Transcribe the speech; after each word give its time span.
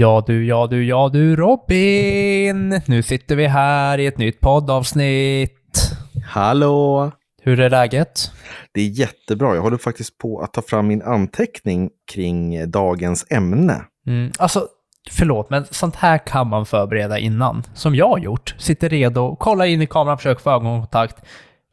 Ja 0.00 0.24
du, 0.26 0.46
ja 0.46 0.66
du, 0.66 0.84
ja 0.84 1.08
du 1.12 1.36
Robin! 1.36 2.80
Nu 2.86 3.02
sitter 3.02 3.36
vi 3.36 3.46
här 3.46 3.98
i 3.98 4.06
ett 4.06 4.18
nytt 4.18 4.40
poddavsnitt. 4.40 5.90
Hallå! 6.26 7.10
Hur 7.42 7.60
är 7.60 7.70
läget? 7.70 8.32
Det 8.72 8.80
är 8.80 8.88
jättebra. 8.88 9.54
Jag 9.54 9.62
håller 9.62 9.76
faktiskt 9.76 10.18
på 10.18 10.40
att 10.40 10.52
ta 10.52 10.62
fram 10.62 10.86
min 10.86 11.02
anteckning 11.02 11.90
kring 12.12 12.70
dagens 12.70 13.26
ämne. 13.30 13.84
Mm, 14.06 14.32
alltså, 14.38 14.66
förlåt, 15.10 15.50
men 15.50 15.64
sånt 15.70 15.96
här 15.96 16.18
kan 16.18 16.46
man 16.46 16.66
förbereda 16.66 17.18
innan. 17.18 17.62
Som 17.74 17.94
jag 17.94 18.08
har 18.08 18.18
gjort. 18.18 18.54
Sitter 18.58 18.88
redo, 18.88 19.36
kollar 19.36 19.64
in 19.64 19.82
i 19.82 19.86
kameran, 19.86 20.18
försöker 20.18 20.42
få 20.42 20.50
ögonkontakt. 20.50 21.16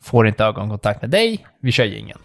Får 0.03 0.27
inte 0.27 0.43
ögonkontakt 0.43 1.01
med 1.01 1.09
dig, 1.09 1.45
vi 1.61 1.71
kör 1.71 1.97
ingen. 1.97 2.19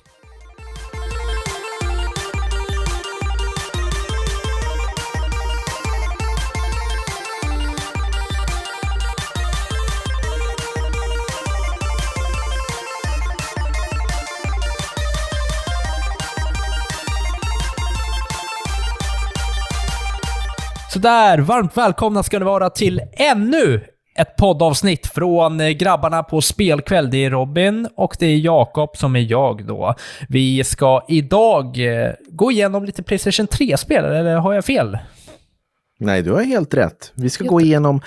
Sådär, 21.00 21.38
varmt 21.38 21.76
välkomna 21.76 22.22
ska 22.22 22.38
ni 22.38 22.44
vara 22.44 22.70
till 22.70 23.00
ännu 23.12 23.84
ett 24.18 24.36
poddavsnitt 24.36 25.06
från 25.06 25.60
eh, 25.60 25.68
grabbarna 25.68 26.22
på 26.22 26.40
spelkväll. 26.40 27.10
Det 27.10 27.24
är 27.24 27.30
Robin 27.30 27.88
och 27.96 28.16
det 28.18 28.26
är 28.26 28.36
Jakob 28.36 28.96
som 28.96 29.16
är 29.16 29.30
jag 29.30 29.66
då. 29.66 29.94
Vi 30.28 30.64
ska 30.64 31.04
idag 31.08 31.66
eh, 31.78 32.12
gå 32.28 32.52
igenom 32.52 32.84
lite 32.84 33.02
Playstation 33.02 33.46
3-spel, 33.46 34.04
eller 34.04 34.36
har 34.36 34.54
jag 34.54 34.64
fel? 34.64 34.98
Nej, 36.00 36.22
du 36.22 36.32
har 36.32 36.42
helt 36.42 36.74
rätt. 36.74 37.12
Vi 37.14 37.30
ska 37.30 37.44
helt 37.44 37.50
gå 37.50 37.60
igenom 37.60 38.00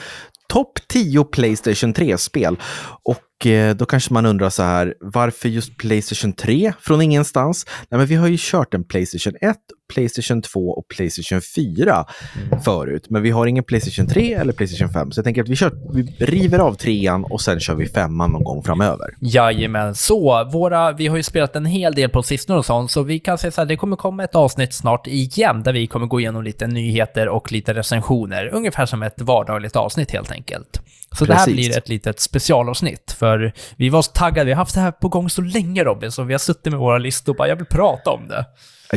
topp 0.50 0.80
10 0.88 1.24
Playstation 1.24 1.94
3-spel. 1.94 2.58
Och 3.04 3.48
eh, 3.48 3.76
då 3.76 3.86
kanske 3.86 4.14
man 4.14 4.26
undrar 4.26 4.50
så 4.50 4.64
här, 4.64 4.96
varför 5.00 5.50
just 5.50 5.78
Playstation 5.78 6.34
3 6.34 6.74
från 6.80 7.02
ingenstans? 7.02 7.66
Nej, 7.90 7.98
men 7.98 8.08
vi 8.08 8.16
har 8.16 8.28
ju 8.28 8.38
kört 8.40 8.74
en 8.74 8.84
Playstation 8.84 9.34
1, 9.42 9.58
Playstation 9.94 10.42
2 10.42 10.70
och 10.70 10.88
Playstation 10.88 11.42
4 11.56 12.06
mm. 12.48 12.62
förut. 12.62 13.06
Men 13.10 13.22
vi 13.22 13.32
har 13.32 13.46
ingen 13.48 13.64
Playstation 13.64 14.08
3 14.08 14.34
eller 14.34 14.54
Playstation 14.54 14.94
5. 14.94 15.12
Så 15.12 15.20
jag 15.20 15.26
tänker 15.26 15.42
att 15.42 15.50
vi, 15.50 15.56
kör, 15.56 15.72
vi 15.94 16.26
river 16.26 16.60
av 16.60 16.74
trean 16.74 17.24
och 17.24 17.42
sen 17.42 17.60
kör 17.60 17.76
vi 17.76 17.88
femman 17.88 18.32
någon 18.32 18.44
gång 18.44 18.64
framöver. 18.64 19.16
Jajamän, 19.20 19.96
så 19.96 20.50
våra, 20.52 20.92
vi 20.92 21.08
har 21.08 21.18
ju 21.18 21.24
spelat 21.24 21.56
en 21.56 21.66
hel 21.66 21.94
del 21.94 22.10
på 22.10 22.24
sistone 22.24 22.60
och 22.60 22.66
sånt, 22.66 22.92
så 22.92 23.04
vi 23.04 23.20
kan 23.20 23.38
säga 23.38 23.52
så 23.52 23.62
här, 23.62 23.66
det 23.66 23.78
kommer 23.78 23.96
komma 23.96 24.24
ett 24.24 24.36
avsnitt 24.36 24.74
snart 24.74 25.08
igen 25.08 25.64
där 25.64 25.74
vi 25.74 25.88
kommer 25.88 26.08
gå 26.08 26.20
igenom 26.20 26.44
lite 26.44 26.68
nyheter 26.68 27.28
och 27.30 27.52
lite 27.52 27.74
recensioner. 27.74 28.50
Ungefär 28.54 28.86
som 28.86 29.04
ett 29.04 29.22
vardagligt 29.22 29.76
avsnitt 29.76 30.12
helt 30.12 30.32
enkelt. 30.32 30.82
Så 31.14 31.26
Precis. 31.26 31.28
det 31.28 31.34
här 31.34 31.46
blir 31.46 31.78
ett 31.78 31.90
litet 31.90 32.20
specialavsnitt, 32.20 33.16
för 33.20 33.54
vi 33.76 33.90
var 33.90 34.02
så 34.02 34.12
taggade. 34.12 34.46
Vi 34.46 34.52
har 34.52 34.58
haft 34.58 34.76
det 34.76 34.82
här 34.82 34.92
på 34.92 35.10
gång 35.10 35.30
så 35.30 35.42
länge 35.42 35.84
Robin, 35.84 36.12
så 36.12 36.24
vi 36.24 36.34
har 36.34 36.40
suttit 36.40 36.72
med 36.72 36.80
våra 36.80 36.98
listor 36.98 37.34
och 37.34 37.38
bara, 37.38 37.48
jag 37.48 37.56
vill 37.56 37.66
prata 37.66 38.12
om 38.12 38.28
det. 38.28 38.46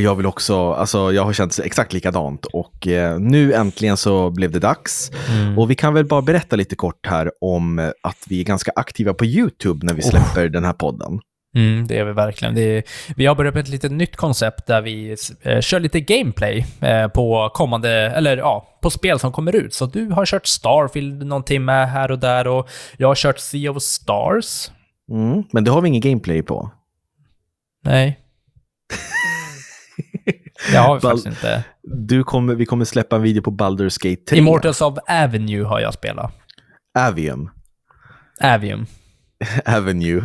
Jag 0.00 0.14
vill 0.14 0.27
också, 0.27 0.72
alltså 0.72 1.12
jag 1.12 1.25
har 1.25 1.33
känt 1.33 1.59
exakt 1.64 1.92
likadant 1.92 2.44
och 2.44 2.87
eh, 2.87 3.19
nu 3.19 3.53
äntligen 3.53 3.97
så 3.97 4.31
blev 4.31 4.50
det 4.50 4.59
dags. 4.59 5.11
Mm. 5.28 5.59
Och 5.59 5.70
vi 5.70 5.75
kan 5.75 5.94
väl 5.94 6.05
bara 6.05 6.22
berätta 6.22 6.56
lite 6.56 6.77
kort 6.77 7.06
här 7.06 7.31
om 7.41 7.92
att 8.03 8.25
vi 8.28 8.41
är 8.41 8.44
ganska 8.44 8.72
aktiva 8.77 9.14
på 9.14 9.25
YouTube 9.25 9.87
när 9.87 9.94
vi 9.94 10.03
släpper 10.03 10.47
oh. 10.47 10.50
den 10.50 10.64
här 10.64 10.72
podden. 10.72 11.20
Mm, 11.57 11.87
det 11.87 11.99
är 11.99 12.05
vi 12.05 12.12
verkligen. 12.12 12.59
Är, 12.59 12.83
vi 13.17 13.27
har 13.27 13.35
börjat 13.35 13.55
med 13.55 13.62
ett 13.62 13.69
litet 13.69 13.93
nytt 13.93 14.17
koncept 14.17 14.67
där 14.67 14.83
vi 14.83 15.17
eh, 15.43 15.61
kör 15.61 15.81
lite 15.81 16.01
gameplay 16.01 16.67
eh, 16.81 17.09
på 17.09 17.51
kommande, 17.55 17.91
eller 17.91 18.37
ja, 18.37 18.79
på 18.83 18.91
spel 18.91 19.19
som 19.19 19.33
kommer 19.33 19.57
ut. 19.57 19.75
Så 19.75 19.87
du 19.87 20.11
har 20.11 20.27
kört 20.27 20.47
Starfield 20.47 21.27
någon 21.27 21.43
timme 21.43 21.73
här 21.73 22.11
och 22.11 22.19
där 22.19 22.47
och 22.47 22.69
jag 22.97 23.09
har 23.09 23.15
kört 23.15 23.39
Sea 23.39 23.71
of 23.71 23.83
Stars. 23.83 24.71
Mm, 25.11 25.45
men 25.53 25.65
det 25.65 25.71
har 25.71 25.81
vi 25.81 25.89
ingen 25.89 26.01
gameplay 26.01 26.43
på. 26.43 26.71
Nej. 27.84 28.21
Det 30.71 30.77
har 30.77 30.95
vi 30.95 31.00
faktiskt 31.00 31.27
inte. 31.27 31.65
Du 31.83 32.25
kommer, 32.25 32.55
vi 32.55 32.66
kommer 32.66 32.84
släppa 32.84 33.16
en 33.16 33.22
video 33.22 33.43
på 33.43 33.50
Baldur's 33.50 34.09
Gate 34.09 34.22
3. 34.25 34.39
Immortals 34.39 34.81
of 34.81 34.99
Avenue 35.09 35.65
har 35.65 35.81
jag 35.81 35.95
spelat. 35.95 36.33
Avium. 36.99 37.50
Avium. 38.41 38.87
Avenue. 39.66 40.22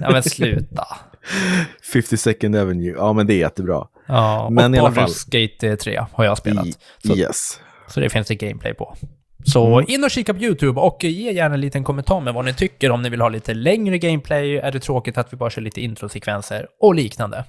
Ja 0.00 0.10
men 0.10 0.22
sluta. 0.22 0.86
50 1.92 2.16
second 2.16 2.56
Avenue. 2.56 2.94
Ja 2.96 3.12
men 3.12 3.26
det 3.26 3.34
är 3.34 3.38
jättebra. 3.38 3.86
Ja, 4.06 4.48
men 4.50 4.72
och 4.72 4.76
i 4.76 4.80
alla 4.80 4.92
fall. 4.92 5.10
Gate 5.26 5.76
3 5.76 6.04
har 6.12 6.24
jag 6.24 6.38
spelat. 6.38 6.66
Så, 7.06 7.16
yes. 7.16 7.60
Så 7.88 8.00
det 8.00 8.10
finns 8.10 8.28
det 8.28 8.34
gameplay 8.34 8.74
på. 8.74 8.96
Så 9.44 9.66
mm. 9.66 9.84
in 9.88 10.04
och 10.04 10.10
kika 10.10 10.34
på 10.34 10.40
YouTube 10.40 10.80
och 10.80 11.04
ge 11.04 11.32
gärna 11.32 11.54
en 11.54 11.60
liten 11.60 11.84
kommentar 11.84 12.20
med 12.20 12.34
vad 12.34 12.44
ni 12.44 12.54
tycker 12.54 12.90
om 12.90 13.02
ni 13.02 13.08
vill 13.08 13.20
ha 13.20 13.28
lite 13.28 13.54
längre 13.54 13.98
gameplay. 13.98 14.56
Är 14.56 14.72
det 14.72 14.80
tråkigt 14.80 15.18
att 15.18 15.32
vi 15.32 15.36
bara 15.36 15.50
kör 15.50 15.62
lite 15.62 15.80
introsekvenser 15.80 16.66
och 16.80 16.94
liknande? 16.94 17.44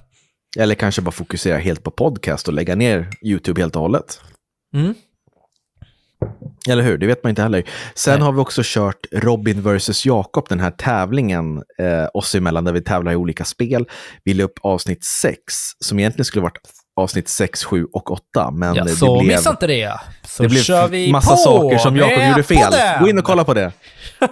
Eller 0.58 0.74
kanske 0.74 1.02
bara 1.02 1.10
fokusera 1.10 1.58
helt 1.58 1.82
på 1.82 1.90
podcast 1.90 2.48
och 2.48 2.54
lägga 2.54 2.74
ner 2.74 3.08
YouTube 3.22 3.60
helt 3.60 3.76
och 3.76 3.82
hållet. 3.82 4.20
Mm. 4.74 4.94
Eller 6.68 6.82
hur? 6.82 6.98
Det 6.98 7.06
vet 7.06 7.24
man 7.24 7.30
inte 7.30 7.42
heller. 7.42 7.64
Sen 7.94 8.18
Nej. 8.18 8.24
har 8.24 8.32
vi 8.32 8.38
också 8.38 8.62
kört 8.64 9.06
Robin 9.12 9.62
vs 9.62 10.06
Jakob, 10.06 10.48
den 10.48 10.60
här 10.60 10.70
tävlingen 10.70 11.56
eh, 11.56 12.08
oss 12.14 12.34
emellan 12.34 12.64
där 12.64 12.72
vi 12.72 12.80
tävlar 12.80 13.12
i 13.12 13.16
olika 13.16 13.44
spel. 13.44 13.88
Vi 14.24 14.34
la 14.34 14.44
upp 14.44 14.58
avsnitt 14.62 15.04
6, 15.04 15.40
som 15.78 15.98
egentligen 15.98 16.24
skulle 16.24 16.42
varit 16.42 16.60
avsnitt 16.96 17.28
6, 17.28 17.64
7 17.64 17.86
och 17.92 18.10
8. 18.10 18.50
Men 18.50 18.74
ja, 18.74 18.84
det 18.84 18.90
så 18.90 19.20
blev, 19.20 19.36
missa 19.36 19.50
inte 19.50 19.66
det. 19.66 20.00
Så 20.26 20.42
det 20.42 20.48
blev 20.48 20.60
kör 20.60 20.88
vi 20.88 21.12
massa 21.12 21.30
på 21.30 21.36
saker 21.36 21.78
som 21.78 21.96
Jakob 21.96 22.28
gjorde 22.28 22.42
fel. 22.42 22.72
Gå 23.00 23.08
in 23.08 23.18
och 23.18 23.24
kolla 23.24 23.44
på 23.44 23.54
det. 23.54 23.72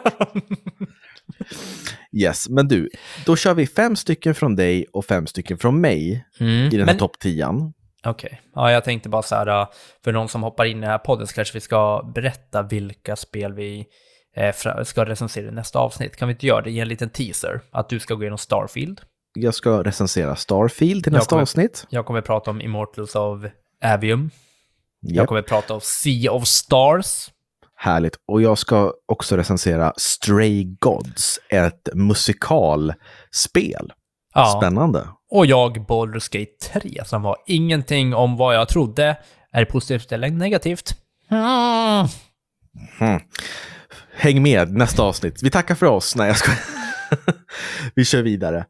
Yes, 2.13 2.49
men 2.49 2.69
du, 2.69 2.89
då 3.27 3.37
kör 3.37 3.55
vi 3.55 3.67
fem 3.67 3.97
stycken 3.97 4.35
från 4.35 4.57
dig 4.57 4.87
och 4.93 5.05
fem 5.05 5.27
stycken 5.27 5.59
från 5.59 5.81
mig 5.81 6.25
mm, 6.41 6.73
i 6.73 6.77
den 6.77 6.89
här 6.89 6.95
topp 6.95 7.19
tian. 7.19 7.73
Okej, 8.07 8.29
okay. 8.29 8.39
ja, 8.55 8.73
jag 8.73 8.85
tänkte 8.85 9.09
bara 9.09 9.23
så 9.23 9.35
här, 9.35 9.47
äh, 9.47 9.69
för 10.05 10.13
någon 10.13 10.29
som 10.29 10.43
hoppar 10.43 10.65
in 10.65 10.79
i 10.79 10.81
den 10.81 10.91
här 10.91 10.99
podden 10.99 11.27
så 11.27 11.35
kanske 11.35 11.55
vi 11.55 11.61
ska 11.61 12.11
berätta 12.15 12.63
vilka 12.63 13.17
spel 13.17 13.53
vi 13.53 13.87
eh, 14.37 14.55
ska 14.85 15.05
recensera 15.05 15.49
i 15.49 15.51
nästa 15.51 15.79
avsnitt. 15.79 16.17
Kan 16.17 16.29
vi 16.29 16.35
inte 16.35 16.47
göra 16.47 16.63
det 16.63 16.71
i 16.71 16.81
en 16.81 16.89
liten 16.89 17.11
teaser? 17.11 17.61
Att 17.71 17.89
du 17.89 18.01
ska 18.01 18.15
gå 18.15 18.23
igenom 18.23 18.39
Starfield. 18.39 19.01
Jag 19.35 19.55
ska 19.55 19.83
recensera 19.83 20.37
Starfield 20.37 21.07
i 21.07 21.11
nästa 21.11 21.31
kommer, 21.31 21.43
avsnitt. 21.43 21.87
Jag 21.91 22.07
kommer 22.07 22.21
prata 22.21 22.51
om 22.51 22.61
Immortals 22.61 23.15
of 23.15 23.45
Avium. 23.85 24.21
Yep. 24.23 25.17
Jag 25.17 25.29
kommer 25.29 25.43
prata 25.43 25.75
om 25.75 25.81
Sea 25.81 26.33
of 26.33 26.47
Stars. 26.47 27.31
Härligt. 27.77 28.17
Och 28.29 28.43
jag 28.43 28.59
ska 28.59 28.93
också 29.07 29.37
recensera 29.37 29.93
Stray 29.97 30.65
Gods, 30.65 31.41
ett 31.49 31.89
musikalspel. 31.95 33.93
Ja. 34.39 34.61
Spännande. 34.61 35.09
Och 35.31 35.47
jag 35.47 35.79
Baldur's 35.79 36.39
Gate 36.39 36.81
3, 36.81 37.05
som 37.05 37.23
var 37.23 37.37
ingenting 37.47 38.15
om 38.15 38.37
vad 38.37 38.55
jag 38.55 38.69
trodde. 38.69 39.17
Är 39.53 39.61
det 39.61 39.67
positivt 39.67 40.13
eller 40.13 40.31
negativt? 40.31 40.95
Mm. 41.31 42.07
Mm. 43.01 43.21
Häng 44.17 44.43
med 44.43 44.73
nästa 44.73 45.03
avsnitt. 45.03 45.43
Vi 45.43 45.51
tackar 45.51 45.75
för 45.75 45.87
oss. 45.87 46.17
Nej, 46.17 46.27
jag 46.27 46.37
ska... 46.37 46.53
Vi 47.95 48.05
kör 48.05 48.23
vidare. 48.23 48.65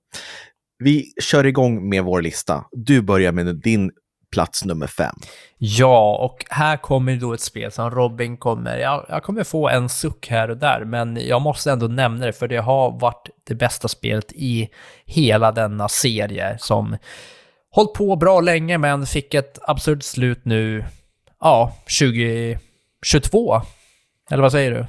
Vi 0.79 1.12
kör 1.23 1.47
igång 1.47 1.89
med 1.89 2.05
vår 2.05 2.23
lista. 2.23 2.65
Du 2.73 3.03
börjar 3.03 3.33
med 3.33 3.56
din 3.56 3.91
plats 4.31 4.65
nummer 4.65 4.87
fem. 4.87 5.15
Ja, 5.59 6.16
och 6.16 6.44
här 6.49 6.77
kommer 6.77 7.16
då 7.16 7.34
ett 7.34 7.41
spel 7.41 7.72
som 7.72 7.91
Robin 7.91 8.37
kommer, 8.37 8.78
jag, 8.78 9.06
jag 9.09 9.22
kommer 9.22 9.44
få 9.44 9.69
en 9.69 9.89
suck 9.89 10.28
här 10.28 10.50
och 10.50 10.56
där, 10.56 10.84
men 10.84 11.19
jag 11.27 11.43
måste 11.43 11.72
ändå 11.72 11.87
nämna 11.87 12.27
det, 12.27 12.33
för 12.33 12.49
det 12.49 12.56
har 12.56 13.00
varit 13.00 13.28
det 13.44 13.55
bästa 13.55 13.88
spelet 13.88 14.33
i 14.33 14.69
hela 15.05 15.53
denna 15.53 15.88
serie 15.88 16.56
som 16.61 16.97
hållit 17.71 17.93
på 17.93 18.17
bra 18.17 18.41
länge, 18.41 18.78
men 18.78 19.06
fick 19.06 19.34
ett 19.34 19.59
absurt 19.62 20.03
slut 20.03 20.44
nu, 20.44 20.84
ja, 21.41 21.77
2022. 22.00 23.62
Eller 24.31 24.43
vad 24.43 24.52
säger 24.52 24.70
du? 24.70 24.87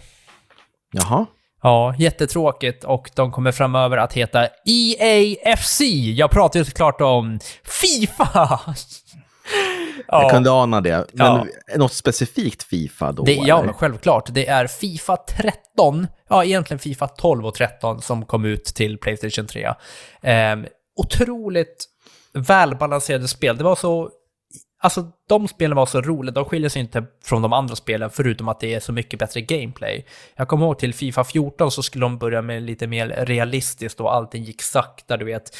Jaha. 0.91 1.25
Ja, 1.61 1.95
jättetråkigt 1.97 2.83
och 2.83 3.11
de 3.15 3.31
kommer 3.31 3.51
framöver 3.51 3.97
att 3.97 4.13
heta 4.13 4.47
EAFC. 4.65 5.81
Jag 6.15 6.31
pratar 6.31 6.59
ju 6.59 6.65
såklart 6.65 7.01
om 7.01 7.39
Fifa! 7.63 8.59
Jag 10.07 10.31
kunde 10.31 10.51
ana 10.51 10.81
det. 10.81 11.05
Men 11.13 11.27
ja. 11.27 11.45
något 11.77 11.93
specifikt 11.93 12.63
Fifa 12.63 13.11
då? 13.11 13.23
Det, 13.23 13.33
ja, 13.33 13.61
men 13.63 13.73
självklart. 13.73 14.29
Det 14.31 14.47
är 14.47 14.67
Fifa 14.67 15.17
13, 15.17 16.07
ja 16.29 16.43
egentligen 16.43 16.79
Fifa 16.79 17.07
12 17.07 17.45
och 17.45 17.53
13 17.53 18.01
som 18.01 18.25
kom 18.25 18.45
ut 18.45 18.65
till 18.65 18.97
Playstation 18.97 19.47
3. 19.47 19.73
Eh, 20.21 20.55
otroligt 20.95 21.85
välbalanserade 22.33 23.27
spel. 23.27 23.57
Det 23.57 23.63
var 23.63 23.75
så, 23.75 24.09
alltså 24.81 25.05
de 25.29 25.47
spelen 25.47 25.75
var 25.77 25.85
så 25.85 26.01
roliga, 26.01 26.33
de 26.33 26.45
skiljer 26.45 26.69
sig 26.69 26.79
inte 26.81 27.03
från 27.25 27.41
de 27.41 27.53
andra 27.53 27.75
spelen 27.75 28.09
förutom 28.09 28.47
att 28.47 28.59
det 28.59 28.73
är 28.73 28.79
så 28.79 28.93
mycket 28.93 29.19
bättre 29.19 29.41
gameplay. 29.41 30.05
Jag 30.35 30.47
kommer 30.47 30.65
ihåg 30.65 30.79
till 30.79 30.93
Fifa 30.93 31.23
14 31.23 31.71
så 31.71 31.83
skulle 31.83 32.05
de 32.05 32.17
börja 32.17 32.41
med 32.41 32.63
lite 32.63 32.87
mer 32.87 33.07
realistiskt 33.25 33.99
och 33.99 34.13
allting 34.13 34.43
gick 34.43 34.61
sakta, 34.61 35.17
du 35.17 35.25
vet. 35.25 35.55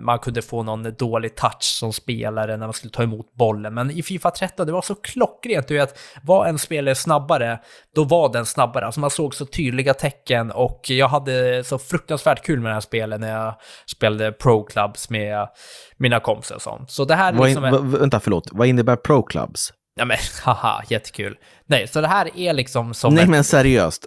Man 0.00 0.18
kunde 0.18 0.42
få 0.42 0.62
någon 0.62 0.94
dålig 0.98 1.34
touch 1.36 1.62
som 1.62 1.92
spelare 1.92 2.56
när 2.56 2.66
man 2.66 2.72
skulle 2.72 2.90
ta 2.90 3.02
emot 3.02 3.34
bollen. 3.34 3.74
Men 3.74 3.90
i 3.90 4.02
Fifa 4.02 4.30
13, 4.30 4.66
det 4.66 4.72
var 4.72 4.82
så 4.82 4.94
klockrent, 4.94 5.68
du 5.68 5.74
vet. 5.74 5.98
Var 6.22 6.46
en 6.46 6.58
spelare 6.58 6.94
snabbare, 6.94 7.58
då 7.94 8.04
var 8.04 8.32
den 8.32 8.46
snabbare. 8.46 8.86
Alltså 8.86 9.00
man 9.00 9.10
såg 9.10 9.34
så 9.34 9.46
tydliga 9.46 9.94
tecken 9.94 10.50
och 10.50 10.80
jag 10.88 11.08
hade 11.08 11.64
så 11.64 11.78
fruktansvärt 11.78 12.44
kul 12.46 12.60
med 12.60 12.70
det 12.70 12.74
här 12.74 12.80
spelet 12.80 13.20
när 13.20 13.30
jag 13.30 13.54
spelade 13.86 14.32
Pro 14.32 14.64
Clubs 14.64 15.10
med 15.10 15.48
mina 15.96 16.20
kompisar 16.20 16.54
och 16.54 16.62
sånt. 16.62 16.90
Så 16.90 17.04
det 17.04 17.14
här 17.14 17.32
liksom 17.32 17.64
är... 17.64 17.70
va- 17.70 17.98
vänta, 17.98 18.20
förlåt. 18.20 18.48
Vad 18.52 18.66
innebär 18.66 18.96
pro 19.04 19.22
clubs? 19.22 19.72
Ja 19.94 20.04
men 20.04 20.16
haha, 20.44 20.82
jättekul. 20.88 21.38
Nej, 21.66 21.88
så 21.88 22.00
det 22.00 22.08
här 22.08 22.30
är 22.38 22.52
liksom 22.52 22.94
som... 22.94 23.14
Nej 23.14 23.24
ett- 23.24 23.30
men 23.30 23.44
seriöst, 23.44 24.06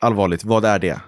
allvarligt, 0.00 0.44
vad 0.44 0.64
är 0.64 0.78
det? 0.78 1.00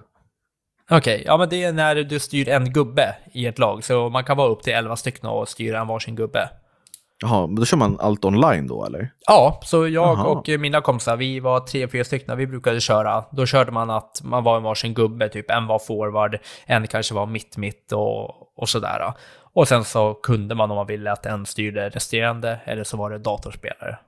Okej, 0.90 1.22
ja 1.26 1.36
men 1.36 1.48
det 1.48 1.64
är 1.64 1.72
när 1.72 1.94
du 1.94 2.18
styr 2.18 2.48
en 2.48 2.72
gubbe 2.72 3.14
i 3.32 3.46
ett 3.46 3.58
lag. 3.58 3.84
Så 3.84 4.08
man 4.08 4.24
kan 4.24 4.36
vara 4.36 4.48
upp 4.48 4.62
till 4.62 4.72
11 4.72 4.96
stycken 4.96 5.28
och 5.28 5.48
styra 5.48 5.80
en 5.80 5.86
varsin 5.86 6.16
gubbe. 6.16 6.48
Jaha, 7.24 7.46
men 7.46 7.56
då 7.56 7.64
kör 7.64 7.76
man 7.76 8.00
allt 8.00 8.24
online 8.24 8.66
då 8.66 8.84
eller? 8.84 9.10
Ja, 9.26 9.60
så 9.64 9.88
jag 9.88 10.08
Aha. 10.08 10.24
och 10.24 10.48
mina 10.48 10.80
kompisar, 10.80 11.16
vi 11.16 11.40
var 11.40 11.60
tre, 11.60 11.88
fyra 11.88 12.04
stycken, 12.04 12.36
vi 12.38 12.46
brukade 12.46 12.80
köra. 12.80 13.24
Då 13.32 13.46
körde 13.46 13.72
man 13.72 13.90
att 13.90 14.20
man 14.22 14.44
var 14.44 14.56
en 14.56 14.62
varsin 14.62 14.94
gubbe, 14.94 15.28
typ 15.28 15.50
en 15.50 15.66
var 15.66 15.78
forward, 15.78 16.38
en 16.66 16.86
kanske 16.86 17.14
var 17.14 17.26
mitt-mitt 17.26 17.92
och, 17.92 18.58
och 18.58 18.68
sådär. 18.68 19.12
Och 19.54 19.68
sen 19.68 19.84
så 19.84 20.14
kunde 20.14 20.54
man 20.54 20.70
om 20.70 20.76
man 20.76 20.86
ville 20.86 21.12
att 21.12 21.26
en 21.26 21.46
styrde 21.46 21.88
resterande, 21.88 22.60
eller 22.64 22.84
så 22.84 22.96
var 22.96 23.10
det 23.10 23.18
datorspelare. 23.18 23.98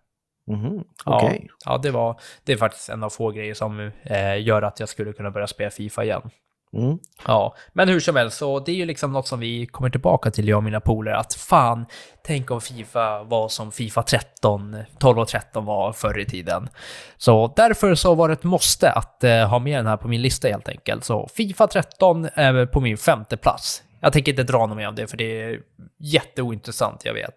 Mhm, 0.50 0.84
Ja, 1.04 1.16
Okej. 1.24 1.48
ja 1.64 1.78
det, 1.78 1.90
var, 1.90 2.20
det 2.44 2.52
är 2.52 2.56
faktiskt 2.56 2.88
en 2.88 3.02
av 3.02 3.10
få 3.10 3.30
grejer 3.30 3.54
som 3.54 3.90
eh, 4.02 4.42
gör 4.42 4.62
att 4.62 4.80
jag 4.80 4.88
skulle 4.88 5.12
kunna 5.12 5.30
börja 5.30 5.46
spela 5.46 5.70
Fifa 5.70 6.04
igen. 6.04 6.30
Mm. 6.76 6.98
Ja, 7.26 7.54
men 7.72 7.88
hur 7.88 8.00
som 8.00 8.16
helst, 8.16 8.36
så 8.38 8.60
det 8.60 8.72
är 8.72 8.76
ju 8.76 8.84
liksom 8.84 9.12
något 9.12 9.26
som 9.28 9.40
vi 9.40 9.66
kommer 9.66 9.90
tillbaka 9.90 10.30
till, 10.30 10.48
jag 10.48 10.56
och 10.56 10.64
mina 10.64 10.80
polare, 10.80 11.16
att 11.16 11.34
fan, 11.34 11.86
tänk 12.24 12.50
om 12.50 12.60
Fifa 12.60 13.22
var 13.22 13.48
som 13.48 13.72
Fifa 13.72 14.02
13, 14.02 14.76
12 14.98 15.18
och 15.18 15.28
13 15.28 15.64
var 15.64 15.92
förr 15.92 16.18
i 16.18 16.24
tiden. 16.24 16.68
Så 17.16 17.52
därför 17.56 17.94
så 17.94 18.14
var 18.14 18.28
det 18.28 18.32
ett 18.32 18.44
måste 18.44 18.90
att 18.90 19.24
eh, 19.24 19.48
ha 19.48 19.58
med 19.58 19.78
den 19.78 19.86
här 19.86 19.96
på 19.96 20.08
min 20.08 20.22
lista 20.22 20.48
helt 20.48 20.68
enkelt. 20.68 21.04
Så 21.04 21.28
Fifa 21.34 21.66
13 21.66 22.28
är 22.34 22.66
på 22.66 22.80
min 22.80 22.98
femte 22.98 23.36
plats. 23.36 23.82
Jag 24.04 24.12
tänker 24.12 24.32
inte 24.32 24.42
dra 24.42 24.66
något 24.66 24.76
mer 24.76 24.88
om 24.88 24.94
det, 24.94 25.06
för 25.06 25.16
det 25.16 25.42
är 25.42 25.60
jätteointressant, 25.98 27.04
jag 27.04 27.14
vet. 27.14 27.34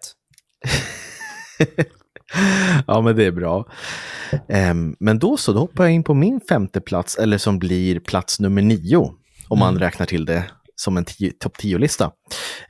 ja, 2.86 3.00
men 3.00 3.16
det 3.16 3.24
är 3.24 3.32
bra. 3.32 3.68
Ehm, 4.48 4.96
men 5.00 5.18
då 5.18 5.36
så, 5.36 5.52
då 5.52 5.58
hoppar 5.58 5.84
jag 5.84 5.92
in 5.92 6.04
på 6.04 6.14
min 6.14 6.40
femte 6.48 6.80
plats, 6.80 7.18
eller 7.18 7.38
som 7.38 7.58
blir 7.58 8.00
plats 8.00 8.40
nummer 8.40 8.62
nio, 8.62 9.12
om 9.48 9.58
man 9.58 9.78
räknar 9.78 10.06
till 10.06 10.24
det 10.24 10.50
som 10.74 10.96
en 10.96 11.04
topp 11.40 11.56
10-lista. 11.56 12.12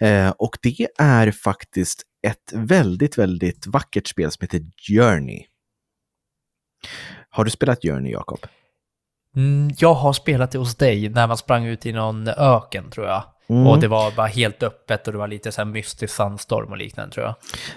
Eh, 0.00 0.30
och 0.30 0.56
det 0.62 0.88
är 0.98 1.30
faktiskt 1.30 2.02
ett 2.26 2.52
väldigt, 2.52 3.18
väldigt 3.18 3.66
vackert 3.66 4.06
spel 4.06 4.30
som 4.30 4.44
heter 4.44 4.60
Journey. 4.88 5.44
Har 7.30 7.44
du 7.44 7.50
spelat 7.50 7.82
Journey, 7.82 8.12
Jakob? 8.12 8.46
Mm, 9.36 9.70
jag 9.78 9.94
har 9.94 10.12
spelat 10.12 10.50
det 10.50 10.58
hos 10.58 10.76
dig 10.76 11.08
när 11.08 11.26
man 11.26 11.36
sprang 11.36 11.64
ut 11.64 11.86
i 11.86 11.92
någon 11.92 12.28
öken, 12.28 12.90
tror 12.90 13.06
jag. 13.06 13.24
Mm. 13.48 13.66
Och 13.66 13.80
det 13.80 13.88
var 13.88 14.10
bara 14.16 14.26
helt 14.26 14.62
öppet 14.62 15.06
och 15.06 15.12
det 15.12 15.18
var 15.18 15.28
lite 15.28 15.52
så 15.52 15.60
här 15.60 15.66
mystisk 15.66 16.14
sandstorm 16.14 16.70
och 16.70 16.78
liknande, 16.78 17.14
tror 17.14 17.26
jag. 17.26 17.34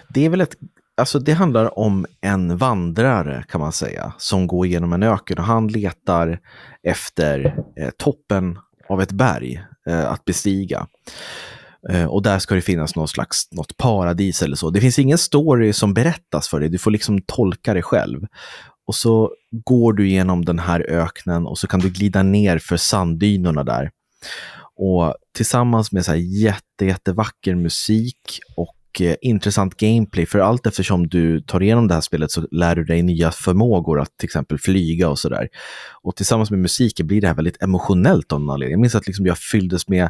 Det 0.09 0.25
är 0.25 0.29
väl 0.29 0.41
ett, 0.41 0.56
alltså 0.97 1.19
det 1.19 1.33
handlar 1.33 1.79
om 1.79 2.06
en 2.21 2.57
vandrare 2.57 3.44
kan 3.50 3.62
man 3.62 3.71
säga, 3.71 4.13
som 4.18 4.47
går 4.47 4.65
igenom 4.65 4.94
en 4.94 5.03
öken 5.03 5.38
och 5.38 5.44
han 5.44 5.68
letar 5.68 6.39
efter 6.83 7.56
eh, 7.79 7.89
toppen 7.97 8.59
av 8.89 9.01
ett 9.01 9.12
berg 9.12 9.63
eh, 9.88 10.12
att 10.12 10.25
bestiga. 10.25 10.88
Eh, 11.89 12.06
och 12.06 12.21
där 12.21 12.39
ska 12.39 12.56
det 12.56 12.62
finnas 12.62 12.95
någon 12.95 13.07
slags, 13.07 13.51
något 13.51 13.77
paradis 13.77 14.41
eller 14.41 14.56
så. 14.56 14.69
Det 14.69 14.81
finns 14.81 15.00
ingen 15.00 15.18
story 15.18 15.73
som 15.73 15.94
berättas 15.94 16.47
för 16.47 16.59
dig, 16.59 16.69
du 16.69 16.77
får 16.77 16.91
liksom 16.91 17.21
tolka 17.21 17.73
det 17.73 17.81
själv. 17.81 18.27
Och 18.88 18.95
så 18.95 19.31
går 19.65 19.94
du 19.94 20.07
igenom 20.07 20.45
den 20.45 20.59
här 20.59 20.85
öknen 20.89 21.47
och 21.47 21.57
så 21.57 21.68
kan 21.68 21.79
du 21.79 21.89
glida 21.89 22.23
ner 22.23 22.57
för 22.57 22.77
sanddynerna 22.77 23.63
där. 23.63 23.91
Och 24.83 25.16
tillsammans 25.36 25.92
med 25.92 26.06
så 26.06 26.12
här 26.12 26.18
jätte, 26.18 26.86
jättevacker 26.86 27.56
musik 27.56 28.39
och 28.56 29.01
eh, 29.01 29.16
intressant 29.22 29.78
gameplay, 29.78 30.25
för 30.25 30.39
allt 30.39 30.68
eftersom 30.68 31.07
du 31.07 31.42
tar 31.42 31.63
igenom 31.63 31.88
det 31.88 31.94
här 31.94 32.01
spelet 32.01 32.31
så 32.31 32.48
lär 32.51 32.75
du 32.75 32.83
dig 32.83 33.01
nya 33.01 33.31
förmågor 33.31 34.00
att 34.00 34.18
till 34.18 34.28
exempel 34.28 34.60
flyga 34.60 35.10
och 35.10 35.19
sådär. 35.19 35.48
Och 36.04 36.16
tillsammans 36.16 36.51
med 36.51 36.60
musiken 36.60 37.07
blir 37.07 37.22
det 37.22 37.28
här 37.28 37.36
väldigt 37.36 37.63
emotionellt 37.63 38.31
av 38.31 38.39
någon 38.39 38.50
anledning. 38.50 38.72
Jag 38.72 38.80
minns 38.80 38.95
att 38.95 39.07
liksom 39.07 39.25
jag 39.25 39.38
fylldes 39.38 39.88
med 39.88 40.10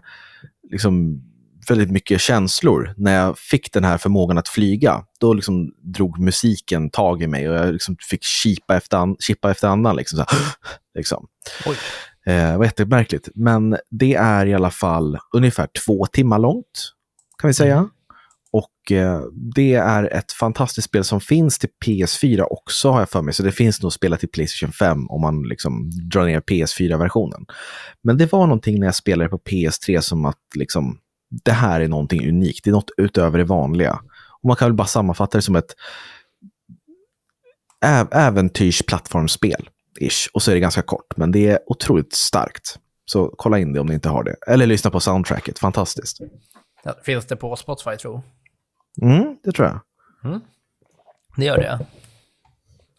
liksom 0.71 1.23
väldigt 1.71 1.91
mycket 1.91 2.21
känslor 2.21 2.93
när 2.97 3.15
jag 3.15 3.37
fick 3.37 3.73
den 3.73 3.83
här 3.83 3.97
förmågan 3.97 4.37
att 4.37 4.47
flyga. 4.47 5.03
Då 5.19 5.33
liksom 5.33 5.73
drog 5.83 6.19
musiken 6.19 6.89
tag 6.89 7.21
i 7.21 7.27
mig 7.27 7.49
och 7.49 7.55
jag 7.55 7.73
liksom 7.73 7.95
fick 8.09 8.23
chippa 8.23 8.75
efter, 8.75 8.97
an- 8.97 9.15
chippa 9.19 9.51
efter 9.51 9.67
andan. 9.67 9.95
Liksom, 9.95 10.17
så 10.17 10.25
här, 10.29 10.39
liksom. 10.95 11.27
Oj. 11.65 11.75
Eh, 12.25 12.57
var 12.57 12.65
jättemärkligt. 12.65 13.29
Men 13.35 13.77
det 13.89 14.15
är 14.15 14.45
i 14.45 14.53
alla 14.53 14.71
fall 14.71 15.17
ungefär 15.35 15.67
två 15.85 16.05
timmar 16.05 16.39
långt, 16.39 16.93
kan 17.41 17.47
vi 17.47 17.53
säga. 17.53 17.89
Och 18.51 18.91
eh, 18.91 19.21
det 19.55 19.73
är 19.73 20.13
ett 20.13 20.31
fantastiskt 20.31 20.87
spel 20.87 21.03
som 21.03 21.21
finns 21.21 21.59
till 21.59 21.69
PS4 21.85 22.41
också, 22.49 22.89
har 22.89 22.99
jag 22.99 23.09
för 23.09 23.21
mig. 23.21 23.33
Så 23.33 23.43
det 23.43 23.51
finns 23.51 23.81
nog 23.81 23.87
att 23.87 23.93
spela 23.93 24.17
till 24.17 24.29
Playstation 24.29 24.73
5 24.73 25.09
om 25.09 25.21
man 25.21 25.43
liksom 25.43 25.89
drar 26.11 26.25
ner 26.25 26.39
PS4-versionen. 26.39 27.45
Men 28.03 28.17
det 28.17 28.31
var 28.31 28.47
någonting 28.47 28.79
när 28.79 28.87
jag 28.87 28.95
spelade 28.95 29.29
på 29.29 29.37
PS3 29.37 30.01
som 30.01 30.25
att 30.25 30.37
liksom, 30.55 30.97
det 31.43 31.51
här 31.51 31.81
är 31.81 31.87
någonting 31.87 32.29
unikt. 32.29 32.63
Det 32.63 32.69
är 32.69 32.71
något 32.71 32.91
utöver 32.97 33.37
det 33.37 33.43
vanliga. 33.43 33.99
Och 34.41 34.47
man 34.47 34.55
kan 34.55 34.67
väl 34.67 34.73
bara 34.75 34.87
sammanfatta 34.87 35.37
det 35.37 35.41
som 35.41 35.55
ett 35.55 35.75
äventyrsplattformsspel. 38.11 39.69
Ish. 39.99 40.27
Och 40.33 40.41
så 40.43 40.51
är 40.51 40.55
det 40.55 40.61
ganska 40.61 40.81
kort, 40.81 41.17
men 41.17 41.31
det 41.31 41.47
är 41.47 41.59
otroligt 41.65 42.13
starkt. 42.13 42.79
Så 43.05 43.33
kolla 43.37 43.59
in 43.59 43.73
det 43.73 43.79
om 43.79 43.87
ni 43.87 43.93
inte 43.93 44.09
har 44.09 44.23
det. 44.23 44.35
Eller 44.47 44.65
lyssna 44.65 44.91
på 44.91 44.99
soundtracket, 44.99 45.59
fantastiskt. 45.59 46.17
Ja, 46.83 46.95
finns 47.03 47.25
det 47.25 47.35
på 47.35 47.55
Spotify, 47.55 47.95
tror 47.97 48.21
Mm, 49.01 49.37
det 49.43 49.51
tror 49.51 49.67
jag. 49.67 49.79
Det 51.37 51.45
gör 51.45 51.57
det. 51.57 51.85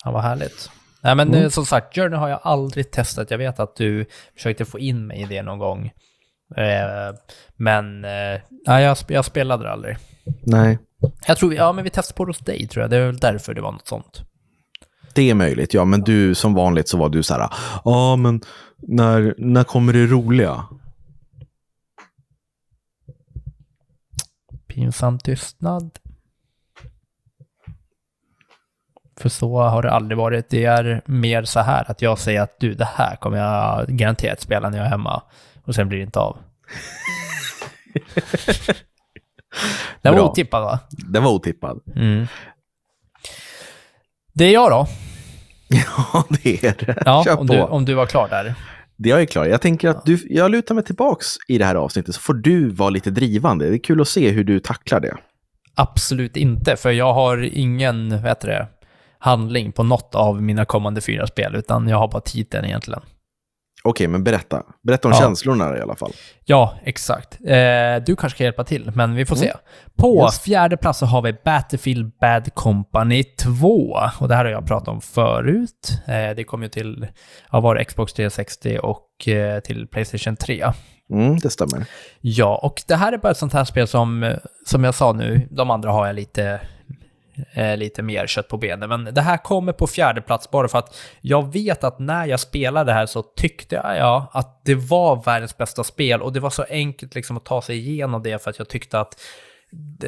Ja, 0.04 0.10
vad 0.10 0.22
härligt. 0.22 0.70
Nej, 1.02 1.14
men 1.14 1.28
Mm. 1.28 1.42
eh, 1.42 1.48
som 1.48 1.66
sagt, 1.66 1.94
Journey 1.94 2.18
har 2.18 2.28
jag 2.28 2.40
aldrig 2.42 2.90
testat. 2.90 3.30
Jag 3.30 3.38
vet 3.38 3.60
att 3.60 3.76
du 3.76 4.06
försökte 4.36 4.64
få 4.64 4.78
in 4.78 5.06
mig 5.06 5.20
i 5.22 5.24
det 5.24 5.42
någon 5.42 5.58
gång. 5.58 5.92
Eh, 6.56 7.14
men 7.56 8.04
eh, 8.04 8.40
nej, 8.66 8.84
jag, 8.84 8.94
sp- 8.94 9.12
jag 9.12 9.24
spelade 9.24 9.64
det 9.64 9.72
aldrig. 9.72 9.96
Nej, 10.42 10.78
Jag 11.26 11.36
tror 11.36 11.50
vi, 11.50 11.56
ja, 11.56 11.72
men 11.72 11.84
vi 11.84 11.90
testade 11.90 12.16
på 12.16 12.24
det 12.24 12.28
hos 12.30 12.38
dig, 12.38 12.68
tror 12.68 12.82
jag. 12.82 12.90
Det 12.90 12.96
är 12.96 13.06
väl 13.06 13.16
därför 13.16 13.54
det 13.54 13.60
var 13.60 13.72
något 13.72 13.88
sånt. 13.88 14.22
det 15.14 15.30
är 15.30 15.34
möjligt. 15.34 15.74
Ja, 15.74 15.84
men 15.84 16.00
du, 16.00 16.34
som 16.34 16.54
vanligt 16.54 16.88
så 16.88 16.98
var 16.98 17.08
du 17.08 17.22
så 17.22 17.34
här, 17.34 17.48
ja, 17.84 18.16
men 18.16 18.40
när, 18.76 19.34
när 19.38 19.64
kommer 19.64 19.92
det 19.92 20.06
roliga? 20.06 20.64
Pinsam 24.66 25.18
tystnad. 25.18 25.90
För 29.20 29.28
så 29.28 29.60
har 29.62 29.82
det 29.82 29.90
aldrig 29.90 30.18
varit. 30.18 30.50
Det 30.50 30.64
är 30.64 31.02
mer 31.06 31.44
så 31.44 31.60
här 31.60 31.90
att 31.90 32.02
jag 32.02 32.18
säger 32.18 32.40
att 32.40 32.60
du, 32.60 32.74
det 32.74 32.88
här 32.94 33.16
kommer 33.16 33.38
jag 33.38 33.86
garanterat 33.88 34.40
spela 34.40 34.70
när 34.70 34.78
jag 34.78 34.86
är 34.86 34.90
hemma. 34.90 35.22
Och 35.64 35.74
sen 35.74 35.88
blir 35.88 35.98
det 35.98 36.04
inte 36.04 36.18
av. 36.20 36.38
Den 40.02 40.12
var 40.14 40.20
Bra. 40.20 40.30
otippad 40.30 40.62
va? 40.62 40.78
Den 40.90 41.22
var 41.22 41.30
otippad. 41.30 41.80
Mm. 41.96 42.26
Det 44.32 44.44
är 44.44 44.52
jag 44.52 44.70
då. 44.70 44.86
Ja, 46.12 46.24
det 46.42 46.64
är 46.64 46.74
det. 46.86 47.02
Ja, 47.06 47.24
Kör 47.24 47.40
om 47.40 47.46
på. 47.46 47.52
du, 47.54 47.60
om 47.62 47.84
du 47.84 47.94
var 47.94 48.06
klar 48.06 48.28
där. 48.28 48.54
Det 48.96 49.08
jag 49.08 49.20
är 49.20 49.26
klar. 49.26 49.44
Jag 49.44 49.60
tänker 49.60 49.88
att 49.88 50.06
du, 50.06 50.26
jag 50.30 50.50
lutar 50.50 50.74
mig 50.74 50.84
tillbaks 50.84 51.26
i 51.48 51.58
det 51.58 51.64
här 51.64 51.74
avsnittet 51.74 52.14
så 52.14 52.20
får 52.20 52.34
du 52.34 52.68
vara 52.70 52.90
lite 52.90 53.10
drivande. 53.10 53.68
Det 53.70 53.76
är 53.76 53.78
kul 53.84 54.00
att 54.00 54.08
se 54.08 54.30
hur 54.30 54.44
du 54.44 54.60
tacklar 54.60 55.00
det. 55.00 55.16
Absolut 55.74 56.36
inte, 56.36 56.76
för 56.76 56.90
jag 56.90 57.12
har 57.14 57.42
ingen, 57.42 58.10
vad 58.10 58.20
heter 58.28 58.48
det, 58.48 58.66
handling 59.18 59.72
på 59.72 59.82
något 59.82 60.14
av 60.14 60.42
mina 60.42 60.64
kommande 60.64 61.00
fyra 61.00 61.26
spel, 61.26 61.54
utan 61.54 61.88
jag 61.88 61.96
har 61.98 62.08
bara 62.08 62.22
titeln 62.22 62.64
egentligen. 62.64 63.02
Okej, 63.84 64.08
men 64.08 64.24
berätta. 64.24 64.62
Berätta 64.82 65.08
om 65.08 65.14
Ja. 65.14 65.20
känslorna 65.20 65.78
i 65.78 65.80
alla 65.80 65.94
fall. 65.96 66.12
Ja, 66.44 66.74
exakt. 66.84 67.38
Eh, 67.46 68.04
du 68.06 68.16
kanske 68.16 68.38
kan 68.38 68.44
hjälpa 68.44 68.64
till, 68.64 68.92
men 68.94 69.14
vi 69.14 69.26
får 69.26 69.36
se. 69.36 69.52
På 69.96 70.22
Yes. 70.24 70.40
fjärde 70.40 70.76
plats 70.76 70.98
så 70.98 71.06
har 71.06 71.22
vi 71.22 71.32
Battlefield 71.44 72.12
Bad 72.20 72.54
Company 72.54 73.24
2. 73.24 73.98
Och 74.20 74.28
det 74.28 74.34
här 74.34 74.44
har 74.44 74.52
jag 74.52 74.66
pratat 74.66 74.88
om 74.88 75.00
förut. 75.00 75.98
Eh, 76.06 76.36
det 76.36 76.44
kom 76.44 76.62
ju 76.62 76.68
till, 76.68 77.06
ja, 77.52 77.60
var 77.60 77.84
Xbox 77.84 78.12
360 78.12 78.78
och 78.82 79.28
eh, 79.28 79.60
till 79.60 79.86
Playstation 79.86 80.36
3. 80.36 80.64
Mm, 81.12 81.38
det 81.38 81.50
stämmer. 81.50 81.84
Ja, 82.20 82.60
och 82.62 82.82
det 82.88 82.94
här 82.96 83.12
är 83.12 83.18
bara 83.18 83.30
ett 83.30 83.36
sånt 83.38 83.52
här 83.52 83.64
spel 83.64 83.88
som, 83.88 84.34
som 84.66 84.84
jag 84.84 84.94
sa 84.94 85.12
nu, 85.12 85.48
de 85.50 85.70
andra 85.70 85.90
har 85.90 86.06
jag 86.06 86.16
lite 86.16 86.60
eh, 87.52 87.76
lite 87.76 88.02
mer 88.02 88.26
kött 88.26 88.48
på 88.48 88.56
benen. 88.56 88.88
Men 88.88 89.14
det 89.14 89.20
här 89.20 89.36
kommer 89.36 89.72
på 89.72 89.86
fjärde 89.86 90.20
plats 90.20 90.50
bara 90.50 90.68
för 90.68 90.78
att 90.78 90.98
jag 91.20 91.52
vet 91.52 91.84
att 91.84 91.98
när 91.98 92.26
jag 92.26 92.40
spelade 92.40 92.90
det 92.90 92.94
här 92.94 93.06
så 93.06 93.22
tyckte 93.22 93.74
jag 93.74 94.26
att 94.32 94.64
det 94.64 94.74
var 94.74 95.24
världens 95.24 95.56
bästa 95.56 95.84
spel 95.84 96.22
och 96.22 96.32
det 96.32 96.40
var 96.40 96.50
så 96.50 96.64
enkelt 96.70 97.14
liksom 97.14 97.36
att 97.36 97.44
ta 97.44 97.62
sig 97.62 97.78
igenom 97.78 98.22
det 98.22 98.42
för 98.42 98.50
att 98.50 98.58
jag 98.58 98.68
tyckte 98.68 99.00
att 99.00 99.20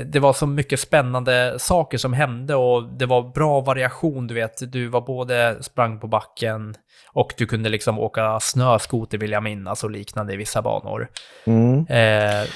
det, 0.07 0.21
var 0.21 0.33
så 0.33 0.47
mycket 0.47 0.81
spännande 0.81 1.59
saker 1.59 1.99
som 1.99 2.13
hände 2.13 2.55
och 2.55 2.85
det 2.85 3.07
var 3.07 3.23
bra 3.23 3.61
variation, 3.61 4.27
du 4.27 4.35
vet. 4.35 4.73
Du 4.73 4.87
var 4.87 5.01
både 5.01 5.63
sprang 5.63 6.01
på 6.01 6.07
backen 6.07 6.75
och 7.13 7.35
du 7.39 7.47
kunde 7.47 7.69
liksom 7.69 7.99
åka 7.99 8.41
snöskoter 8.41 9.19
vill 9.19 9.31
jag 9.31 9.43
minnas 9.43 9.85
och 9.85 9.91
liknande 9.91 10.33
i 10.33 10.37
vissa 10.37 10.63
banor. 10.63 11.09
Mm. 11.47 11.87
Eh, 11.89 12.49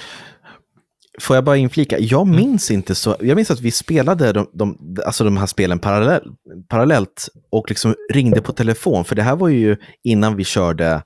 Får 1.21 1.37
jag 1.37 1.45
bara 1.45 1.57
inflika, 1.57 1.99
jag 1.99 2.27
mm. 2.27 2.37
minns 2.37 2.71
inte 2.71 2.95
så, 2.95 3.17
jag 3.21 3.37
minns 3.37 3.51
att 3.51 3.61
vi 3.61 3.71
spelade 3.71 4.33
de, 4.33 4.51
de, 4.53 4.97
alltså 5.07 5.25
de 5.25 5.37
här 5.37 5.47
spelen 5.47 5.79
parallell, 5.79 6.23
parallellt 6.69 7.29
och 7.51 7.69
liksom 7.69 7.95
ringde 8.13 8.41
på 8.41 8.53
telefon, 8.53 9.05
för 9.05 9.17
det 9.17 9.23
här 9.23 9.37
var 9.37 9.49
ju 9.49 9.77
innan 10.05 10.37
vi 10.37 10.45
körde 10.45 11.03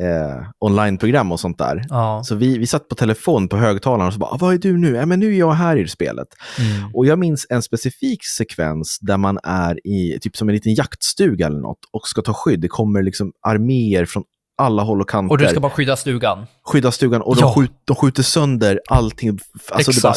eh, 0.00 0.46
onlineprogram 0.58 1.32
och 1.32 1.40
sånt 1.40 1.58
där. 1.58 1.84
Ja. 1.88 2.22
Så 2.24 2.34
vi, 2.34 2.58
vi 2.58 2.66
satt 2.66 2.88
på 2.88 2.94
telefon 2.94 3.48
på 3.48 3.56
högtalaren 3.56 4.06
och 4.06 4.12
så 4.12 4.18
bara, 4.18 4.30
ah, 4.30 4.38
vad 4.40 4.54
är 4.54 4.58
du 4.58 4.78
nu? 4.78 4.94
Ja, 4.94 5.06
men 5.06 5.20
nu 5.20 5.34
är 5.34 5.38
jag 5.38 5.52
här 5.52 5.76
i 5.76 5.88
spelet. 5.88 6.28
Mm. 6.58 6.94
Och 6.94 7.06
jag 7.06 7.18
minns 7.18 7.46
en 7.50 7.62
specifik 7.62 8.24
sekvens 8.24 8.98
där 9.00 9.16
man 9.16 9.38
är 9.42 9.86
i 9.86 10.18
typ 10.20 10.36
som 10.36 10.48
en 10.48 10.54
liten 10.54 10.74
jaktstuga 10.74 11.46
eller 11.46 11.60
något 11.60 11.78
och 11.92 12.08
ska 12.08 12.22
ta 12.22 12.34
skydd. 12.34 12.60
Det 12.60 12.68
kommer 12.68 13.02
liksom 13.02 13.32
arméer 13.46 14.04
från 14.04 14.24
alla 14.56 14.82
håll 14.82 15.00
och 15.00 15.08
kanter. 15.08 15.32
Och 15.32 15.38
du 15.38 15.48
ska 15.48 15.60
bara 15.60 15.72
skydda 15.72 15.96
stugan. 15.96 16.46
Skydda 16.64 16.92
stugan 16.92 17.22
och 17.22 17.36
ja. 17.36 17.40
de, 17.40 17.54
skjut, 17.54 17.72
de 17.84 17.96
skjuter 17.96 18.22
sönder 18.22 18.80
allting. 18.88 19.38
Alltså 19.70 19.90
Exakt. 19.90 19.94
det 19.94 20.02
bara 20.02 20.14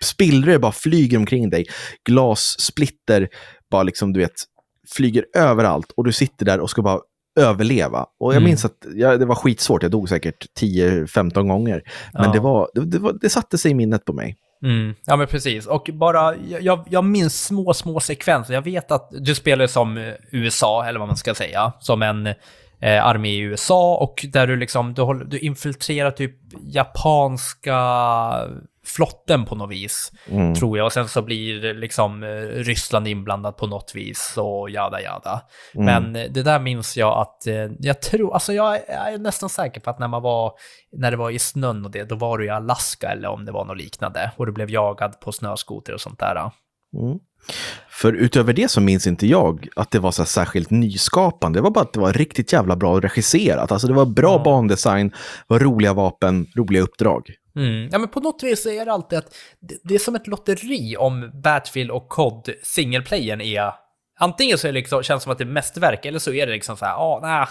spillror 0.00 0.58
bara 0.58 0.72
flyger 0.72 1.18
omkring 1.18 1.50
dig. 1.50 1.66
Glassplitter 2.04 3.28
bara 3.70 3.82
liksom, 3.82 4.12
du 4.12 4.20
vet, 4.20 4.32
flyger 4.94 5.24
överallt 5.36 5.92
och 5.96 6.04
du 6.04 6.12
sitter 6.12 6.46
där 6.46 6.60
och 6.60 6.70
ska 6.70 6.82
bara 6.82 7.00
överleva. 7.40 8.06
Och 8.20 8.32
jag 8.32 8.36
mm. 8.36 8.44
minns 8.44 8.64
att 8.64 8.86
ja, 8.94 9.16
det 9.16 9.26
var 9.26 9.34
skitsvårt, 9.34 9.82
jag 9.82 9.92
dog 9.92 10.08
säkert 10.08 10.46
10-15 10.60 11.48
gånger. 11.48 11.82
Men 12.12 12.24
ja. 12.24 12.32
det, 12.32 12.40
var, 12.40 12.70
det, 12.74 12.84
det, 12.84 12.98
var, 12.98 13.12
det 13.20 13.30
satte 13.30 13.58
sig 13.58 13.70
i 13.70 13.74
minnet 13.74 14.04
på 14.04 14.12
mig. 14.12 14.36
Mm. 14.62 14.94
Ja, 15.04 15.16
men 15.16 15.26
precis. 15.26 15.66
Och 15.66 15.90
bara, 15.92 16.36
jag, 16.36 16.84
jag 16.90 17.04
minns 17.04 17.44
små, 17.44 17.74
små 17.74 18.00
sekvenser. 18.00 18.54
Jag 18.54 18.62
vet 18.62 18.90
att 18.90 19.08
du 19.10 19.34
spelar 19.34 19.66
som 19.66 20.14
USA, 20.32 20.86
eller 20.86 20.98
vad 20.98 21.08
man 21.08 21.16
ska 21.16 21.34
säga, 21.34 21.72
som 21.80 22.02
en 22.02 22.34
eh, 22.80 23.06
armé 23.06 23.28
i 23.28 23.38
USA 23.38 23.96
och 23.96 24.26
där 24.32 24.46
du 24.46 24.56
liksom, 24.56 24.94
du, 24.94 25.02
håller, 25.02 25.24
du 25.24 25.38
infiltrerar 25.38 26.10
typ 26.10 26.36
japanska 26.62 27.78
flotten 28.88 29.44
på 29.44 29.54
något 29.54 29.70
vis, 29.70 30.12
mm. 30.30 30.54
tror 30.54 30.78
jag. 30.78 30.84
Och 30.84 30.92
sen 30.92 31.08
så 31.08 31.22
blir 31.22 31.74
liksom 31.74 32.22
eh, 32.22 32.28
Ryssland 32.40 33.08
inblandat 33.08 33.56
på 33.56 33.66
något 33.66 33.92
vis 33.94 34.34
och 34.36 34.70
jada 34.70 35.00
jada. 35.00 35.42
Mm. 35.74 35.86
Men 35.86 36.32
det 36.32 36.42
där 36.42 36.60
minns 36.60 36.96
jag 36.96 37.18
att, 37.18 37.46
eh, 37.46 37.68
jag 37.78 38.02
tror, 38.02 38.34
alltså 38.34 38.52
jag, 38.52 38.74
jag, 38.88 39.12
är 39.12 39.18
nästan 39.18 39.48
säker 39.48 39.80
på 39.80 39.90
att 39.90 39.98
när 39.98 40.08
man 40.08 40.22
var, 40.22 40.52
när 40.92 41.10
det 41.10 41.16
var 41.16 41.30
i 41.30 41.38
snön 41.38 41.84
och 41.84 41.90
det, 41.90 42.04
då 42.04 42.14
var 42.14 42.38
du 42.38 42.46
i 42.46 42.50
Alaska 42.50 43.10
eller 43.10 43.28
om 43.28 43.44
det 43.44 43.52
var 43.52 43.64
något 43.64 43.78
liknande. 43.78 44.30
Och 44.36 44.46
du 44.46 44.52
blev 44.52 44.70
jagad 44.70 45.20
på 45.20 45.32
snöskoter 45.32 45.94
och 45.94 46.00
sånt 46.00 46.18
där. 46.18 46.36
Mm. 46.36 47.18
För 47.90 48.12
utöver 48.12 48.52
det 48.52 48.70
så 48.70 48.80
minns 48.80 49.06
inte 49.06 49.26
jag 49.26 49.68
att 49.76 49.90
det 49.90 49.98
var 49.98 50.10
så 50.10 50.24
särskilt 50.24 50.70
nyskapande. 50.70 51.58
Det 51.58 51.62
var 51.62 51.70
bara 51.70 51.84
att 51.84 51.92
det 51.92 52.00
var 52.00 52.12
riktigt 52.12 52.52
jävla 52.52 52.76
bra 52.76 53.00
regisserat. 53.00 53.72
Alltså 53.72 53.86
det 53.86 53.94
var 53.94 54.06
bra 54.06 54.32
mm. 54.32 54.42
bandesign, 54.44 55.12
var 55.46 55.58
roliga 55.58 55.92
vapen, 55.92 56.46
roliga 56.56 56.82
uppdrag. 56.82 57.30
Mm. 57.56 57.88
Ja, 57.92 57.98
men 57.98 58.08
på 58.08 58.20
något 58.20 58.42
vis 58.42 58.66
är 58.66 58.84
det 58.84 58.92
alltid 58.92 59.18
att 59.18 59.34
det, 59.84 59.94
är 59.94 59.98
som 59.98 60.14
ett 60.14 60.26
lotteri 60.26 60.96
om 60.96 61.30
Battlefield 61.42 61.90
och 61.90 62.08
COD 62.08 62.48
singleplayern 62.62 63.40
är 63.40 63.72
Antingen 64.20 64.58
så 64.58 64.70
liksom, 64.70 65.02
känns 65.02 65.20
det 65.20 65.22
som 65.22 65.32
att 65.32 65.38
det 65.38 65.44
är 65.44 65.46
mästerverk, 65.46 66.04
eller 66.04 66.18
så 66.18 66.32
är 66.32 66.46
det 66.46 66.52
liksom 66.52 66.76
så 66.76 66.84
här, 66.84 66.94
ah, 66.94 67.20
nah, 67.20 67.48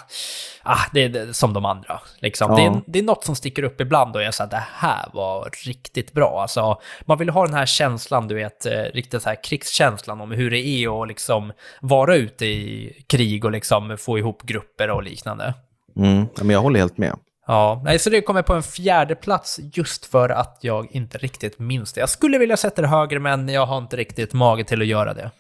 ah, 0.64 0.80
det 0.94 1.04
är 1.04 1.34
som 1.34 1.54
de 1.54 1.66
andra. 1.66 2.00
Liksom. 2.20 2.52
Ja. 2.52 2.58
Det, 2.58 2.64
är, 2.64 2.82
det 2.88 3.00
är 3.00 3.04
något 3.04 3.24
som 3.24 3.36
sticker 3.36 3.64
upp 3.64 3.82
ibland 3.82 4.16
och 4.16 4.24
jag 4.24 4.34
säger 4.34 4.50
det 4.50 4.64
här 4.74 5.10
var 5.14 5.50
riktigt 5.66 6.14
bra. 6.14 6.42
Alltså, 6.42 6.82
man 7.06 7.18
vill 7.18 7.30
ha 7.30 7.46
den 7.46 7.54
här 7.54 7.66
känslan, 7.66 8.28
du 8.28 8.36
vet, 8.36 8.66
eh, 8.66 8.72
riktigt 8.72 9.22
så 9.22 9.30
här 9.30 9.44
krigskänslan 9.44 10.22
om 10.22 10.32
hur 10.32 10.52
det 10.52 10.60
är 10.60 11.02
att 11.02 11.08
liksom 11.08 11.54
vara 11.82 12.16
ute 12.16 12.46
i 12.46 12.94
krig 13.08 13.46
och 13.46 13.52
liksom 13.52 13.98
få 13.98 14.18
ihop 14.18 14.44
grupper 14.44 14.90
och 14.90 15.04
liknande. 15.04 15.54
Mm, 15.96 16.28
men 16.36 16.50
jag 16.50 16.62
håller 16.62 16.80
helt 16.80 16.98
med. 16.98 17.16
Ja, 17.48 17.82
nej, 17.86 18.00
så 18.00 18.10
det 18.10 18.22
kommer 18.22 18.42
på 18.42 18.54
en 18.54 18.64
fjärde 18.64 19.16
plats 19.16 19.60
just 19.74 20.06
för 20.06 20.30
att 20.30 20.60
jag 20.62 20.88
inte 20.92 21.18
riktigt 21.18 21.60
minns 21.60 21.94
det. 21.94 22.00
Jag 22.00 22.10
skulle 22.10 22.38
vilja 22.38 22.58
sätta 22.58 22.82
det 22.82 22.88
högre, 22.88 23.20
men 23.20 23.50
jag 23.50 23.66
har 23.66 23.78
inte 23.78 23.98
riktigt 23.98 24.34
mage 24.34 24.64
till 24.64 24.82
att 24.82 24.88
göra 24.88 25.14
det. 25.14 25.32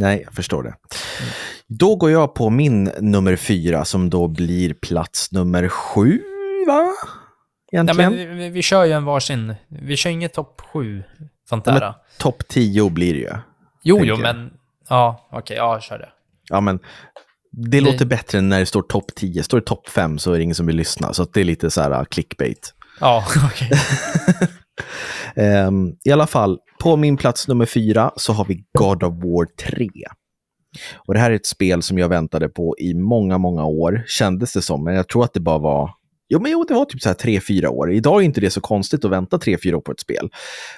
Nej, 0.00 0.22
jag 0.24 0.34
förstår 0.34 0.62
det. 0.62 0.74
Då 1.66 1.96
går 1.96 2.10
jag 2.10 2.34
på 2.34 2.50
min 2.50 2.84
nummer 2.84 3.36
fyra 3.36 3.84
som 3.84 4.10
då 4.10 4.28
blir 4.28 4.74
plats 4.74 5.32
nummer 5.32 5.68
sju, 5.68 6.22
va? 6.66 6.92
Egentligen. 7.72 8.12
Nej, 8.12 8.26
men 8.26 8.38
vi, 8.38 8.48
vi 8.48 8.62
kör 8.62 8.84
ju 8.84 8.92
en 8.92 9.04
varsin. 9.04 9.54
Vi 9.68 9.96
kör 9.96 10.10
inget 10.10 10.32
topp 10.32 10.60
sju, 10.72 11.02
sånt 11.48 11.64
där. 11.64 11.80
Ja, 11.80 12.04
topp 12.18 12.48
tio 12.48 12.90
blir 12.90 13.14
det 13.14 13.20
ju. 13.20 13.32
Jo, 13.82 14.00
jo, 14.04 14.16
men... 14.16 14.50
Ja, 14.88 15.28
okej, 15.28 15.38
okay, 15.38 15.56
ja, 15.56 15.80
kör 15.80 15.98
det. 15.98 16.08
Ja, 16.48 16.60
men 16.60 16.78
det, 17.52 17.70
det 17.70 17.80
låter 17.80 18.04
bättre 18.04 18.38
än 18.38 18.48
när 18.48 18.60
det 18.60 18.66
står 18.66 18.82
topp 18.82 19.14
10. 19.16 19.42
Står 19.42 19.60
det 19.60 19.66
topp 19.66 19.88
5 19.88 20.18
så 20.18 20.32
är 20.32 20.36
det 20.36 20.42
ingen 20.42 20.54
som 20.54 20.66
vill 20.66 20.76
lyssna. 20.76 21.12
Så 21.12 21.24
det 21.24 21.40
är 21.40 21.44
lite 21.44 21.70
så 21.70 21.80
här 21.80 21.90
uh, 21.90 22.04
clickbait. 22.04 22.74
Ja, 23.00 23.24
okej. 23.52 23.70
Okay 23.72 24.48
um, 25.36 25.96
I 26.04 26.10
alla 26.12 26.26
fall, 26.26 26.58
på 26.80 26.96
min 26.96 27.16
plats 27.16 27.48
nummer 27.48 27.66
fyra 27.66 28.10
så 28.16 28.32
har 28.32 28.44
vi 28.44 28.64
God 28.78 29.02
of 29.02 29.14
War 29.14 29.46
3. 29.70 29.88
Och 30.96 31.14
det 31.14 31.20
här 31.20 31.30
är 31.30 31.34
ett 31.34 31.46
spel 31.46 31.82
som 31.82 31.98
jag 31.98 32.08
väntade 32.08 32.48
på 32.48 32.76
i 32.78 32.94
många, 32.94 33.38
många 33.38 33.64
år, 33.64 34.04
kändes 34.06 34.52
det 34.52 34.62
som. 34.62 34.84
Men 34.84 34.94
jag 34.94 35.08
tror 35.08 35.24
att 35.24 35.34
det 35.34 35.40
bara 35.40 35.58
var 35.58 35.90
Jo, 36.32 36.40
men 36.40 36.52
jo, 36.52 36.64
det 36.68 36.74
var 36.74 36.84
typ 36.84 37.02
så 37.02 37.08
här 37.08 37.14
tre, 37.14 37.40
fyra 37.40 37.70
år. 37.70 37.92
Idag 37.92 38.20
är 38.20 38.24
inte 38.24 38.40
det 38.40 38.50
så 38.50 38.60
konstigt 38.60 39.04
att 39.04 39.10
vänta 39.10 39.38
tre, 39.38 39.58
fyra 39.62 39.76
år 39.76 39.80
på 39.80 39.92
ett 39.92 40.00
spel. 40.00 40.30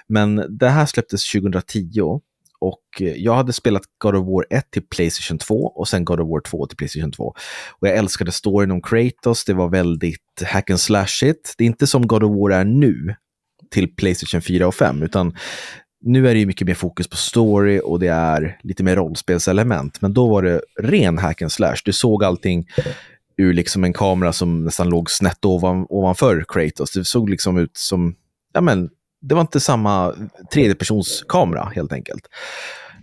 Men 0.08 0.56
det 0.58 0.68
här 0.68 0.86
släpptes 0.86 1.32
2010 1.32 2.20
och 2.60 2.82
eh, 3.00 3.12
jag 3.16 3.34
hade 3.34 3.52
spelat 3.52 3.82
God 3.98 4.14
of 4.14 4.26
War 4.26 4.46
1 4.50 4.70
till 4.70 4.82
Playstation 4.82 5.38
2 5.38 5.54
och 5.54 5.88
sen 5.88 6.04
God 6.04 6.20
of 6.20 6.28
War 6.28 6.40
2 6.40 6.66
till 6.66 6.76
Playstation 6.76 7.12
2. 7.12 7.24
Och 7.80 7.88
jag 7.88 7.96
älskade 7.96 8.32
storyn 8.32 8.70
om 8.70 8.82
Kratos, 8.82 9.44
det 9.44 9.54
var 9.54 9.68
väldigt 9.68 10.42
hack 10.44 10.70
and 10.70 10.80
slash 10.80 11.24
it. 11.24 11.54
Det 11.58 11.64
är 11.64 11.66
inte 11.66 11.86
som 11.86 12.06
God 12.06 12.22
of 12.22 12.30
War 12.30 12.50
är 12.50 12.64
nu 12.64 13.14
till 13.72 13.94
Playstation 13.94 14.42
4 14.42 14.66
och 14.66 14.74
5, 14.74 15.02
utan 15.02 15.36
nu 16.04 16.28
är 16.28 16.34
det 16.34 16.46
mycket 16.46 16.66
mer 16.66 16.74
fokus 16.74 17.08
på 17.08 17.16
story 17.16 17.80
och 17.84 18.00
det 18.00 18.08
är 18.08 18.58
lite 18.62 18.82
mer 18.82 18.96
rollspelselement. 18.96 20.00
Men 20.00 20.12
då 20.14 20.26
var 20.28 20.42
det 20.42 20.62
ren 20.80 21.18
hack 21.18 21.42
and 21.42 21.52
slash. 21.52 21.76
Du 21.84 21.92
såg 21.92 22.24
allting 22.24 22.66
ur 23.36 23.52
liksom 23.52 23.84
en 23.84 23.92
kamera 23.92 24.32
som 24.32 24.64
nästan 24.64 24.88
låg 24.88 25.10
snett 25.10 25.44
ovan, 25.44 25.86
ovanför 25.88 26.44
Kratos. 26.48 26.92
Det 26.92 27.04
såg 27.04 27.30
liksom 27.30 27.58
ut 27.58 27.76
som, 27.76 28.14
ja 28.52 28.60
men, 28.60 28.90
det 29.20 29.34
var 29.34 29.40
inte 29.40 29.60
samma 29.60 30.14
tredjepersonskamera 30.52 31.72
helt 31.74 31.92
enkelt. 31.92 32.26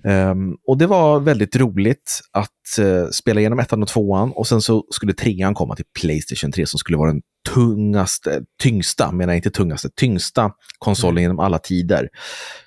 Um, 0.03 0.57
och 0.67 0.77
det 0.77 0.87
var 0.87 1.19
väldigt 1.19 1.55
roligt 1.55 2.21
att 2.31 2.79
uh, 2.79 3.09
spela 3.09 3.39
igenom 3.39 3.59
ettan 3.59 3.83
och 3.83 3.87
tvåan 3.87 4.31
och 4.31 4.47
sen 4.47 4.61
så 4.61 4.85
skulle 4.89 5.13
trean 5.13 5.53
komma 5.53 5.75
till 5.75 5.85
Playstation 5.99 6.51
3 6.51 6.65
som 6.65 6.77
skulle 6.77 6.97
vara 6.97 7.11
den 7.11 7.21
tungaste, 7.53 8.41
tyngsta, 8.61 9.11
menar 9.11 9.33
inte 9.33 9.49
tungaste, 9.51 9.89
tyngsta 9.95 10.51
konsolen 10.79 11.13
mm. 11.13 11.21
genom 11.21 11.39
alla 11.39 11.59
tider. 11.59 12.09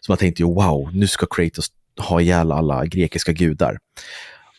Så 0.01 0.13
man 0.13 0.19
tänkte 0.19 0.43
ju 0.43 0.47
wow, 0.47 0.91
nu 0.95 1.07
ska 1.07 1.27
Kratos 1.27 1.67
ha 1.99 2.21
ihjäl 2.21 2.53
alla 2.53 2.87
grekiska 2.87 3.33
gudar. 3.33 3.79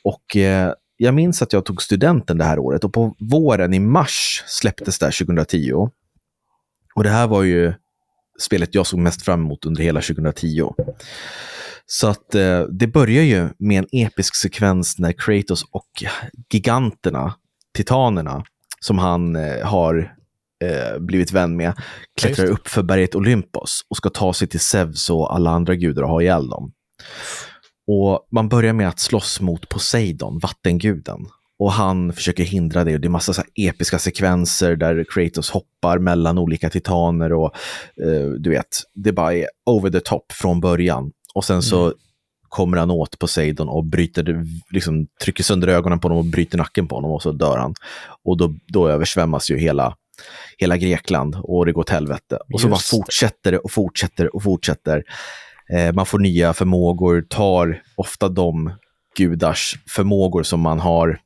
Och 0.03 0.35
uh, 0.35 0.73
jag 0.97 1.13
minns 1.13 1.41
att 1.41 1.53
jag 1.53 1.65
tog 1.65 1.81
studenten 1.81 2.37
det 2.37 2.43
här 2.43 2.59
året 2.59 2.83
och 2.83 2.93
på 2.93 3.15
våren 3.19 3.73
i 3.73 3.79
mars 3.79 4.43
släpptes 4.47 4.99
det 4.99 5.11
2010. 5.11 5.89
Och 6.95 7.03
det 7.03 7.09
här 7.09 7.27
var 7.27 7.43
ju 7.43 7.73
spelet 8.39 8.75
jag 8.75 8.87
såg 8.87 8.99
mest 8.99 9.21
fram 9.21 9.41
emot 9.41 9.65
under 9.65 9.83
hela 9.83 10.01
2010. 10.01 10.69
Så 11.95 12.07
att 12.07 12.35
eh, 12.35 12.61
det 12.61 12.87
börjar 12.87 13.23
ju 13.23 13.49
med 13.57 13.79
en 13.79 13.87
episk 14.05 14.35
sekvens 14.35 14.99
när 14.99 15.11
Kratos 15.11 15.65
och 15.71 16.03
giganterna, 16.53 17.35
titanerna, 17.73 18.43
som 18.79 18.97
han 18.97 19.35
eh, 19.35 19.65
har 19.65 20.15
eh, 20.63 20.99
blivit 20.99 21.31
vän 21.31 21.55
med, 21.55 21.73
klättrar 22.21 22.45
upp 22.45 22.67
för 22.67 22.83
berget 22.83 23.15
Olympos 23.15 23.85
och 23.89 23.97
ska 23.97 24.09
ta 24.09 24.33
sig 24.33 24.47
till 24.47 24.59
Zeus 24.59 25.09
och 25.09 25.35
alla 25.35 25.49
andra 25.49 25.75
gudar 25.75 26.03
och 26.03 26.09
ha 26.09 26.21
ihjäl 26.21 26.49
dem. 26.49 26.71
Och 27.87 28.27
man 28.31 28.49
börjar 28.49 28.73
med 28.73 28.89
att 28.89 28.99
slåss 28.99 29.41
mot 29.41 29.69
Poseidon, 29.69 30.39
vattenguden. 30.39 31.25
Och 31.59 31.71
han 31.71 32.13
försöker 32.13 32.43
hindra 32.43 32.83
det. 32.83 32.97
Det 32.97 33.07
är 33.07 33.09
massa 33.09 33.33
så 33.33 33.43
episka 33.55 33.99
sekvenser 33.99 34.75
där 34.75 35.05
Kratos 35.09 35.49
hoppar 35.49 35.97
mellan 35.99 36.37
olika 36.37 36.69
titaner 36.69 37.33
och 37.33 37.55
eh, 38.03 38.29
du 38.39 38.49
vet, 38.49 38.67
det 38.93 39.11
bara 39.11 39.33
är 39.33 39.47
over 39.65 39.89
the 39.89 39.99
top 39.99 40.31
från 40.31 40.59
början. 40.59 41.11
Och 41.35 41.45
sen 41.45 41.61
så 41.61 41.83
mm. 41.85 41.97
kommer 42.49 42.77
han 42.77 42.91
åt 42.91 43.19
Poseidon 43.19 43.69
och 43.69 43.85
bryter, 43.85 44.45
liksom, 44.69 45.07
trycker 45.23 45.43
sönder 45.43 45.67
ögonen 45.67 45.99
på 45.99 46.07
honom 46.07 46.17
och 46.17 46.31
bryter 46.31 46.57
nacken 46.57 46.87
på 46.87 46.95
honom 46.95 47.11
och 47.11 47.21
så 47.21 47.31
dör 47.31 47.57
han. 47.57 47.75
Och 48.23 48.37
då, 48.37 48.55
då 48.67 48.89
översvämmas 48.89 49.51
ju 49.51 49.57
hela, 49.57 49.95
hela 50.57 50.77
Grekland 50.77 51.35
och 51.43 51.65
det 51.65 51.71
går 51.71 51.81
åt 51.81 51.89
helvete. 51.89 52.39
Och 52.53 52.61
så 52.61 52.67
bara 52.67 52.79
fortsätter 52.79 53.51
det 53.51 53.57
och 53.57 53.71
fortsätter 53.71 54.35
och 54.35 54.43
fortsätter. 54.43 55.03
Eh, 55.73 55.93
man 55.93 56.05
får 56.05 56.19
nya 56.19 56.53
förmågor, 56.53 57.25
tar 57.29 57.81
ofta 57.95 58.29
de 58.29 58.73
gudars 59.17 59.75
förmågor 59.89 60.43
som 60.43 60.59
man 60.59 60.79
har, 60.79 61.19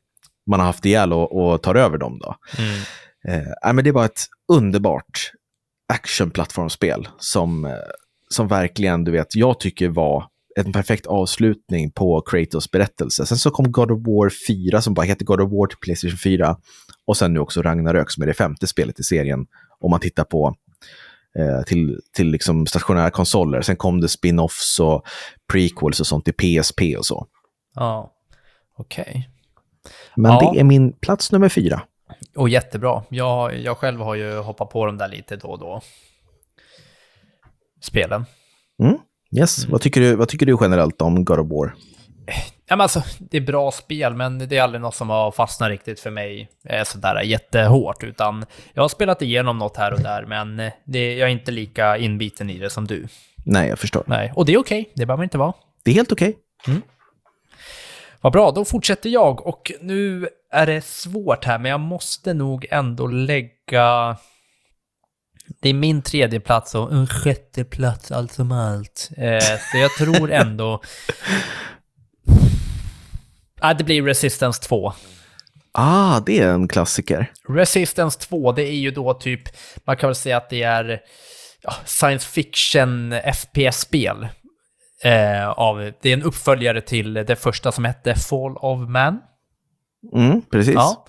man 0.49 0.59
har 0.59 0.67
haft 0.67 0.85
ihjäl 0.85 1.13
och, 1.13 1.51
och 1.51 1.61
tar 1.61 1.75
över 1.75 1.97
dem. 1.97 2.19
Då. 2.19 2.35
Mm. 2.57 2.79
Eh, 3.27 3.73
men 3.73 3.83
det 3.83 3.91
var 3.91 4.05
ett 4.05 4.21
underbart 4.51 5.31
actionplattformsspel 5.93 7.07
som, 7.19 7.65
eh, 7.65 7.71
som 8.29 8.47
verkligen, 8.47 9.03
du 9.03 9.11
vet, 9.11 9.35
jag 9.35 9.59
tycker 9.59 9.89
var 9.89 10.29
en 10.55 10.71
perfekt 10.71 11.05
avslutning 11.05 11.91
på 11.91 12.21
Kratos 12.21 12.71
berättelse. 12.71 13.25
Sen 13.25 13.37
så 13.37 13.51
kom 13.51 13.71
God 13.71 13.91
of 13.91 13.99
War 14.07 14.29
4 14.47 14.81
som 14.81 14.93
bara 14.93 15.05
heter 15.05 15.25
God 15.25 15.41
of 15.41 15.51
War 15.51 15.67
till 15.67 15.77
Playstation 15.77 16.17
4. 16.17 16.57
Och 17.05 17.17
sen 17.17 17.33
nu 17.33 17.39
också 17.39 17.61
Ragnarök 17.61 18.11
som 18.11 18.23
är 18.23 18.27
det 18.27 18.33
femte 18.33 18.67
spelet 18.67 18.99
i 18.99 19.03
serien. 19.03 19.47
Om 19.79 19.91
man 19.91 19.99
tittar 19.99 20.23
på 20.23 20.55
eh, 21.39 21.63
till, 21.63 22.01
till 22.13 22.27
liksom 22.27 22.65
stationära 22.65 23.09
konsoler. 23.09 23.61
Sen 23.61 23.75
kom 23.75 24.01
det 24.01 24.07
spin-offs 24.07 24.79
och 24.79 25.03
prequels 25.51 25.99
och 25.99 26.07
sånt 26.07 26.25
till 26.25 26.33
PSP 26.33 26.81
och 26.97 27.05
så. 27.05 27.27
Ja, 27.75 28.13
okej. 28.77 29.03
Okay. 29.09 29.23
Men 30.15 30.31
ja. 30.31 30.51
det 30.53 30.59
är 30.59 30.63
min 30.63 30.93
plats 30.93 31.31
nummer 31.31 31.49
fyra. 31.49 31.81
Och 32.35 32.49
jättebra. 32.49 33.03
Jag, 33.09 33.59
jag 33.59 33.77
själv 33.77 33.99
har 34.01 34.15
ju 34.15 34.37
hoppat 34.37 34.69
på 34.69 34.85
dem 34.85 34.97
där 34.97 35.07
lite 35.07 35.35
då 35.35 35.47
och 35.47 35.59
då. 35.59 35.81
Spelen. 37.81 38.25
Mm. 38.83 38.97
Yes, 39.31 39.57
mm. 39.57 39.71
vad, 39.71 39.81
tycker 39.81 40.01
du, 40.01 40.15
vad 40.15 40.27
tycker 40.27 40.45
du 40.45 40.57
generellt 40.61 41.01
om 41.01 41.25
God 41.25 41.39
of 41.39 41.47
War? 41.51 41.73
Ja, 42.69 42.75
men 42.75 42.81
alltså, 42.81 43.03
det 43.19 43.37
är 43.37 43.41
bra 43.41 43.71
spel, 43.71 44.13
men 44.13 44.37
det 44.37 44.57
är 44.57 44.61
aldrig 44.61 44.81
något 44.81 44.95
som 44.95 45.09
har 45.09 45.31
fastnat 45.31 45.69
riktigt 45.69 45.99
för 45.99 46.11
mig 46.11 46.49
eh, 46.63 46.83
sådär 46.83 47.21
jättehårt, 47.21 48.03
utan 48.03 48.45
jag 48.73 48.83
har 48.83 48.89
spelat 48.89 49.21
igenom 49.21 49.57
något 49.57 49.77
här 49.77 49.93
och 49.93 49.99
där, 49.99 50.25
men 50.25 50.71
det, 50.83 51.15
jag 51.15 51.29
är 51.29 51.33
inte 51.33 51.51
lika 51.51 51.97
inbiten 51.97 52.49
i 52.49 52.59
det 52.59 52.69
som 52.69 52.87
du. 52.87 53.07
Nej, 53.43 53.69
jag 53.69 53.79
förstår. 53.79 54.03
Nej, 54.05 54.31
och 54.35 54.45
det 54.45 54.53
är 54.53 54.57
okej, 54.57 54.81
okay. 54.81 54.91
det 54.95 55.05
behöver 55.05 55.23
inte 55.23 55.37
vara. 55.37 55.53
Det 55.83 55.91
är 55.91 55.95
helt 55.95 56.11
okej. 56.11 56.29
Okay. 56.29 56.73
Mm. 56.73 56.81
Vad 58.21 58.33
bra, 58.33 58.51
då 58.51 58.65
fortsätter 58.65 59.09
jag, 59.09 59.47
och 59.47 59.71
nu 59.81 60.27
är 60.51 60.65
det 60.65 60.85
svårt 60.85 61.45
här, 61.45 61.59
men 61.59 61.71
jag 61.71 61.79
måste 61.79 62.33
nog 62.33 62.65
ändå 62.69 63.07
lägga 63.07 64.17
det 65.61 65.69
är 65.69 65.73
min 65.73 66.01
tredje 66.01 66.39
plats 66.39 66.75
och 66.75 66.93
en 66.93 67.07
sjätte 67.07 67.63
plats 67.63 68.11
allt 68.11 68.31
som 68.31 68.51
allt. 68.51 69.09
Eh, 69.17 69.39
så 69.71 69.77
jag 69.77 69.91
tror 69.91 70.31
ändå... 70.31 70.81
ah, 73.61 73.73
det 73.73 73.83
blir 73.83 74.03
Resistance 74.03 74.63
2. 74.63 74.93
Ah, 75.71 76.19
det 76.19 76.39
är 76.39 76.49
en 76.49 76.67
klassiker. 76.67 77.31
Resistance 77.49 78.19
2, 78.19 78.51
det 78.51 78.63
är 78.63 78.75
ju 78.75 78.91
då 78.91 79.13
typ, 79.13 79.41
man 79.85 79.97
kan 79.97 80.07
väl 80.07 80.15
säga 80.15 80.37
att 80.37 80.49
det 80.49 80.63
är 80.63 81.01
ja, 81.61 81.73
science 81.85 82.27
fiction 82.27 83.13
FPS-spel. 83.33 84.27
Eh, 85.03 85.49
av, 85.49 85.91
det 86.01 86.09
är 86.09 86.13
en 86.13 86.23
uppföljare 86.23 86.81
till 86.81 87.13
det 87.13 87.35
första 87.35 87.71
som 87.71 87.85
hette 87.85 88.15
Fall 88.15 88.57
of 88.57 88.89
Man. 88.89 89.19
Mm, 90.13 90.41
precis. 90.41 90.75
Ja, 90.75 91.05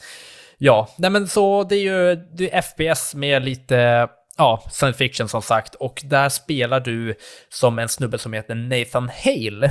ja 0.59 0.89
nej 0.99 1.11
men 1.11 1.29
så 1.29 1.65
det 1.65 1.77
är 1.77 1.81
ju 1.81 2.17
det 2.17 2.55
är 2.55 2.63
FPS 2.63 3.15
med 3.15 3.45
lite 3.45 4.09
ja, 4.39 4.63
science 4.71 4.99
fiction 4.99 5.29
som 5.29 5.43
sagt. 5.43 5.75
Och 5.75 6.03
där 6.05 6.29
spelar 6.29 6.81
du 6.81 7.15
som 7.49 7.79
en 7.79 7.89
snubbe 7.89 8.19
som 8.19 8.33
heter 8.33 8.55
Nathan 8.55 9.11
Hale. 9.25 9.71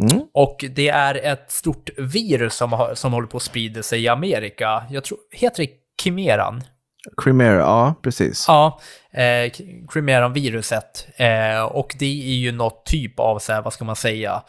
Mm. 0.00 0.22
Och 0.34 0.64
det 0.70 0.88
är 0.88 1.14
ett 1.14 1.50
stort 1.50 1.90
virus 1.98 2.54
som, 2.54 2.72
har, 2.72 2.94
som 2.94 3.12
håller 3.12 3.28
på 3.28 3.36
att 3.36 3.42
sprida 3.42 3.82
sig 3.82 4.02
i 4.02 4.08
Amerika. 4.08 4.84
Jag 4.90 5.04
tror, 5.04 5.18
heter 5.32 5.62
det 5.62 5.70
Chimeran? 6.02 6.62
Chimera, 7.24 7.58
ja, 7.58 7.94
precis. 8.02 8.44
Ja, 8.48 8.80
eh, 9.12 9.52
Chimeran-viruset. 9.92 11.06
Eh, 11.16 11.62
och 11.62 11.94
det 11.98 12.30
är 12.30 12.34
ju 12.34 12.52
något 12.52 12.86
typ 12.86 13.20
av, 13.20 13.38
så 13.38 13.52
här, 13.52 13.62
vad 13.62 13.72
ska 13.72 13.84
man 13.84 13.96
säga, 13.96 14.42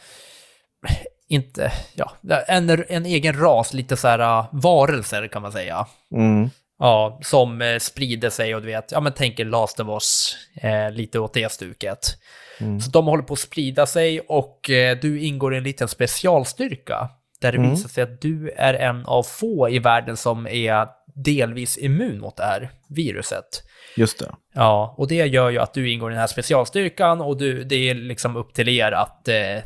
inte, 1.28 1.72
ja, 1.94 2.12
en, 2.48 2.84
en 2.88 3.06
egen 3.06 3.40
ras, 3.40 3.74
lite 3.74 3.96
så 3.96 4.08
här 4.08 4.44
varelser 4.52 5.28
kan 5.28 5.42
man 5.42 5.52
säga. 5.52 5.86
Mm. 6.14 6.50
Ja, 6.82 7.18
som 7.22 7.62
eh, 7.62 7.78
sprider 7.78 8.30
sig 8.30 8.54
och 8.54 8.60
du 8.60 8.66
vet, 8.66 8.92
ja 8.92 9.00
men 9.00 9.12
tänker 9.12 9.44
Last 9.44 9.80
of 9.80 9.88
Us, 9.88 10.36
eh, 10.54 10.90
lite 10.90 11.18
åt 11.18 11.34
det 11.34 11.52
stuket. 11.52 12.16
Mm. 12.60 12.80
Så 12.80 12.90
de 12.90 13.06
håller 13.06 13.22
på 13.22 13.32
att 13.32 13.38
sprida 13.38 13.86
sig 13.86 14.20
och 14.20 14.70
eh, 14.70 14.98
du 15.02 15.20
ingår 15.20 15.54
i 15.54 15.56
en 15.56 15.62
liten 15.62 15.88
specialstyrka. 15.88 17.08
Där 17.40 17.52
det 17.52 17.58
mm. 17.58 17.70
visar 17.70 17.88
sig 17.88 18.02
att 18.02 18.20
du 18.20 18.50
är 18.50 18.74
en 18.74 19.06
av 19.06 19.22
få 19.22 19.68
i 19.70 19.78
världen 19.78 20.16
som 20.16 20.46
är 20.46 20.86
delvis 21.14 21.78
immun 21.78 22.18
mot 22.18 22.36
det 22.36 22.44
här 22.44 22.70
viruset. 22.88 23.62
Just 23.96 24.18
det. 24.18 24.34
Ja, 24.54 24.94
och 24.98 25.08
det 25.08 25.26
gör 25.26 25.50
ju 25.50 25.58
att 25.58 25.74
du 25.74 25.92
ingår 25.92 26.10
i 26.10 26.14
den 26.14 26.20
här 26.20 26.26
specialstyrkan 26.26 27.20
och 27.20 27.36
du, 27.36 27.64
det 27.64 27.90
är 27.90 27.94
liksom 27.94 28.36
upp 28.36 28.54
till 28.54 28.68
er 28.68 28.92
att 28.92 29.28
eh, 29.28 29.58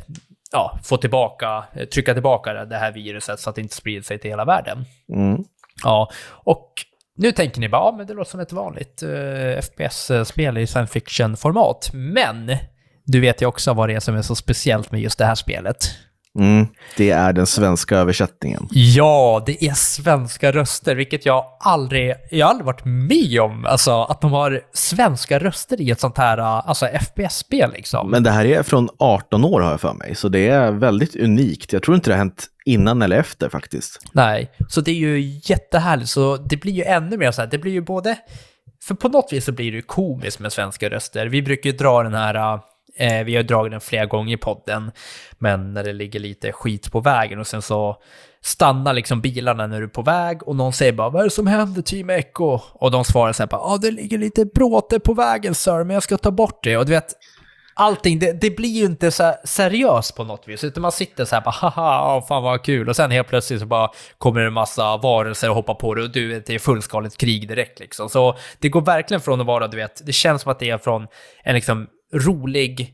ja, 0.51 0.79
få 0.83 0.97
tillbaka, 0.97 1.63
trycka 1.93 2.13
tillbaka 2.13 2.65
det 2.65 2.77
här 2.77 2.91
viruset 2.91 3.39
så 3.39 3.49
att 3.49 3.55
det 3.55 3.61
inte 3.61 3.75
sprider 3.75 4.01
sig 4.01 4.19
till 4.19 4.29
hela 4.31 4.45
världen. 4.45 4.85
Mm. 5.13 5.43
Ja, 5.83 6.09
och 6.29 6.73
nu 7.17 7.31
tänker 7.31 7.59
ni 7.59 7.69
bara, 7.69 7.81
ja 7.81 7.95
men 7.97 8.07
det 8.07 8.13
låter 8.13 8.31
som 8.31 8.39
ett 8.39 8.51
vanligt 8.51 9.03
eh, 9.03 9.09
uh, 9.09 9.61
FPS-spel 9.61 10.57
i 10.57 10.67
science 10.67 10.93
fiction-format. 10.93 11.89
Men 11.93 12.55
du 13.03 13.19
vet 13.19 13.41
ju 13.41 13.45
också 13.45 13.73
vad 13.73 13.89
det 13.89 13.95
är 13.95 13.99
som 13.99 14.15
är 14.15 14.21
så 14.21 14.35
speciellt 14.35 14.91
med 14.91 15.01
just 15.01 15.17
det 15.17 15.25
här 15.25 15.35
spelet. 15.35 15.89
Mm, 16.37 16.67
det 16.97 17.11
är 17.11 17.33
den 17.33 17.45
svenska 17.45 17.97
översättningen. 17.97 18.67
Ja, 18.71 19.43
det 19.45 19.65
är 19.65 19.73
svenska 19.73 20.51
röster, 20.51 20.95
vilket 20.95 21.25
jag 21.25 21.45
aldrig, 21.59 22.13
jag 22.31 22.49
aldrig 22.49 22.65
varit 22.65 22.85
med 22.85 23.41
om. 23.41 23.65
Alltså 23.65 24.03
att 24.03 24.21
de 24.21 24.31
har 24.31 24.61
svenska 24.73 25.39
röster 25.39 25.81
i 25.81 25.91
ett 25.91 25.99
sånt 25.99 26.17
här 26.17 26.37
alltså, 26.37 26.85
FPS-spel 26.85 27.71
liksom. 27.71 28.11
Men 28.11 28.23
det 28.23 28.31
här 28.31 28.45
är 28.45 28.63
från 28.63 28.89
18 28.99 29.45
år 29.45 29.61
har 29.61 29.71
jag 29.71 29.81
för 29.81 29.93
mig, 29.93 30.15
så 30.15 30.29
det 30.29 30.47
är 30.47 30.71
väldigt 30.71 31.15
unikt. 31.15 31.73
Jag 31.73 31.83
tror 31.83 31.95
inte 31.95 32.09
det 32.09 32.13
har 32.13 32.17
hänt 32.17 32.47
innan 32.65 33.01
eller 33.01 33.17
efter 33.17 33.49
faktiskt. 33.49 34.01
Nej, 34.11 34.51
så 34.69 34.81
det 34.81 34.91
är 34.91 34.95
ju 34.95 35.39
jättehärligt. 35.43 36.09
Så 36.09 36.37
det 36.37 36.57
blir 36.57 36.73
ju 36.73 36.83
ännu 36.83 37.17
mer 37.17 37.31
så 37.31 37.41
här, 37.41 37.49
det 37.49 37.57
blir 37.57 37.71
ju 37.71 37.81
både... 37.81 38.15
För 38.83 38.95
på 38.95 39.09
något 39.09 39.33
vis 39.33 39.45
så 39.45 39.51
blir 39.51 39.71
det 39.71 39.75
ju 39.75 39.81
komiskt 39.81 40.39
med 40.39 40.53
svenska 40.53 40.89
röster. 40.89 41.27
Vi 41.27 41.41
brukar 41.41 41.69
ju 41.69 41.77
dra 41.77 42.03
den 42.03 42.13
här 42.13 42.59
Eh, 42.97 43.23
vi 43.23 43.35
har 43.35 43.43
dragit 43.43 43.71
den 43.71 43.81
flera 43.81 44.05
gånger 44.05 44.33
i 44.33 44.37
podden, 44.37 44.91
men 45.37 45.73
när 45.73 45.83
det 45.83 45.93
ligger 45.93 46.19
lite 46.19 46.51
skit 46.51 46.91
på 46.91 46.99
vägen 46.99 47.39
och 47.39 47.47
sen 47.47 47.61
så 47.61 48.01
stannar 48.41 48.93
liksom 48.93 49.21
bilarna 49.21 49.67
när 49.67 49.79
du 49.79 49.83
är 49.83 49.89
på 49.89 50.01
väg 50.01 50.43
och 50.43 50.55
någon 50.55 50.73
säger 50.73 50.93
bara 50.93 51.09
“Vad 51.09 51.21
är 51.21 51.23
det 51.23 51.31
som 51.31 51.47
händer 51.47 51.81
Team 51.81 52.09
Echo?” 52.09 52.59
och 52.73 52.91
de 52.91 53.03
svarar 53.03 53.33
så 53.33 53.43
här 53.43 53.47
bara 53.47 53.61
“Ja, 53.61 53.77
det 53.81 53.91
ligger 53.91 54.17
lite 54.17 54.45
bråte 54.45 54.99
på 54.99 55.13
vägen 55.13 55.55
sir, 55.55 55.83
men 55.83 55.93
jag 55.93 56.03
ska 56.03 56.17
ta 56.17 56.31
bort 56.31 56.63
det” 56.63 56.77
och 56.77 56.85
du 56.85 56.91
vet, 56.91 57.13
allting, 57.73 58.19
det, 58.19 58.41
det, 58.41 58.49
blir 58.49 58.69
ju 58.69 58.85
inte 58.85 59.11
så 59.11 59.33
seriöst 59.43 60.15
på 60.15 60.23
något 60.23 60.47
vis, 60.47 60.63
utan 60.63 60.81
man 60.81 60.91
sitter 60.91 61.25
så 61.25 61.35
här 61.35 61.41
bara 61.41 61.51
haha, 61.51 62.21
fan 62.21 62.43
vad 62.43 62.63
kul, 62.63 62.89
och 62.89 62.95
sen 62.95 63.11
helt 63.11 63.27
plötsligt 63.27 63.59
så 63.59 63.65
bara 63.65 63.89
kommer 64.17 64.41
det 64.41 64.47
en 64.47 64.53
massa 64.53 64.97
varelser 64.97 65.49
och 65.49 65.55
hoppar 65.55 65.73
på 65.73 65.93
det 65.93 66.03
och 66.03 66.11
du, 66.11 66.27
vet, 66.27 66.45
det 66.45 66.55
är 66.55 66.59
fullskaligt 66.59 67.17
krig 67.17 67.47
direkt 67.47 67.79
liksom. 67.79 68.09
Så 68.09 68.37
det 68.59 68.69
går 68.69 68.81
verkligen 68.81 69.21
från 69.21 69.41
att 69.41 69.47
vara, 69.47 69.67
du 69.67 69.77
vet, 69.77 70.05
det 70.05 70.13
känns 70.13 70.41
som 70.41 70.51
att 70.51 70.59
det 70.59 70.69
är 70.69 70.77
från 70.77 71.07
en 71.43 71.55
liksom 71.55 71.87
rolig, 72.13 72.93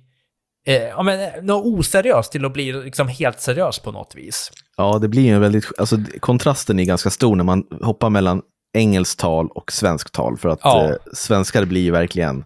eh, 0.68 0.84
ja 0.84 1.04
men 1.04 1.20
eh, 1.20 1.44
något 1.44 1.66
oseriöst 1.66 2.32
till 2.32 2.46
att 2.46 2.54
bli 2.54 2.74
liksom 2.74 3.08
helt 3.08 3.40
seriös 3.40 3.80
på 3.80 3.92
något 3.92 4.16
vis. 4.16 4.52
Ja, 4.78 5.00
det 5.00 5.08
blir 5.08 5.22
ju 5.22 5.36
en 5.36 5.42
väldigt, 5.42 5.66
alltså 5.78 5.98
kontrasten 6.20 6.80
är 6.80 6.84
ganska 6.84 7.10
stor 7.10 7.36
när 7.36 7.44
man 7.44 7.64
hoppar 7.82 8.10
mellan 8.10 8.42
engelskt 8.74 9.20
tal 9.20 9.48
och 9.48 9.72
svenskt 9.72 10.14
tal, 10.14 10.38
för 10.38 10.50
att 10.50 10.60
ja. 10.64 10.90
eh, 10.90 10.96
svenskar 11.14 11.66
blir 11.66 11.82
ju 11.82 11.92
verkligen 11.92 12.46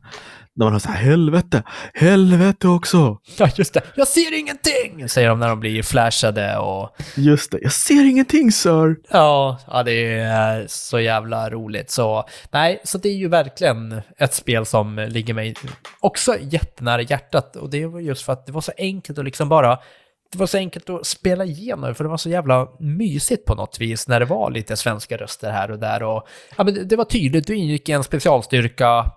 när 0.58 0.66
man 0.66 0.74
har 0.74 0.80
så 0.80 0.90
här, 0.90 1.04
helvete, 1.04 1.64
helvete 1.94 2.68
också. 2.68 3.18
Ja, 3.38 3.50
just 3.56 3.74
det. 3.74 3.82
Jag 3.96 4.08
ser 4.08 4.40
ingenting, 4.40 5.10
säger 5.10 5.30
de 5.30 5.40
när 5.40 5.50
de 5.50 5.60
blir 5.60 5.84
flashade 5.84 6.58
och... 6.58 6.90
Just 7.16 7.52
det, 7.52 7.60
jag 7.62 7.72
ser 7.72 8.10
ingenting, 8.10 8.52
sir. 8.52 8.96
Ja, 9.10 9.60
ja, 9.68 9.84
det 9.84 10.20
är 10.20 10.66
så 10.68 11.00
jävla 11.00 11.50
roligt. 11.50 11.92
Så 11.92 12.26
nej, 12.52 12.82
så 12.84 12.98
det 12.98 13.10
är 13.10 13.16
ju 13.16 13.28
verkligen 13.28 14.02
ett 14.18 14.34
spel 14.34 14.66
som 14.66 15.08
ligger 15.10 15.34
mig 15.34 15.54
också 16.00 16.38
jättenära 16.42 17.02
hjärtat. 17.02 17.56
Och 17.56 17.70
det 17.70 17.86
var 17.86 18.00
just 18.00 18.26
för 18.26 18.34
att 18.34 18.46
det 18.46 18.52
var 18.52 18.62
så 18.62 18.72
enkelt 18.78 19.20
att 19.20 19.26
liksom 19.26 19.50
bara 19.50 19.80
det 20.32 20.38
var 20.38 20.48
så 20.48 20.58
enkelt 20.58 20.90
att 20.90 21.06
spela 21.06 21.46
igenom 21.46 21.96
för 21.96 22.04
det 22.04 22.10
var 22.10 22.18
så 22.18 22.30
jävla 22.30 22.68
mysigt 22.80 23.46
på 23.46 23.56
något 23.56 23.80
vis 23.80 24.08
när 24.08 24.20
det 24.20 24.26
var 24.26 24.52
lite 24.52 24.78
svenska 24.78 25.18
röster 25.18 25.52
här 25.52 25.72
och 25.72 25.80
där. 25.80 26.04
Och, 26.04 26.28
ja, 26.58 26.64
men 26.64 26.88
det 26.88 26.96
var 26.96 27.06
tydligt, 27.06 27.48
du 27.48 27.56
ingick 27.56 27.90
i 27.90 27.92
en 27.92 28.04
specialstyrka, 28.04 29.12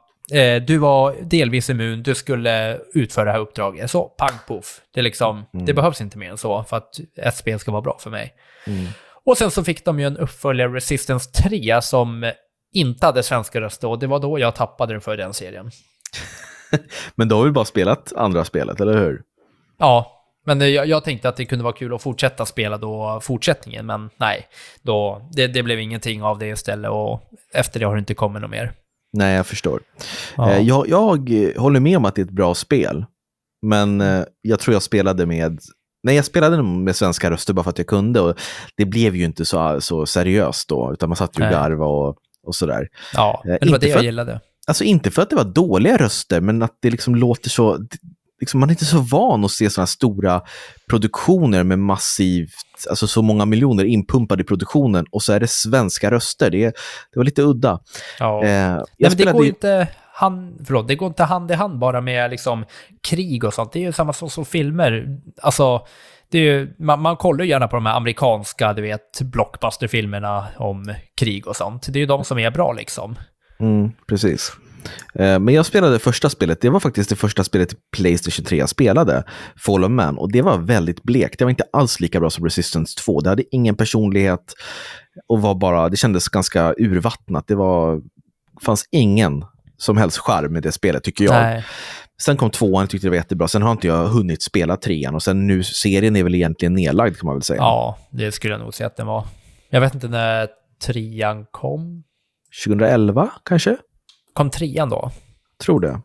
du 0.66 0.78
var 0.78 1.14
delvis 1.22 1.70
immun, 1.70 2.02
du 2.02 2.14
skulle 2.14 2.78
utföra 2.94 3.24
det 3.24 3.30
här 3.30 3.38
uppdraget. 3.38 3.90
Så, 3.90 4.04
pang 4.04 4.38
poff. 4.46 4.80
Det, 4.94 5.02
liksom, 5.02 5.44
mm. 5.54 5.66
det 5.66 5.74
behövs 5.74 6.00
inte 6.00 6.18
mer 6.18 6.30
än 6.30 6.38
så 6.38 6.64
för 6.64 6.76
att 6.76 7.00
ett 7.16 7.36
spel 7.36 7.58
ska 7.58 7.70
vara 7.70 7.82
bra 7.82 7.98
för 7.98 8.10
mig. 8.10 8.34
Mm. 8.66 8.86
Och 9.24 9.38
sen 9.38 9.50
så 9.50 9.64
fick 9.64 9.84
de 9.84 10.00
ju 10.00 10.06
en 10.06 10.16
uppföljare, 10.16 10.68
Resistance 10.68 11.30
3, 11.30 11.82
som 11.82 12.32
inte 12.72 13.06
hade 13.06 13.22
svenska 13.22 13.60
röster 13.60 13.88
och 13.88 13.98
det 13.98 14.06
var 14.06 14.18
då 14.18 14.38
jag 14.38 14.54
tappade 14.54 14.94
den 14.94 15.00
för 15.00 15.16
den 15.16 15.34
serien. 15.34 15.70
men 17.14 17.28
du 17.28 17.34
har 17.34 17.42
väl 17.42 17.52
bara 17.52 17.64
spelat 17.64 18.12
andra 18.12 18.44
spelet, 18.44 18.80
eller 18.80 18.98
hur? 18.98 19.22
Ja, 19.78 20.16
men 20.46 20.72
jag, 20.72 20.86
jag, 20.86 21.04
tänkte 21.04 21.28
att 21.28 21.36
det 21.36 21.44
kunde 21.44 21.64
vara 21.64 21.74
kul 21.74 21.94
att 21.94 22.02
fortsätta 22.02 22.46
spela 22.46 22.78
då 22.78 23.20
fortsättningen, 23.22 23.86
men 23.86 24.10
nej, 24.16 24.48
då, 24.82 25.28
det, 25.32 25.46
det 25.46 25.62
blev 25.62 25.80
ingenting 25.80 26.22
av 26.22 26.38
det 26.38 26.46
istället 26.46 26.90
och 26.90 27.22
efter 27.54 27.80
det 27.80 27.86
har 27.86 27.94
det 27.94 27.98
inte 27.98 28.14
kommit 28.14 28.42
något 28.42 28.50
mer. 28.50 28.72
Nej, 29.12 29.36
jag 29.36 29.46
förstår. 29.46 29.80
Ja. 30.36 30.50
Eh, 30.52 30.62
jag, 30.62 30.88
jag 30.88 31.16
håller 31.56 31.80
med 31.80 31.96
om 31.96 32.04
att 32.04 32.14
det 32.14 32.20
är 32.20 32.24
ett 32.24 32.30
bra 32.30 32.54
spel. 32.54 33.04
Men 33.66 34.00
eh, 34.00 34.24
jag 34.42 34.60
tror 34.60 34.72
jag 34.74 34.82
spelade 34.82 35.26
med 35.26 35.60
Nej, 36.02 36.16
jag 36.16 36.24
spelade 36.24 36.62
med 36.62 36.96
svenska 36.96 37.30
röster 37.30 37.52
bara 37.54 37.62
för 37.62 37.70
att 37.70 37.78
jag 37.78 37.86
kunde 37.86 38.20
och 38.20 38.34
det 38.76 38.84
blev 38.84 39.16
ju 39.16 39.24
inte 39.24 39.44
så, 39.44 39.80
så 39.80 40.06
seriöst 40.06 40.68
då, 40.68 40.92
utan 40.92 41.08
man 41.08 41.16
satt 41.16 41.38
ju 41.38 41.44
och 41.44 41.50
garvade 41.50 41.90
och, 41.90 42.16
och 42.46 42.54
sådär. 42.54 42.88
Ja, 43.14 43.42
Eh, 43.44 43.48
men 43.50 43.58
det 43.60 43.66
var 43.70 43.74
inte 43.76 43.86
det 43.86 43.90
jag 43.90 43.98
att- 43.98 44.04
gillade. 44.04 44.40
Alltså 44.66 44.84
inte 44.84 45.10
för 45.10 45.22
att 45.22 45.30
det 45.30 45.36
var 45.36 45.44
dåliga 45.44 45.96
röster, 45.96 46.40
men 46.40 46.62
att 46.62 46.76
det 46.82 46.90
liksom 46.90 47.14
låter 47.14 47.50
så... 47.50 47.78
Liksom, 48.40 48.60
man 48.60 48.68
är 48.68 48.72
inte 48.72 48.84
så 48.84 48.98
van 49.00 49.44
att 49.44 49.50
se 49.50 49.70
sådana 49.70 49.86
stora 49.86 50.42
produktioner 50.90 51.64
med 51.64 51.78
massivt, 51.78 52.50
alltså 52.90 53.06
så 53.06 53.22
många 53.22 53.44
miljoner 53.44 53.84
inpumpade 53.84 54.42
i 54.42 54.44
produktionen 54.46 55.06
och 55.10 55.22
så 55.22 55.32
är 55.32 55.40
det 55.40 55.50
svenska 55.50 56.10
röster. 56.10 56.50
Det, 56.50 56.64
det 56.66 56.74
var 57.16 57.24
lite 57.24 57.42
udda. 57.42 57.78
Ja. 58.18 58.44
Eh, 58.44 58.48
Nej, 58.48 58.84
men 58.98 59.16
det 59.16 59.32
går 59.32 59.42
ju- 59.44 59.48
inte 59.48 59.88
hand, 60.12 60.60
förlåt, 60.66 60.88
det 60.88 60.94
går 60.94 61.08
inte 61.08 61.24
hand 61.24 61.50
i 61.50 61.54
hand 61.54 61.78
bara 61.78 62.00
med 62.00 62.30
liksom 62.30 62.64
krig 63.08 63.44
och 63.44 63.54
sånt. 63.54 63.72
Det 63.72 63.78
är 63.78 63.82
ju 63.82 63.92
samma 63.92 64.12
sak 64.12 64.32
som 64.32 64.44
filmer. 64.44 65.18
Alltså, 65.42 65.86
det 66.30 66.38
är 66.38 66.42
ju, 66.42 66.74
man, 66.78 67.00
man 67.02 67.16
kollar 67.16 67.44
ju 67.44 67.50
gärna 67.50 67.68
på 67.68 67.76
de 67.76 67.86
här 67.86 67.96
amerikanska, 67.96 68.72
du 68.72 68.82
vet, 68.82 69.20
blockbusterfilmerna 69.20 70.46
om 70.56 70.94
krig 71.20 71.46
och 71.46 71.56
sånt. 71.56 71.86
Det 71.92 71.98
är 71.98 72.00
ju 72.00 72.06
de 72.06 72.24
som 72.24 72.38
är 72.38 72.50
bra 72.50 72.72
liksom. 72.72 73.16
Mm, 73.60 73.92
precis. 74.08 74.52
Eh, 75.14 75.38
Men 75.38 75.54
jag 75.54 75.66
spelade 75.66 75.98
första 75.98 76.30
spelet, 76.30 76.60
det 76.60 76.70
var 76.70 76.80
faktiskt 76.80 77.10
det 77.10 77.16
första 77.16 77.44
spelet 77.44 77.72
i 77.72 77.76
Playstation 77.96 78.44
3 78.44 78.58
jag 78.58 78.68
spelade, 78.68 79.24
Fallen 79.64 79.94
Man, 79.94 80.18
och 80.18 80.32
det 80.32 80.42
var 80.42 80.58
väldigt 80.58 81.02
blekt. 81.02 81.38
Det 81.38 81.44
var 81.44 81.50
inte 81.50 81.64
alls 81.72 82.00
lika 82.00 82.20
bra 82.20 82.30
som 82.30 82.44
Resistance 82.44 82.98
2. 82.98 83.20
Det 83.20 83.28
hade 83.30 83.44
ingen 83.50 83.76
personlighet 83.76 84.54
och 85.28 85.42
var 85.42 85.54
bara, 85.54 85.88
det 85.88 85.96
kändes 85.96 86.28
ganska 86.28 86.74
urvattnat. 86.78 87.44
Det 87.46 87.54
var, 87.54 88.00
fanns 88.62 88.84
ingen 88.90 89.44
som 89.76 89.96
helst 89.96 90.18
charm 90.18 90.52
med 90.52 90.62
det 90.62 90.72
spelet, 90.72 91.04
tycker 91.04 91.24
jag. 91.24 91.34
Nej. 91.34 91.64
Sen 92.22 92.36
kom 92.36 92.50
tvåan, 92.50 92.82
jag 92.82 92.90
tyckte 92.90 93.06
det 93.06 93.10
var 93.10 93.16
jättebra. 93.16 93.48
Sen 93.48 93.62
har 93.62 93.72
inte 93.72 93.86
jag 93.86 94.06
hunnit 94.06 94.42
spela 94.42 94.76
trean 94.76 95.14
och 95.14 95.22
sen 95.22 95.46
nu, 95.46 95.62
serien 95.62 96.16
är 96.16 96.22
väl 96.24 96.34
egentligen 96.34 96.74
nedlagd 96.74 97.16
kan 97.18 97.26
man 97.26 97.34
väl 97.36 97.42
säga. 97.42 97.58
Ja, 97.58 97.98
det 98.10 98.32
skulle 98.32 98.54
jag 98.54 98.60
nog 98.60 98.74
säga 98.74 98.86
att 98.86 98.96
den 98.96 99.06
var. 99.06 99.24
Jag 99.70 99.80
vet 99.80 99.94
inte 99.94 100.08
när 100.08 100.48
trean 100.86 101.46
kom. 101.50 102.04
2011 102.64 103.30
kanske? 103.44 103.76
Kom 104.40 104.50
trean 104.50 104.88
då? 104.88 105.10
Tror 105.64 105.80
det. 105.80 106.00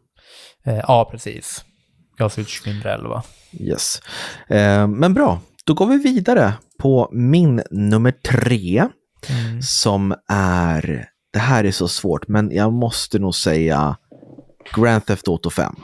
Eh, 0.65 0.75
ja, 0.87 1.07
precis. 1.11 1.65
Gavs 2.17 2.39
ut 2.39 2.47
2011. 2.63 3.23
Yes. 3.59 4.01
Eh, 4.47 4.87
men 4.87 5.13
bra, 5.13 5.39
då 5.65 5.73
går 5.73 5.85
vi 5.87 5.97
vidare 5.97 6.53
på 6.79 7.09
min 7.11 7.61
nummer 7.71 8.11
tre 8.11 8.87
Mm. 9.29 9.61
som 9.61 10.15
är, 10.27 11.05
det 11.33 11.39
här 11.39 11.63
är 11.63 11.71
så 11.71 11.87
svårt, 11.87 12.27
men 12.27 12.51
jag 12.51 12.73
måste 12.73 13.19
nog 13.19 13.35
säga 13.35 13.97
Grand 14.75 15.05
Theft 15.05 15.27
Auto 15.27 15.49
5. 15.49 15.75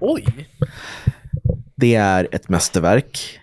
Oj! 0.00 0.48
Det 1.76 1.94
är 1.94 2.28
ett 2.32 2.48
mästerverk. 2.48 3.40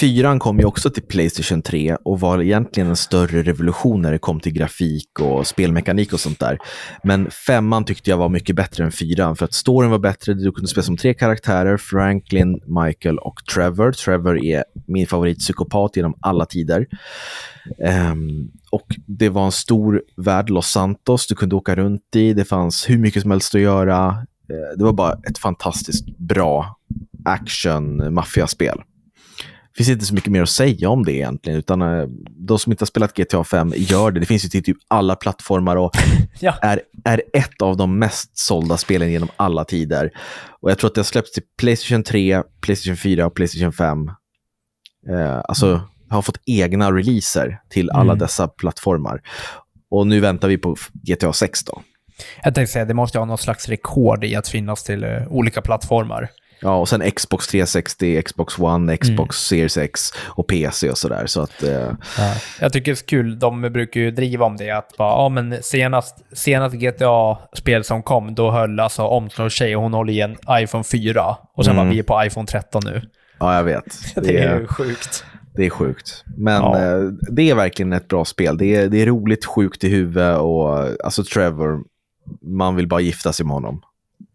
Fyran 0.00 0.38
kom 0.38 0.58
ju 0.58 0.64
också 0.64 0.90
till 0.90 1.02
Playstation 1.02 1.62
3 1.62 1.96
och 2.04 2.20
var 2.20 2.42
egentligen 2.42 2.88
en 2.88 2.96
större 2.96 3.42
revolution 3.42 4.02
när 4.02 4.12
det 4.12 4.18
kom 4.18 4.40
till 4.40 4.52
grafik 4.52 5.20
och 5.20 5.46
spelmekanik 5.46 6.12
och 6.12 6.20
sånt 6.20 6.40
där. 6.40 6.58
Men 7.02 7.30
femman 7.30 7.84
tyckte 7.84 8.10
jag 8.10 8.16
var 8.16 8.28
mycket 8.28 8.56
bättre 8.56 8.84
än 8.84 8.92
fyran 8.92 9.36
för 9.36 9.44
att 9.44 9.54
storyn 9.54 9.90
var 9.90 9.98
bättre. 9.98 10.34
Du 10.34 10.52
kunde 10.52 10.68
spela 10.68 10.82
som 10.82 10.96
tre 10.96 11.14
karaktärer, 11.14 11.76
Franklin, 11.76 12.60
Michael 12.66 13.18
och 13.18 13.34
Trevor. 13.54 13.92
Trevor 13.92 14.44
är 14.44 14.64
min 14.86 15.06
favoritpsykopat 15.06 15.96
genom 15.96 16.14
alla 16.20 16.46
tider. 16.46 16.86
Um, 18.12 18.50
och 18.70 18.86
det 19.06 19.28
var 19.28 19.44
en 19.44 19.52
stor 19.52 20.02
värld, 20.16 20.50
Los 20.50 20.66
Santos, 20.66 21.26
du 21.26 21.34
kunde 21.34 21.56
åka 21.56 21.74
runt 21.74 22.16
i. 22.16 22.32
Det 22.32 22.44
fanns 22.44 22.90
hur 22.90 22.98
mycket 22.98 23.22
som 23.22 23.30
helst 23.30 23.54
att 23.54 23.60
göra. 23.60 24.08
Eh, 24.50 24.78
det 24.78 24.84
var 24.84 24.92
bara 24.92 25.12
ett 25.12 25.38
fantastiskt 25.38 26.18
bra 26.18 26.76
action 27.24 28.14
maffiaspel 28.14 28.78
finns 29.76 29.88
inte 29.88 30.04
så 30.04 30.14
mycket 30.14 30.32
mer 30.32 30.42
att 30.42 30.48
säga 30.48 30.88
om 30.88 31.04
det 31.04 31.12
egentligen, 31.12 31.58
utan 31.58 31.82
eh, 31.82 32.04
de 32.28 32.58
som 32.58 32.72
inte 32.72 32.82
har 32.82 32.86
spelat 32.86 33.14
GTA 33.16 33.44
5 33.44 33.72
gör 33.76 34.10
det. 34.10 34.20
Det 34.20 34.26
finns 34.26 34.44
ju 34.44 34.48
till 34.48 34.64
typ 34.64 34.76
alla 34.88 35.16
plattformar 35.16 35.76
och 35.76 35.90
Ja. 36.40 36.54
är, 36.62 36.82
är 37.04 37.22
ett 37.32 37.62
av 37.62 37.76
de 37.76 37.98
mest 37.98 38.38
sålda 38.38 38.76
spelen 38.76 39.10
genom 39.12 39.28
alla 39.36 39.64
tider. 39.64 40.10
Och 40.60 40.70
jag 40.70 40.78
tror 40.78 40.88
att 40.90 40.94
det 40.94 40.98
har 40.98 41.04
släppts 41.04 41.32
till 41.32 41.42
Playstation 41.58 42.02
3, 42.02 42.42
Playstation 42.60 42.96
4 42.96 43.26
och 43.26 43.34
Playstation 43.34 43.72
5. 43.72 44.08
Eh, 45.10 45.40
alltså, 45.44 45.80
har 46.08 46.22
fått 46.22 46.40
egna 46.46 46.92
releaser 46.92 47.60
till 47.70 47.90
alla 47.90 48.02
Mm. 48.12 48.18
dessa 48.18 48.48
plattformar. 48.48 49.20
Och 49.90 50.06
nu 50.06 50.20
väntar 50.20 50.48
vi 50.48 50.58
på 50.58 50.76
GTA 50.92 51.32
6 51.32 51.64
då. 51.64 51.82
Jag 52.44 52.54
tänkte 52.54 52.72
säga, 52.72 52.84
det 52.84 52.94
måste 52.94 53.18
ha 53.18 53.24
någon 53.24 53.38
slags 53.38 53.68
rekord 53.68 54.24
i 54.24 54.36
att 54.36 54.48
finnas 54.48 54.84
till 54.84 55.04
eh, 55.04 55.10
olika 55.28 55.62
plattformar. 55.62 56.28
Ja, 56.60 56.76
och 56.76 56.88
sen 56.88 57.10
Xbox 57.10 57.46
360, 57.48 58.22
Xbox 58.22 58.58
One, 58.58 58.96
Xbox 58.96 59.36
Series 59.36 59.76
X 59.78 60.00
och 60.26 60.46
PC 60.48 60.90
och 60.90 60.98
sådär. 60.98 61.26
Så 61.26 61.40
att, 61.40 61.62
eh, 61.62 61.90
Jag 62.60 62.72
tycker 62.72 62.92
det 62.92 63.00
är 63.00 63.06
kul, 63.06 63.38
de 63.38 63.60
brukar 63.62 64.00
ju 64.00 64.10
driva 64.10 64.46
om 64.46 64.56
det 64.56 64.70
att 64.70 64.96
bara, 64.98 65.08
ja 65.12 65.28
men 65.28 65.62
senast, 65.62 66.24
senast 66.32 66.74
GTA-spel 66.76 67.84
som 67.84 68.02
kom, 68.02 68.34
då 68.34 68.50
höll 68.50 68.80
alltså 68.80 69.02
omslagstjej 69.02 69.76
och 69.76 69.82
hon 69.82 69.94
håller 69.94 70.12
i 70.12 70.20
en 70.20 70.36
iPhone 70.50 70.84
4. 70.84 71.36
Och 71.54 71.64
sen 71.64 71.74
Mm. 71.74 71.86
var 71.86 71.92
vi 71.92 71.98
är 71.98 72.02
på 72.02 72.24
iPhone 72.24 72.46
13 72.46 72.82
nu. 72.84 73.02
ja, 73.38 73.56
jag 73.56 73.64
vet. 73.64 73.84
Det 74.14 74.38
är 74.38 74.58
ju 74.60 74.66
sjukt. 74.66 75.24
Det 75.54 75.66
är 75.66 75.70
sjukt. 75.70 76.24
Men 76.36 76.62
Ja. 76.62 76.78
eh, 76.78 77.00
det 77.30 77.50
är 77.50 77.54
verkligen 77.54 77.92
ett 77.92 78.08
bra 78.08 78.24
spel. 78.24 78.58
Det 78.58 78.76
är, 78.76 78.88
det 78.88 79.02
är 79.02 79.06
roligt, 79.06 79.44
sjukt 79.44 79.84
i 79.84 79.88
huvudet 79.88 80.38
och 80.38 80.78
alltså 81.04 81.24
Trevor, 81.24 81.80
man 82.42 82.76
vill 82.76 82.88
bara 82.88 83.00
gifta 83.00 83.32
sig 83.32 83.46
med 83.46 83.54
honom. 83.54 83.82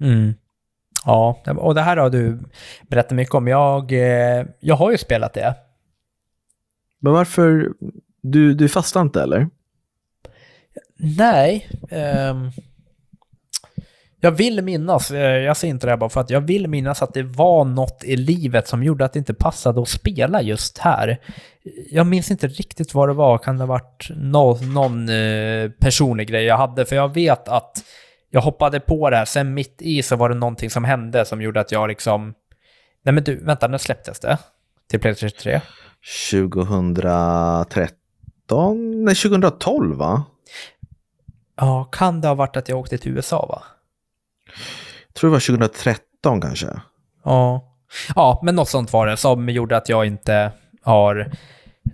Mm. 0.01 0.34
Ja, 1.05 1.41
och 1.57 1.75
det 1.75 1.81
här 1.81 1.97
har 1.97 2.09
du 2.09 2.39
berättat 2.89 3.11
mycket 3.11 3.35
om. 3.35 3.47
Jag, 3.47 3.91
eh, 3.91 4.45
jag 4.59 4.75
har 4.75 4.91
ju 4.91 4.97
spelat 4.97 5.33
det. 5.33 5.55
Men 6.99 7.13
varför, 7.13 7.69
du, 8.21 8.53
du 8.53 8.69
fastnar 8.69 9.01
inte 9.01 9.21
eller? 9.21 9.49
Nej. 11.17 11.69
ehm, 11.89 12.51
jag 14.19 14.31
vill 14.31 14.61
minnas, 14.61 15.11
eh, 15.11 15.37
jag 15.37 15.57
säger 15.57 15.73
inte 15.73 15.87
det 15.87 15.91
här 15.91 15.97
bara 15.97 16.09
för 16.09 16.21
att 16.21 16.29
jag 16.29 16.41
vill 16.41 16.67
minnas 16.67 17.01
att 17.01 17.13
det 17.13 17.23
var 17.23 17.65
något 17.65 18.03
i 18.03 18.15
livet 18.15 18.67
som 18.67 18.83
gjorde 18.83 19.05
att 19.05 19.13
det 19.13 19.19
inte 19.19 19.33
passade 19.33 19.81
att 19.81 19.89
spela 19.89 20.41
just 20.41 20.77
här. 20.77 21.17
Jag 21.91 22.07
minns 22.07 22.31
inte 22.31 22.47
riktigt 22.47 22.93
vad 22.93 23.09
det 23.09 23.13
var, 23.13 23.37
kan 23.37 23.57
det 23.57 23.63
ha 23.63 23.67
varit 23.67 24.09
nå- 24.15 24.59
någon 24.61 25.09
eh, 25.09 25.69
personlig 25.79 26.27
grej 26.27 26.43
jag 26.45 26.57
hade? 26.57 26.85
För 26.85 26.95
jag 26.95 27.13
vet 27.13 27.47
att 27.47 27.83
jag 28.33 28.41
hoppade 28.41 28.79
på 28.79 29.09
det 29.09 29.17
här, 29.17 29.25
sen 29.25 29.53
mitt 29.53 29.81
i 29.81 30.03
så 30.03 30.15
var 30.15 30.29
det 30.29 30.35
någonting 30.35 30.69
som 30.69 30.83
hände 30.83 31.25
som 31.25 31.41
gjorde 31.41 31.59
att 31.59 31.71
jag 31.71 31.87
liksom... 31.87 32.33
Nej 33.03 33.13
men 33.13 33.23
du, 33.23 33.43
vänta, 33.43 33.67
när 33.67 33.77
släpptes 33.77 34.19
det? 34.19 34.37
Till 34.89 34.99
Playstation 34.99 35.37
3? 35.39 35.61
2013? 36.31 39.05
Nej, 39.05 39.15
2012 39.15 39.97
va? 39.97 40.23
Ja, 41.55 41.83
kan 41.83 42.21
det 42.21 42.27
ha 42.27 42.35
varit 42.35 42.57
att 42.57 42.69
jag 42.69 42.79
åkte 42.79 42.97
till 42.97 43.11
USA 43.11 43.45
va? 43.45 43.63
Jag 45.07 45.13
tror 45.13 45.29
det 45.29 45.31
var 45.31 45.39
2013 45.39 46.41
kanske. 46.41 46.67
Ja. 47.23 47.73
ja, 48.15 48.39
men 48.43 48.55
något 48.55 48.69
sånt 48.69 48.93
var 48.93 49.07
det 49.07 49.17
som 49.17 49.49
gjorde 49.49 49.77
att 49.77 49.89
jag 49.89 50.05
inte 50.05 50.51
har, 50.81 51.31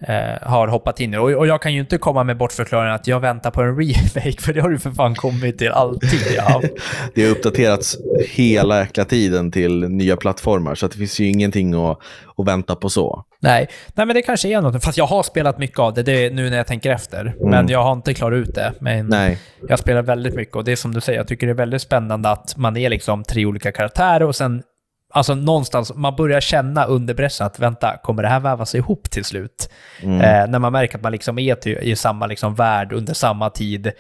eh, 0.02 0.48
har 0.50 0.68
hoppat 0.68 1.00
in. 1.00 1.16
Och, 1.16 1.32
och 1.32 1.48
jag 1.48 1.62
kan 1.62 1.74
ju 1.74 1.80
inte 1.80 1.98
komma 1.98 2.24
med 2.24 2.38
bortförklaringen 2.38 2.96
att 2.96 3.08
jag 3.08 3.20
väntar 3.20 3.52
på 3.52 3.62
en 3.62 3.68
remake, 3.78 4.42
för 4.42 4.54
det 4.54 4.62
har 4.62 4.70
ju 4.70 4.78
för 4.78 4.92
fan 4.92 5.16
kommit 5.16 5.58
till 5.58 5.72
alltid. 5.72 6.22
Ja. 6.36 6.62
Det 7.16 7.24
har 7.24 7.32
uppdaterats 7.32 7.98
hela 8.30 8.80
jäkla 8.80 9.06
tiden 9.06 9.52
till 9.52 9.90
nya 9.90 10.18
plattformar, 10.18 10.76
så 10.76 10.88
det 10.88 10.98
finns 10.98 11.20
ju 11.20 11.30
ingenting 11.30 11.74
att, 11.74 12.00
att 12.38 12.48
vänta 12.48 12.76
på 12.76 12.90
så. 12.90 13.24
Nej. 13.40 13.68
Nej, 13.94 14.06
men 14.06 14.16
det 14.16 14.22
kanske 14.22 14.50
är 14.50 14.62
något. 14.62 14.84
Fast 14.84 14.98
jag 14.98 15.08
har 15.08 15.24
spelat 15.24 15.60
mycket 15.60 15.80
av 15.80 15.94
det, 15.94 16.04
det 16.04 16.30
nu 16.30 16.50
när 16.50 16.58
jag 16.58 16.68
tänker 16.68 16.92
efter. 16.92 17.36
Men 17.40 17.70
jag 17.70 17.84
har 17.84 17.94
inte 17.94 18.14
klarat 18.14 18.38
ut 18.38 18.56
det. 18.56 18.74
Men 18.80 19.08
Nej, 19.08 19.40
jag 19.68 19.80
spelar 19.80 20.02
väldigt 20.02 20.36
mycket 20.36 20.56
och 20.56 20.64
det 20.64 20.72
är 20.72 20.76
som 20.76 20.94
du 20.94 21.02
säger, 21.02 21.20
jag 21.20 21.28
tycker 21.28 21.48
det 21.48 21.54
är 21.54 21.58
väldigt 21.58 21.82
spännande 21.82 22.30
att 22.30 22.58
man 22.58 22.78
är 22.78 22.90
liksom 22.90 23.24
tre 23.24 23.46
olika 23.46 23.72
karaktärer 23.72 24.24
och 24.24 24.36
sen 24.36 24.64
Alltså 25.10 25.36
någonstans, 25.36 25.96
man 25.96 26.16
börjar 26.16 26.42
känna 26.42 26.86
under 26.86 27.14
pressen 27.14 27.48
att 27.48 27.60
vänta, 27.60 27.98
kommer 28.04 28.24
det 28.24 28.30
här 28.30 28.40
vävas 28.40 28.76
ihop 28.76 29.10
till 29.10 29.24
slut? 29.24 29.70
Mm. 30.02 30.22
Eh, 30.22 30.52
när 30.52 30.60
man 30.60 30.72
märker 30.72 30.98
att 30.98 31.04
man 31.04 31.12
liksom 31.12 31.40
är 31.40 31.56
till, 31.56 31.78
i 31.78 31.96
samma 31.96 32.28
liksom 32.28 32.56
värld 32.56 32.94
under 32.94 33.14
samma 33.14 33.50
tid. 33.50 33.92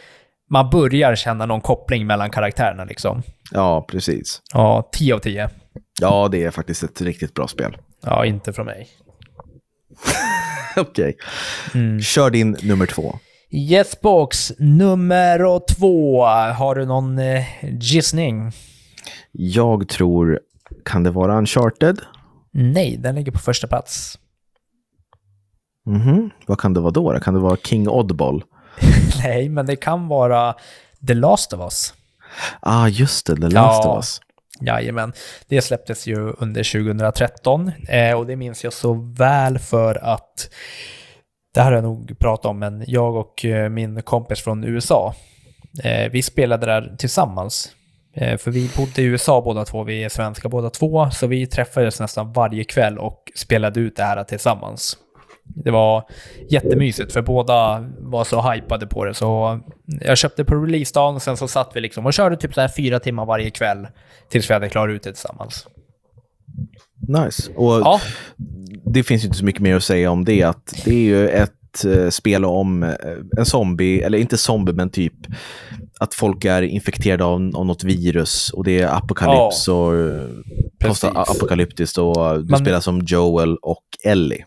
Man 0.50 0.70
börjar 0.70 1.16
känna 1.16 1.46
någon 1.46 1.62
koppling 1.62 2.08
mellan 2.08 2.30
karaktärerna 2.30 2.86
liksom. 2.86 3.24
ja 3.52 3.86
precis. 3.90 4.42
Ja, 4.54 4.90
10 4.92 5.16
av 5.16 5.20
10. 5.20 5.50
Ja, 6.02 6.28
det 6.32 6.44
är 6.44 6.52
faktiskt 6.52 6.84
ett 6.84 7.02
riktigt 7.02 7.34
bra 7.34 7.48
spel. 7.48 7.78
Ja, 8.02 8.26
inte 8.26 8.54
från 8.54 8.66
mig. 8.66 8.88
Okej. 10.76 11.18
Mm. 11.74 12.02
Kör 12.02 12.30
din 12.30 12.58
nummer 12.64 12.86
två. 12.86 13.20
Yesbox 13.52 14.54
nummer 14.58 15.60
två. 15.76 16.26
Har 16.26 16.76
du 16.76 16.86
någon 16.86 17.20
eh, 17.20 17.44
gissning? 17.80 18.52
Jag 19.32 19.90
tror, 19.90 20.40
kan 20.86 21.04
det 21.04 21.12
vara 21.12 21.38
Uncharted? 21.38 22.00
Nej, 22.52 22.98
den 22.98 23.16
ligger 23.16 23.32
på 23.32 23.40
första 23.40 23.68
plats. 23.68 24.20
Mhm. 25.86 26.30
Vad 26.48 26.60
kan 26.60 26.74
det 26.74 26.80
vara 26.80 26.92
då? 26.92 27.20
Kan 27.20 27.34
det 27.34 27.40
vara 27.40 27.58
King 27.58 27.90
Oddball? 27.90 28.44
Nej, 29.24 29.50
men 29.50 29.66
det 29.66 29.76
kan 29.76 30.08
vara 30.08 30.56
The 31.08 31.14
Last 31.14 31.54
of 31.54 31.60
Us. 31.60 31.94
Ah, 32.60 32.88
just 32.88 33.26
det, 33.26 33.36
The 33.36 33.42
Last 33.42 33.84
Ja. 33.86 33.90
of 33.92 33.98
Us. 33.98 34.22
Jajamän. 34.62 35.14
Det 35.48 35.62
släpptes 35.62 36.08
ju 36.08 36.16
under 36.38 36.64
2013 36.86 37.72
eh, 37.88 38.14
och 38.18 38.26
det 38.28 38.36
minns 38.36 38.64
jag 38.64 38.74
så 38.74 38.94
väl 38.94 39.60
för 39.60 39.96
att 40.04 40.50
det 41.54 41.62
här 41.62 41.72
har 41.72 41.76
jag 41.78 41.84
nog 41.84 42.20
pratat 42.20 42.46
om, 42.46 42.60
men 42.60 42.84
jag 42.88 43.16
och 43.16 43.46
eh, 43.46 43.70
min 43.70 44.02
kompis 44.02 44.42
från 44.42 44.64
USA, 44.64 45.14
eh, 45.84 46.12
vi 46.12 46.22
spelade 46.22 46.66
där 46.66 46.96
tillsammans. 46.98 47.70
Eh, 48.18 48.38
för 48.38 48.52
vi 48.52 48.70
bodde 48.78 49.02
i 49.02 49.06
USA 49.06 49.42
båda 49.42 49.66
två, 49.66 49.84
vi 49.84 50.04
är 50.04 50.10
svenska 50.10 50.50
båda 50.50 50.70
två, 50.70 51.10
så 51.12 51.28
vi 51.28 51.48
träffades 51.48 52.00
nästan 52.00 52.34
varje 52.34 52.64
kväll 52.64 52.98
och 52.98 53.32
spelade 53.36 53.80
ut 53.80 53.96
det 53.96 54.04
här 54.04 54.24
tillsammans. 54.24 54.98
Det 55.44 55.72
var 55.72 56.04
jättemysigt 56.50 57.14
för 57.14 57.22
båda 57.22 57.86
var 58.00 58.24
så 58.24 58.52
hypade 58.52 58.88
på 58.88 59.06
det 59.06 59.14
så 59.14 59.60
jag 60.02 60.18
köpte 60.18 60.46
på 60.46 60.56
releasedagen 60.56 61.16
och 61.16 61.22
sen 61.22 61.38
så 61.38 61.48
satt 61.48 61.72
vi 61.74 61.82
liksom 61.82 62.06
och 62.06 62.14
körde 62.14 62.38
typ 62.38 62.54
så 62.54 62.62
här 62.62 62.68
fyra 62.68 63.00
timmar 63.00 63.26
varje 63.26 63.50
kväll 63.50 63.88
tills 64.30 64.50
vi 64.50 64.54
hade 64.54 64.70
klarat 64.70 64.94
ut 64.94 65.04
det 65.04 65.14
tillsammans. 65.14 65.68
Nice. 67.08 67.52
Och 67.56 67.74
Ja, 67.74 68.02
det 68.86 69.04
finns 69.04 69.24
ju 69.24 69.26
inte 69.26 69.38
så 69.38 69.46
mycket 69.46 69.62
mer 69.62 69.76
att 69.76 69.84
säga 69.84 70.12
om 70.12 70.26
det. 70.26 70.44
Att 70.44 70.82
det 70.86 70.92
är 70.92 71.00
ju 71.00 71.30
ett 71.30 71.86
eh, 71.86 72.10
spel 72.10 72.46
om 72.46 72.84
eh, 72.84 72.90
en 73.38 73.46
zombie, 73.46 74.02
eller 74.02 74.18
inte 74.18 74.38
zombie, 74.38 74.74
men 74.74 74.90
typ 74.90 75.14
att 76.00 76.14
folk 76.14 76.46
är 76.46 76.62
infekterade 76.62 77.24
av, 77.24 77.52
av 77.56 77.66
något 77.66 77.84
virus 77.84 78.50
och 78.54 78.64
det 78.64 78.80
är 78.80 78.88
apokalyps 78.88 79.68
och 79.68 79.96
eh, 79.96 80.22
Precis. 80.80 81.02
post-apokalyptiskt 81.02 81.98
och 81.98 82.44
du 82.44 82.50
Man- 82.52 82.60
spelar 82.60 82.80
som 82.80 83.02
Joel 83.08 83.58
och 83.62 83.84
Ellie. 84.04 84.46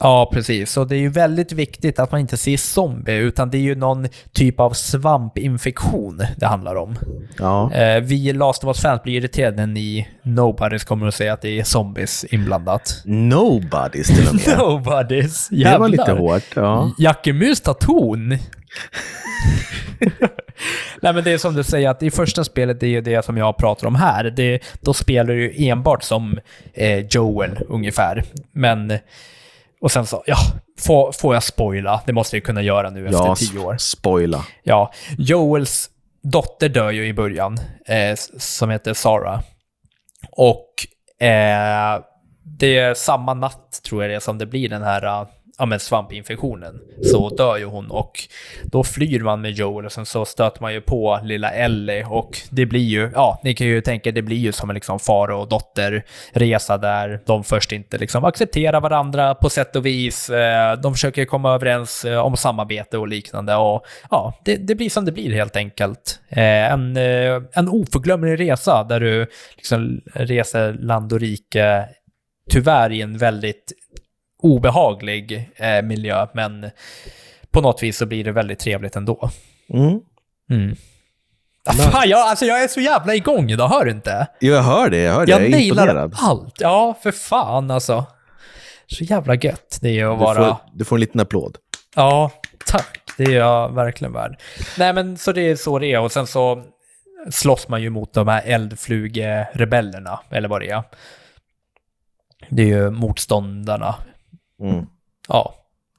ja, 0.00 0.30
precis. 0.32 0.70
Så 0.72 0.84
det 0.84 0.96
är 0.96 1.00
ju 1.00 1.08
väldigt 1.08 1.52
viktigt 1.52 1.98
att 1.98 2.12
man 2.12 2.20
inte 2.20 2.36
ser 2.36 2.56
zombie 2.56 3.16
utan 3.16 3.50
det 3.50 3.58
är 3.58 3.62
ju 3.62 3.74
någon 3.74 4.08
typ 4.32 4.60
av 4.60 4.70
svampinfektion 4.72 6.22
det 6.36 6.46
handlar 6.46 6.74
om. 6.76 6.96
Ja, 7.38 7.72
Eh, 7.72 8.00
vi 8.02 8.32
Last 8.32 8.64
of 8.64 8.68
Us-fans 8.68 9.02
blir 9.02 9.14
irriterade 9.16 9.56
när 9.56 9.66
ni 9.66 10.08
Nobodies 10.22 10.84
kommer 10.84 11.06
att 11.06 11.14
säga 11.14 11.32
att 11.32 11.42
det 11.42 11.58
är 11.60 11.64
zombies 11.64 12.24
inblandat. 12.24 13.02
Nobodies 13.04 14.06
till 14.06 14.28
och 14.28 14.34
med. 14.34 14.58
Nobodies? 14.58 15.48
det 15.48 15.78
var 15.78 15.88
lite 15.88 16.12
hårt. 16.12 16.42
Ja. 16.56 16.90
Jackemus 16.98 17.60
tar 17.60 17.74
ton. 17.74 18.38
Nej 21.02 21.12
men 21.12 21.24
det 21.24 21.32
är 21.32 21.38
som 21.38 21.54
du 21.54 21.62
säger 21.64 21.88
att 21.88 22.02
i 22.02 22.10
första 22.10 22.44
spelet, 22.44 22.80
det 22.80 22.86
är 22.86 22.90
ju 22.90 23.00
det 23.00 23.24
som 23.24 23.36
jag 23.36 23.56
pratar 23.56 23.86
om 23.86 23.94
här. 23.94 24.24
Det, 24.24 24.60
då 24.80 24.94
spelar 24.94 25.34
du 25.34 25.52
ju 25.52 25.68
enbart 25.68 26.02
som 26.02 26.38
eh, 26.74 26.98
Joel 27.06 27.58
ungefär. 27.68 28.24
Men, 28.52 28.98
och 29.80 29.92
sen 29.92 30.06
så, 30.06 30.22
ja, 30.26 30.36
får, 30.78 31.12
får 31.12 31.34
jag 31.34 31.42
spoila? 31.42 32.02
Det 32.06 32.12
måste 32.12 32.36
jag 32.36 32.44
kunna 32.44 32.62
göra 32.62 32.90
nu 32.90 33.06
efter 33.06 33.18
Ja, 33.26 33.36
tio 33.36 33.58
år. 33.58 33.76
spoila. 33.78 34.44
Ja, 34.62 34.92
Joels 35.18 35.90
dotter 36.22 36.68
dör 36.68 36.90
ju 36.90 37.06
i 37.06 37.12
början, 37.12 37.58
eh, 37.86 38.16
som 38.38 38.70
heter 38.70 38.94
Sara. 38.94 39.42
Och 40.30 40.74
eh, 41.26 42.00
det 42.58 42.78
är 42.78 42.94
samma 42.94 43.34
natt, 43.34 43.80
tror 43.84 44.02
jag 44.02 44.10
det 44.10 44.14
är, 44.14 44.20
som 44.20 44.38
det 44.38 44.46
blir 44.46 44.68
den 44.68 44.82
här 44.82 45.04
eh, 45.04 45.26
ja, 45.58 45.66
men 45.66 45.80
svampinfektionen. 45.80 46.80
Så 47.02 47.28
dör 47.28 47.56
ju 47.56 47.64
hon 47.64 47.90
och 47.90 48.12
då 48.64 48.84
flyr 48.84 49.20
man 49.20 49.40
med 49.40 49.50
Joel 49.50 49.86
och 49.86 49.92
sen 49.92 50.06
så 50.06 50.24
stöter 50.24 50.62
man 50.62 50.72
ju 50.72 50.80
på 50.80 51.20
lilla 51.22 51.50
Ellie 51.50 52.04
och 52.04 52.38
det 52.50 52.66
blir 52.66 52.84
ju, 52.84 53.10
ja, 53.14 53.40
ni 53.44 53.54
kan 53.54 53.66
ju 53.66 53.80
tänka, 53.80 54.12
det 54.12 54.22
blir 54.22 54.36
ju 54.36 54.52
som 54.52 54.70
en 54.70 54.74
liksom 54.74 54.98
far 54.98 55.28
och 55.28 55.48
dotterresa 55.48 56.78
där 56.78 57.20
de 57.26 57.44
först 57.44 57.72
inte 57.72 57.98
liksom 57.98 58.24
accepterar 58.24 58.80
varandra 58.80 59.34
på 59.34 59.50
sätt 59.50 59.76
och 59.76 59.86
vis. 59.86 60.30
Eh, 60.30 60.80
de 60.80 60.94
försöker 60.94 61.24
komma 61.24 61.54
överens 61.54 62.04
eh, 62.04 62.18
om 62.18 62.36
samarbete 62.36 62.98
och 62.98 63.08
liknande 63.08 63.54
och 63.54 63.86
ja, 64.10 64.34
det, 64.44 64.56
det 64.56 64.74
blir 64.74 64.90
som 64.90 65.04
det 65.04 65.12
blir 65.12 65.34
helt 65.34 65.56
enkelt. 65.56 66.20
Eh, 66.28 66.72
en, 66.72 66.96
en 67.52 67.68
oförglömlig 67.68 68.40
resa 68.40 68.84
där 68.84 69.00
du 69.00 69.26
liksom 69.56 70.00
reser 70.14 70.72
land 70.72 71.12
och 71.12 71.20
rike, 71.20 71.88
tyvärr 72.50 72.92
i 72.92 73.02
en 73.02 73.18
väldigt 73.18 73.72
obehaglig 74.38 75.50
eh, 75.56 75.82
miljö, 75.82 76.26
men 76.34 76.70
på 77.50 77.60
något 77.60 77.82
vis 77.82 77.96
så 77.98 78.06
blir 78.06 78.24
det 78.24 78.32
väldigt 78.32 78.58
trevligt 78.58 78.96
ändå. 78.96 79.30
Mm. 79.74 80.00
Mm. 80.50 80.76
Ah, 81.64 81.72
fan, 81.72 82.08
jag, 82.08 82.20
alltså 82.20 82.44
jag 82.44 82.62
är 82.62 82.68
så 82.68 82.80
jävla 82.80 83.14
igång 83.14 83.50
idag, 83.50 83.68
hör 83.68 83.84
du 83.84 83.90
inte? 83.90 84.26
Jo, 84.40 84.54
jag 84.54 84.62
hör 84.62 84.90
det. 84.90 84.98
Jag 84.98 85.14
hör 85.14 85.26
det. 85.26 85.32
Jag 85.32 85.40
Jag 85.40 85.52
är 85.52 85.58
imponerad. 85.58 86.14
allt. 86.18 86.60
Ja, 86.60 86.98
för 87.02 87.12
fan 87.12 87.70
alltså. 87.70 88.04
Så 88.86 89.04
jävla 89.04 89.34
gött 89.34 89.78
det 89.80 89.88
är 90.00 90.04
att 90.12 90.18
Du 90.18 90.24
vara... 90.24 90.34
får, 90.48 90.56
du 90.72 90.84
får 90.84 90.96
en 90.96 91.00
liten 91.00 91.20
applåd. 91.20 91.56
Ja, 91.96 92.30
tack. 92.66 93.00
Det 93.16 93.24
är 93.24 93.30
jag 93.36 93.74
verkligen 93.74 94.12
värd. 94.12 94.40
Nej, 94.78 94.92
men 94.92 95.18
så 95.18 95.32
det 95.32 95.40
är 95.40 95.56
så 95.56 95.78
det 95.78 95.86
är. 95.92 96.00
Och 96.00 96.12
sen 96.12 96.26
så 96.26 96.64
slåss 97.30 97.68
man 97.68 97.82
ju 97.82 97.90
mot 97.90 98.12
de 98.14 98.28
här 98.28 98.42
eldflugerebellerna, 98.46 100.20
eller 100.30 100.48
vad 100.48 100.60
det 100.60 100.70
är. 100.70 100.82
Det 102.48 102.62
är 102.62 102.66
ju 102.66 102.90
motståndarna. 102.90 103.94
Mm. 104.60 104.86
Ja. 105.28 105.54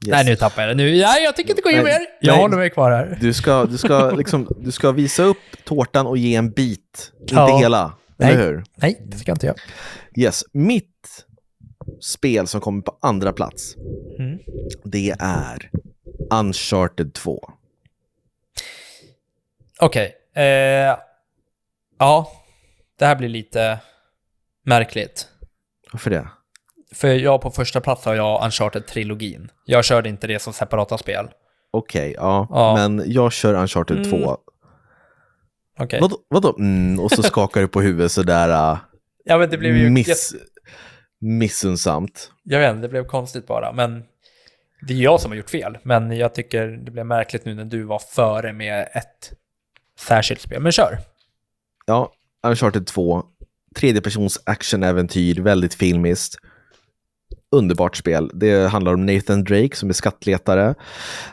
Yes. 0.06 0.12
Nej, 0.12 0.26
nu 0.26 0.36
tappar 0.36 0.62
jag 0.62 0.70
det. 0.72 0.76
Nu, 0.84 0.92
nej, 1.02 1.24
jag 1.24 1.36
tänker 1.36 1.50
inte 1.52 1.62
gå 1.62 1.70
in 1.70 1.84
mer. 1.84 2.00
Jag 2.22 2.34
nej. 2.34 2.42
håller 2.42 2.58
mig 2.58 2.70
kvar 2.70 2.92
här. 2.92 3.18
Du 3.22 3.34
ska, 3.34 3.66
du, 3.66 3.78
ska 3.78 4.12
liksom, 4.18 4.48
du 4.60 4.72
ska 4.72 4.92
visa 4.92 5.24
upp 5.24 5.38
tårtan 5.64 6.08
och 6.08 6.18
ge 6.18 6.36
en 6.36 6.52
bit, 6.52 7.12
Ja. 7.28 7.50
inte 7.50 7.64
hela. 7.64 7.94
Nej. 8.18 8.34
Eller 8.34 8.44
hur? 8.46 8.64
Nej, 8.76 9.02
det 9.06 9.18
ska 9.18 9.30
jag 9.32 9.36
inte 9.36 9.46
göra. 9.46 9.58
Yes. 10.18 10.44
Mitt 10.54 11.26
spel 12.02 12.48
som 12.48 12.62
kommer 12.62 12.82
på 12.82 12.98
andra 13.02 13.34
plats, 13.34 13.76
Mm. 14.20 14.40
det 14.84 15.16
är 15.20 15.72
Uncharted 16.32 17.14
2. 17.14 17.50
Okej. 19.80 20.16
Eh, 20.36 20.98
ja, 22.00 22.32
det 23.00 23.06
här 23.06 23.16
blir 23.16 23.30
lite 23.30 23.80
märkligt. 24.64 25.28
Varför 25.92 26.10
det? 26.10 26.28
För 26.94 27.08
jag 27.08 27.42
på 27.42 27.52
första 27.52 27.82
plats 27.82 28.06
har 28.06 28.16
jag 28.16 28.42
Uncharted-trilogin. 28.44 29.50
Jag 29.66 29.86
körde 29.86 30.10
inte 30.10 30.28
det 30.28 30.40
som 30.40 30.54
separata 30.54 30.98
spel. 30.98 31.28
Okej, 31.72 32.14
ja. 32.18 32.48
Ja. 32.50 32.76
Men 32.76 33.04
jag 33.12 33.32
kör 33.34 33.54
Uncharted 33.54 33.98
Mm. 33.98 34.10
2. 34.10 34.38
Okej. 35.80 36.00
Vadå? 36.02 36.18
vadå? 36.28 36.56
Mm, 36.60 37.00
och 37.00 37.12
så 37.12 37.24
skakar 37.24 37.62
du 37.62 37.68
på 37.68 37.82
huvudet 37.82 38.12
sådär 38.12 38.50
uh, 38.74 38.80
Ja, 39.24 39.38
men 39.38 39.50
det 39.50 39.58
blev 39.58 39.78
ju... 39.78 39.90
miss, 39.90 40.36
missunnsamt. 41.20 42.32
Jag 42.44 42.60
vet 42.60 42.70
inte, 42.70 42.82
det 42.82 42.90
blev 42.90 43.06
konstigt 43.06 43.48
bara. 43.48 43.74
Men 43.74 44.04
det 44.88 44.94
är 44.94 44.98
jag 44.98 45.22
som 45.22 45.32
har 45.32 45.36
gjort 45.36 45.50
fel. 45.50 45.78
Men 45.84 46.18
jag 46.18 46.34
tycker 46.36 46.68
det 46.68 46.92
blev 46.92 47.06
märkligt 47.06 47.46
nu 47.46 47.56
när 47.56 47.66
du 47.66 47.84
var 47.84 48.00
före 48.00 48.54
med 48.54 48.82
ett 48.94 49.32
särskilt 50.00 50.42
spel. 50.42 50.62
Men 50.62 50.72
kör. 50.72 50.98
Ja, 51.86 52.12
Uncharted 52.48 52.88
2. 52.88 53.24
Tredjepersons 53.76 54.42
actionäventyr, 54.44 55.42
väldigt 55.42 55.74
filmiskt. 55.74 56.36
Underbart 57.52 57.98
spel. 57.98 58.32
Det 58.34 58.68
handlar 58.68 58.94
om 58.94 59.06
Nathan 59.06 59.44
Drake 59.44 59.76
som 59.76 59.90
är 59.90 59.94
skattletare. 59.94 60.76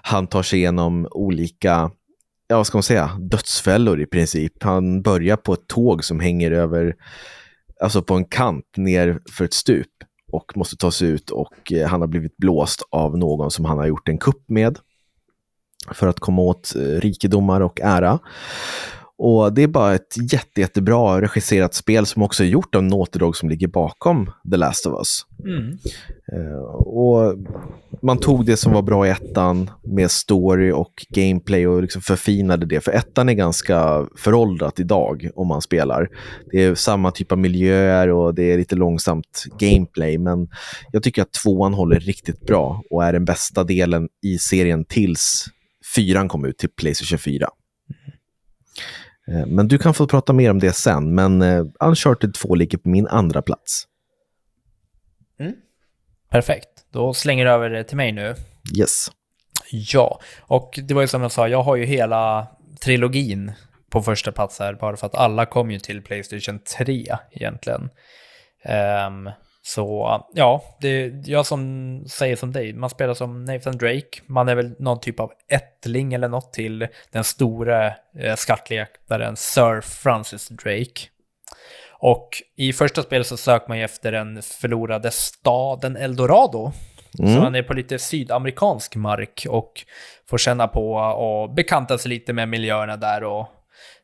Han 0.03 0.27
tar 0.27 0.43
sig 0.43 0.59
igenom 0.59 1.09
olika, 1.11 1.91
ja 2.49 2.57
vad 2.57 2.67
ska 2.67 2.79
man 2.79 2.83
säga, 2.83 3.11
dödsfällor 3.19 4.01
i 4.01 4.07
princip. 4.07 4.63
Han 4.63 5.03
börjar 5.03 5.37
på 5.37 5.53
ett 5.53 5.67
tåg 5.67 6.05
som 6.05 6.21
hänger 6.21 6.51
över, 6.51 6.95
alltså 7.81 8.03
på 8.03 8.15
en 8.15 8.25
kant 8.25 8.77
ner 8.77 9.21
för 9.33 9.45
ett 9.45 9.55
stup 9.55 9.87
och 10.33 10.57
måste 10.57 10.77
ta 10.77 10.91
sig 10.91 11.09
ut 11.09 11.31
och 11.31 11.73
eh, 11.73 11.89
han 11.89 12.01
har 12.01 12.09
blivit 12.09 12.37
blåst 12.37 12.83
av 12.91 13.19
någon 13.19 13.51
som 13.51 13.65
han 13.65 13.79
har 13.79 13.87
gjort 13.87 14.09
en 14.09 14.19
kupp 14.19 14.49
med 14.49 14.79
för 15.95 16.07
att 16.07 16.21
komma 16.21 16.43
åt 16.43 16.77
eh, 16.77 16.81
rikedomar 16.81 17.61
och 17.61 17.81
ära. 17.81 18.19
Och 19.19 19.53
det 19.53 19.63
är 19.63 19.69
bara 19.69 19.95
ett 19.95 20.33
jätte, 20.33 20.61
jättebra 20.61 21.21
regisserat 21.21 21.75
spel 21.75 22.07
som 22.07 22.23
också 22.23 22.45
är 22.45 22.49
gjort 22.49 22.75
av 22.75 22.83
Naughty 22.83 23.19
Dog 23.19 23.37
som 23.37 23.49
ligger 23.49 23.69
bakom 23.69 24.31
The 24.51 24.57
Last 24.57 24.87
of 24.87 24.95
Us. 24.99 25.27
Mm. 25.45 25.79
Eh, 26.33 26.59
och 26.75 27.35
man 28.03 28.19
tog 28.19 28.47
det 28.47 28.57
som 28.57 28.73
var 28.73 28.83
bra 28.83 29.07
i 29.07 29.11
ettan 29.11 29.71
med 29.83 30.11
story 30.11 30.73
och 30.73 31.07
gameplay 31.09 31.67
och 31.67 31.83
liksom 31.83 32.03
förfinade 32.03 32.67
det. 32.67 32.81
För 32.81 32.93
ettan 32.93 33.29
är 33.29 33.33
ganska 33.33 34.07
föråldrat 34.17 34.81
idag 34.81 35.31
om 35.35 35.49
man 35.49 35.63
spelar. 35.63 36.09
Det 36.51 36.63
är 36.63 36.75
samma 36.75 37.11
typ 37.11 37.33
av 37.33 37.39
miljöer 37.39 38.09
och 38.09 38.35
det 38.35 38.53
är 38.53 38.59
lite 38.59 38.77
långsamt 38.77 39.45
gameplay. 39.59 40.19
Men 40.19 40.49
jag 40.93 41.03
tycker 41.03 41.23
att 41.23 41.33
tvåan 41.33 41.75
håller 41.75 42.01
riktigt 42.01 42.47
bra 42.47 42.83
och 42.91 43.05
är 43.05 43.13
den 43.13 43.25
bästa 43.25 43.65
delen 43.65 44.09
i 44.23 44.39
serien 44.39 44.85
tills 44.85 45.45
fyran 45.95 46.29
kom 46.29 46.45
ut 46.45 46.59
till 46.59 46.69
Playstation 46.69 47.19
4. 47.19 47.49
Eh, 49.29 49.47
Men 49.47 49.69
du 49.69 49.79
kan 49.79 49.95
få 49.95 50.07
prata 50.07 50.33
mer 50.33 50.51
om 50.51 50.59
det 50.59 50.73
sen, 50.73 51.15
men 51.15 51.43
eh, 51.43 51.65
Uncharted 51.81 52.35
2 52.35 52.55
ligger 52.55 52.79
på 52.79 52.89
min 52.89 53.07
andra 53.07 53.43
plats. 53.43 53.87
Perfekt. 56.31 56.69
Då 56.93 57.15
slänger 57.15 57.45
du 57.45 57.51
över 57.51 57.71
det 57.71 57.85
till 57.85 57.97
mig 57.97 58.13
nu. 58.13 58.35
Yes. 58.79 59.07
Ja, 59.71 60.21
och 60.41 60.79
det 60.83 60.95
var 60.95 61.01
ju 61.03 61.09
som 61.09 61.23
jag 61.23 61.33
sa, 61.33 61.49
jag 61.49 61.63
har 61.63 61.77
ju 61.77 61.85
hela 61.85 62.47
trilogin 62.85 63.53
på 63.91 64.03
första 64.03 64.33
plats 64.33 64.59
här, 64.59 64.75
bara 64.75 64.97
för 64.97 65.07
att 65.07 65.15
alla 65.15 65.47
kom 65.47 65.71
ju 65.71 65.79
till 65.79 66.03
Playstation 66.03 66.59
3 66.79 67.17
egentligen. 67.31 67.89
Ehm, 68.65 69.31
så 69.67 70.21
ja, 70.35 70.63
det, 70.81 71.13
jag 71.25 71.47
som 71.47 72.05
säger 72.09 72.37
som 72.37 72.53
dig, 72.53 72.73
man 72.73 72.91
spelar 72.91 73.15
som 73.15 73.45
Nathan 73.45 73.79
Drake, 73.79 74.23
man 74.27 74.49
är 74.49 74.55
väl 74.55 74.75
någon 74.79 75.01
typ 75.01 75.21
av 75.21 75.33
ättling 75.49 76.15
eller 76.15 76.29
något 76.29 76.53
till 76.53 76.89
den 77.13 77.25
stora 77.25 77.87
eh, 78.19 78.35
skattletaren 78.37 79.37
Sir 79.37 79.81
Francis 79.81 80.49
Drake. 80.49 81.01
Och 81.91 82.29
i 82.57 82.73
första 82.73 83.03
spelet 83.03 83.27
så 83.27 83.37
söker 83.37 83.69
man 83.69 83.79
ju 83.79 83.85
efter 83.85 84.13
den 84.13 84.43
förlorade 84.43 85.11
staden 85.11 85.97
Eldorado. 85.97 86.73
Mm. 87.19 87.35
Så 87.35 87.41
man 87.41 87.55
är 87.55 87.63
på 87.63 87.75
lite 87.75 87.99
sydamerikansk 87.99 88.97
mark 88.97 89.47
och 89.49 89.85
får 90.31 90.39
känna 90.39 90.69
på 90.69 90.93
och 90.95 91.55
bekanta 91.55 91.99
sig 91.99 92.09
lite 92.09 92.33
med 92.33 92.49
miljöerna 92.49 92.97
där 92.97 93.25
och 93.25 93.47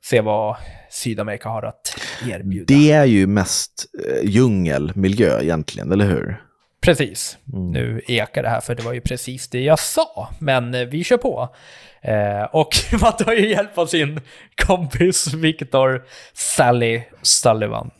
se 0.04 0.20
vad 0.20 0.56
Sydamerika 0.90 1.48
har 1.48 1.62
att 1.62 1.96
erbjuda. 2.30 2.64
Det 2.74 2.92
är 2.92 3.04
ju 3.04 3.26
mest 3.26 3.87
eh, 4.08 4.28
djungelmiljö 4.30 5.40
egentligen, 5.42 5.92
eller 5.92 6.04
hur? 6.04 6.42
Precis. 6.80 7.38
Mm. 7.52 7.70
Nu 7.70 8.02
ekar 8.06 8.42
det 8.42 8.48
här 8.48 8.61
för 8.61 8.74
det 8.74 8.82
var 8.82 8.92
ju 8.92 9.00
precis 9.00 9.48
det 9.48 9.61
jag 9.61 9.78
sa. 9.78 10.28
Men 10.38 10.74
eh, 10.74 10.87
vi 10.87 11.04
kör 11.04 11.16
på. 11.16 11.54
Eh, 12.02 12.42
och 12.42 12.68
man 13.00 13.16
tar 13.16 13.32
ju 13.32 13.48
hjälp 13.50 13.78
av 13.78 13.87
sin 13.87 14.20
kompis 14.66 15.35
Victor 15.35 16.04
Sally 16.32 17.02
Sullivan. 17.22 17.90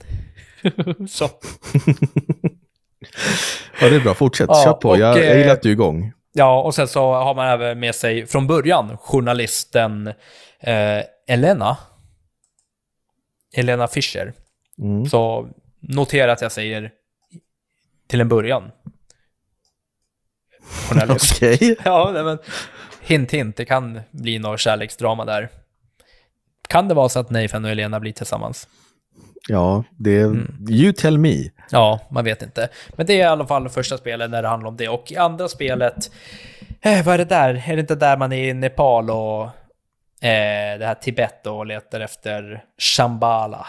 Så. 1.09 1.29
Ja, 3.81 3.89
det 3.89 3.97
är 3.97 4.01
bra. 4.01 4.15
Fortsätt. 4.15 4.47
Ja, 4.49 4.65
Kör 4.65 4.73
på. 4.73 4.89
och, 4.89 4.99
jag, 4.99 5.19
jag 5.19 5.31
eh, 5.31 5.39
gillar 5.39 5.53
att 5.53 5.63
du 5.63 5.69
är 5.69 5.73
igång. 5.73 6.13
Ja, 6.33 6.63
och 6.63 6.75
sen 6.75 6.89
så 6.89 7.13
har 7.13 7.35
man 7.35 7.49
även 7.49 7.81
med 7.81 7.95
sig 7.95 8.27
från 8.27 8.47
början 8.47 8.97
journalisten 8.99 10.07
eh, 10.61 10.99
Elena. 11.27 11.77
Elena 13.57 13.89
Fischer. 13.89 14.33
Mm. 14.79 15.07
Så 15.07 15.49
notera 15.81 16.33
att 16.33 16.43
jag 16.43 16.53
säger 16.53 16.91
till 18.07 18.21
en 18.21 18.29
början. 18.29 18.71
Okej. 21.09 21.77
Ja, 21.85 22.11
nej, 22.15 22.25
men 22.25 22.39
hint 23.01 23.31
hint, 23.31 23.57
det 23.57 23.65
kan 23.65 24.01
bli 24.11 24.39
något 24.39 24.61
kärleksdrama 24.61 25.25
där. 25.25 25.49
Kan 26.69 26.89
det 26.89 26.95
vara 26.95 27.09
så 27.09 27.21
att 27.21 27.31
Nathan 27.31 27.65
och 27.65 27.71
Elena 27.71 28.01
blir 28.01 28.13
tillsammans? 28.13 28.69
Ja, 29.49 29.85
det. 29.99 30.21
Mm. 30.21 30.67
You 30.71 30.93
tell 30.93 31.19
me. 31.19 31.51
Ja, 31.71 32.01
man 32.11 32.25
vet 32.25 32.43
inte. 32.43 32.69
Men 32.97 33.07
det 33.07 33.13
är 33.13 33.19
i 33.19 33.23
alla 33.23 33.47
fall 33.47 33.69
första 33.69 33.99
spelet 33.99 34.31
när 34.31 34.43
det 34.43 34.49
handlar 34.49 34.69
om 34.69 34.77
det. 34.77 34.89
Och 34.89 35.13
i 35.13 35.17
andra 35.17 35.49
spelet, 35.49 36.11
eh, 36.81 37.05
vad 37.05 37.15
är 37.15 37.19
det 37.19 37.25
där? 37.25 37.65
Är 37.67 37.77
det 37.77 37.81
inte 37.81 37.95
där 37.95 38.17
man 38.17 38.33
är 38.33 38.49
i 38.49 38.55
Nepal 38.55 39.11
och 39.11 39.49
eh, 40.23 40.79
det 40.79 40.87
här 40.87 40.95
Tibet 40.95 41.47
och 41.47 41.67
letar 41.67 42.01
efter 42.01 42.65
Shambhala? 42.79 43.67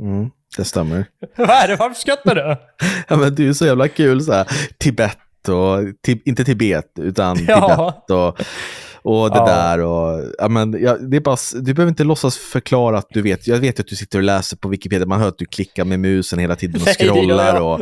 Mm, 0.00 0.30
det 0.56 0.64
stämmer. 0.64 1.04
vad 1.36 1.50
är 1.50 1.68
det? 1.68 1.76
Varför 1.76 2.00
skrattar 2.00 2.34
du? 2.34 2.56
Ja, 3.08 3.16
men 3.16 3.34
det 3.34 3.48
är 3.48 3.52
så 3.52 3.66
jävla 3.66 3.88
kul 3.88 4.22
så 4.24 4.32
här. 4.32 4.46
Tibet 4.78 5.18
och... 5.48 5.78
Ti, 6.06 6.22
inte 6.24 6.44
Tibet, 6.44 6.92
utan 6.98 7.44
Ja. 7.48 7.92
Tibet 8.06 8.10
och... 8.18 8.40
Och 9.02 9.30
det 9.30 9.36
Ja. 9.36 9.46
där 9.46 9.80
och, 9.80 10.24
ja 10.38 10.48
men, 10.48 10.82
ja, 10.82 10.96
det 10.96 11.16
är 11.16 11.20
bara, 11.20 11.36
du 11.54 11.74
behöver 11.74 11.88
inte 11.90 12.04
låtsas 12.04 12.36
förklara 12.38 12.98
att 12.98 13.06
du 13.10 13.22
vet. 13.22 13.46
Jag 13.46 13.56
vet 13.58 13.80
att 13.80 13.86
du 13.86 13.96
sitter 13.96 14.18
och 14.18 14.24
läser 14.24 14.56
på 14.56 14.68
Wikipedia, 14.68 15.06
man 15.06 15.20
hör 15.20 15.28
att 15.28 15.38
du 15.38 15.46
klickar 15.46 15.84
med 15.84 16.00
musen 16.00 16.38
hela 16.38 16.56
tiden 16.56 16.80
och 16.80 16.86
Nej, 16.86 16.94
det 16.98 17.04
scrollar 17.04 17.60
och 17.60 17.78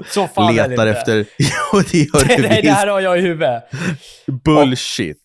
det 0.57 0.69
letar 0.69 0.87
efter... 0.87 1.25
Jo, 1.39 1.81
det 1.93 1.99
gör 1.99 2.21
du 2.37 2.43
Nej, 2.43 2.43
det 2.43 2.61
visst. 2.63 2.75
här 2.75 2.87
har 2.87 3.01
jag 3.01 3.19
i 3.19 3.21
huvudet. 3.21 3.63
Bullshit. 4.45 5.19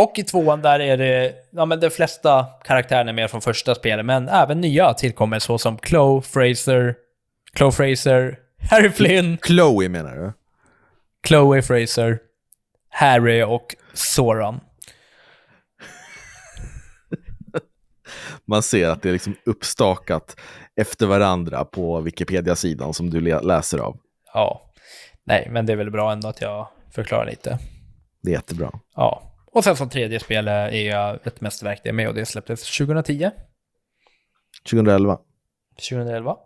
Och 0.00 0.18
i 0.18 0.22
tvåan 0.22 0.62
där 0.62 0.80
är 0.80 0.96
det, 0.96 1.34
ja 1.50 1.64
men 1.64 1.80
de 1.80 1.90
flesta 1.90 2.46
karaktärerna 2.64 3.10
är 3.10 3.14
med 3.14 3.30
från 3.30 3.40
första 3.40 3.74
spelet, 3.74 4.06
men 4.06 4.28
även 4.28 4.60
nya 4.60 4.94
tillkommer 4.94 5.38
såsom 5.38 5.78
Chloe 5.78 6.22
Fraser, 6.22 6.94
Chloe 7.56 7.72
Fraser, 7.72 8.38
Harry 8.70 8.90
Flynn, 8.90 9.38
Chloe 9.46 9.88
menar 9.88 10.16
du? 10.16 10.32
Chloe 11.28 11.62
Fraser, 11.62 12.18
Harry 12.88 13.42
och 13.42 13.76
Soran. 13.92 14.60
Man 18.44 18.62
ser 18.62 18.88
att 18.88 19.02
det 19.02 19.08
är 19.08 19.12
liksom 19.12 19.36
uppstakat 19.46 20.40
efter 20.76 21.06
varandra 21.06 21.64
på 21.64 22.00
Wikipedia-sidan 22.00 22.94
som 22.94 23.10
du 23.10 23.20
läser 23.20 23.78
av. 23.78 23.96
Ja, 24.34 24.72
nej, 25.24 25.48
men 25.50 25.66
det 25.66 25.72
är 25.72 25.76
väl 25.76 25.90
bra 25.90 26.12
ändå 26.12 26.28
att 26.28 26.40
jag 26.40 26.68
förklarar 26.90 27.26
lite. 27.26 27.58
Det 28.22 28.30
är 28.30 28.34
jättebra. 28.34 28.70
Ja, 28.96 29.29
och 29.52 29.64
sen 29.64 29.76
som 29.76 29.88
tredje 29.88 30.20
spel 30.20 30.48
är 30.48 31.26
ett 31.28 31.40
mästerverk 31.40 31.80
det 31.84 31.92
med 31.92 32.08
och 32.08 32.14
det 32.14 32.26
släpptes 32.26 32.78
2010, 32.78 33.30
2011. 34.70 35.18
2011. 35.88 36.36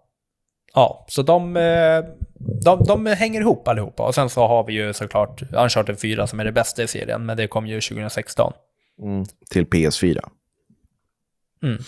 Ja, 0.75 1.07
så 1.09 1.23
de, 1.23 1.57
eh, 1.57 2.05
de, 2.65 2.85
de 2.85 3.07
hänger 3.07 3.41
ihop 3.41 3.69
allihopa. 3.69 4.03
Och 4.03 4.15
sen 4.15 4.31
så 4.31 4.47
har 4.47 4.65
vi 4.65 4.73
ju 4.73 4.93
såklart 4.93 5.43
Uncharted 5.53 6.01
4 6.01 6.27
som 6.27 6.41
är 6.41 6.45
det 6.45 6.53
bästa 6.53 6.83
i 6.83 6.87
serien, 6.87 7.27
men 7.27 7.37
det 7.37 7.49
kom 7.49 7.67
ju 7.67 7.81
2016. 7.81 8.53
Mm. 9.03 9.25
Till 9.51 9.67
PS4. 9.67 10.29
Mm. 11.63 11.79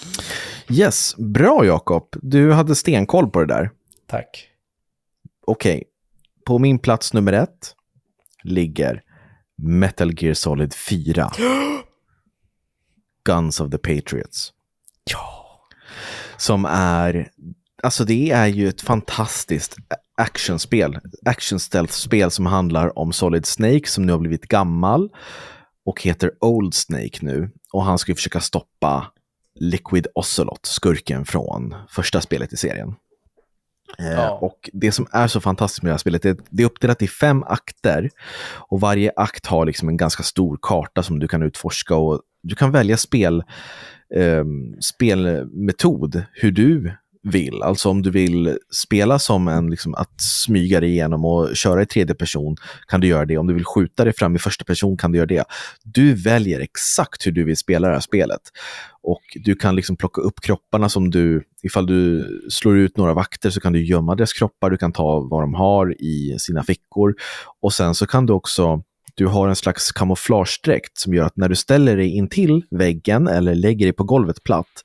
Yes, 0.71 1.17
bra 1.17 1.65
Jakob. 1.65 2.09
Du 2.23 2.53
hade 2.53 2.75
stenkoll 2.75 3.31
på 3.31 3.41
det 3.41 3.55
där. 3.55 3.71
Tack. 4.07 4.49
Okej, 5.47 5.85
på 6.47 6.59
min 6.59 6.79
plats 6.79 7.15
nummer 7.15 7.33
ett 7.33 7.75
ligger 8.43 9.03
Metal 9.63 10.23
Gear 10.23 10.35
Solid 10.35 10.75
4. 10.75 11.31
Guns 13.25 13.61
of 13.61 13.71
the 13.71 13.79
Patriots. 13.79 14.53
Ja. 15.11 15.47
Som 16.37 16.65
är, 16.65 17.31
alltså 17.83 18.05
det 18.05 18.31
är 18.31 18.47
ju 18.47 18.69
ett 18.69 18.81
fantastiskt 18.81 19.77
actionspel. 20.17 20.99
Action 21.25 21.61
stealth-spel 21.61 22.31
som 22.31 22.47
handlar 22.47 22.99
om 22.99 23.13
Solid 23.13 23.47
Snake 23.47 23.87
som 23.87 24.07
nu 24.07 24.13
har 24.13 24.19
blivit 24.19 24.49
gammal 24.49 25.11
och 25.85 26.03
heter 26.03 26.31
Old 26.41 26.75
Snake 26.75 27.19
nu. 27.21 27.51
Och 27.73 27.85
han 27.85 27.99
ska 27.99 28.13
ju 28.13 28.17
försöka 28.17 28.41
stoppa 28.41 29.13
Liquid 29.61 30.07
Ocelot, 30.15 30.67
skurken 30.67 31.25
från 31.25 31.75
första 31.89 32.21
spelet 32.21 32.53
i 32.53 32.57
serien. 32.57 32.95
Eh, 33.99 34.13
Ja. 34.13 34.31
Och 34.31 34.71
det 34.73 34.93
som 34.93 35.07
är 35.13 35.27
så 35.27 35.41
fantastiskt 35.41 35.83
med 35.83 35.91
det 35.91 35.93
här 35.93 35.99
spelet, 35.99 36.23
det, 36.23 36.39
det 36.51 36.63
är 36.63 36.67
uppdelat 36.67 37.03
i 37.03 37.09
fem 37.09 37.43
akter. 37.43 38.11
Och 38.69 38.81
varje 38.81 39.13
akt 39.17 39.47
har 39.47 39.67
liksom 39.67 39.89
en 39.89 39.97
ganska 39.97 40.23
stor 40.23 40.59
karta 40.63 41.03
som 41.03 41.19
du 41.19 41.29
kan 41.29 41.43
utforska 41.43 41.97
och 41.97 42.21
du 42.43 42.55
kan 42.55 42.73
välja 42.73 42.97
spel, 42.97 43.45
eh, 44.15 44.45
spelmetod 44.81 46.23
hur 46.33 46.51
du 46.51 46.93
vill. 47.33 47.63
Alltså 47.63 47.89
om 47.89 48.03
du 48.03 48.11
vill 48.11 48.59
spela 48.71 49.19
som 49.19 49.49
en, 49.49 49.71
liksom, 49.71 49.95
att 49.95 50.21
smyga 50.21 50.81
dig 50.81 50.91
igenom 50.91 51.25
och 51.25 51.57
köra 51.57 51.83
i 51.83 51.87
tredje 51.87 52.15
person 52.15 52.57
kan 52.89 53.01
du 53.01 53.07
göra 53.07 53.25
det. 53.25 53.39
Om 53.39 53.47
du 53.47 53.55
vill 53.55 53.65
skjuta 53.65 54.05
dig 54.05 54.13
fram 54.13 54.37
i 54.37 54.39
första 54.39 54.65
person 54.65 54.97
kan 54.97 55.13
du 55.13 55.19
göra 55.19 55.27
det. 55.27 55.45
Du 55.85 56.15
väljer 56.15 56.61
exakt 56.61 57.27
hur 57.27 57.33
du 57.33 57.45
vill 57.45 57.57
spela 57.57 57.89
det 57.89 57.95
här 57.95 58.01
spelet. 58.01 58.41
Och 59.03 59.23
du 59.35 59.55
kan 59.55 59.77
liksom 59.77 59.97
plocka 59.97 60.21
upp 60.21 60.41
kropparna 60.41 60.89
som 60.89 61.11
du, 61.11 61.43
ifall 61.63 61.87
du 61.87 62.27
slår 62.51 62.77
ut 62.79 62.97
några 62.97 63.15
vakter 63.15 63.51
så 63.51 63.61
kan 63.61 63.73
du 63.73 63.85
gömma 63.87 64.15
deras 64.15 64.33
kroppar, 64.33 64.71
du 64.71 64.77
kan 64.77 64.93
ta 64.93 65.21
vad 65.21 65.43
de 65.43 65.55
har 65.55 66.03
i 66.03 66.37
sina 66.39 66.63
fickor. 66.63 67.15
Och 67.63 67.73
sen 67.73 67.95
så 67.95 68.07
kan 68.07 68.27
du 68.27 68.33
också, 68.33 68.83
du 69.15 69.27
har 69.27 69.49
en 69.49 69.57
slags 69.57 69.93
kamouflagedräkt 69.93 70.99
som 70.99 71.15
gör 71.15 71.25
att 71.25 71.37
när 71.37 71.49
du 71.49 71.57
ställer 71.57 71.97
dig 71.97 72.17
in 72.17 72.29
till 72.29 72.65
väggen 72.71 73.29
eller 73.29 73.55
lägger 73.55 73.87
dig 73.87 73.93
på 73.93 74.05
golvet 74.05 74.45
platt, 74.45 74.83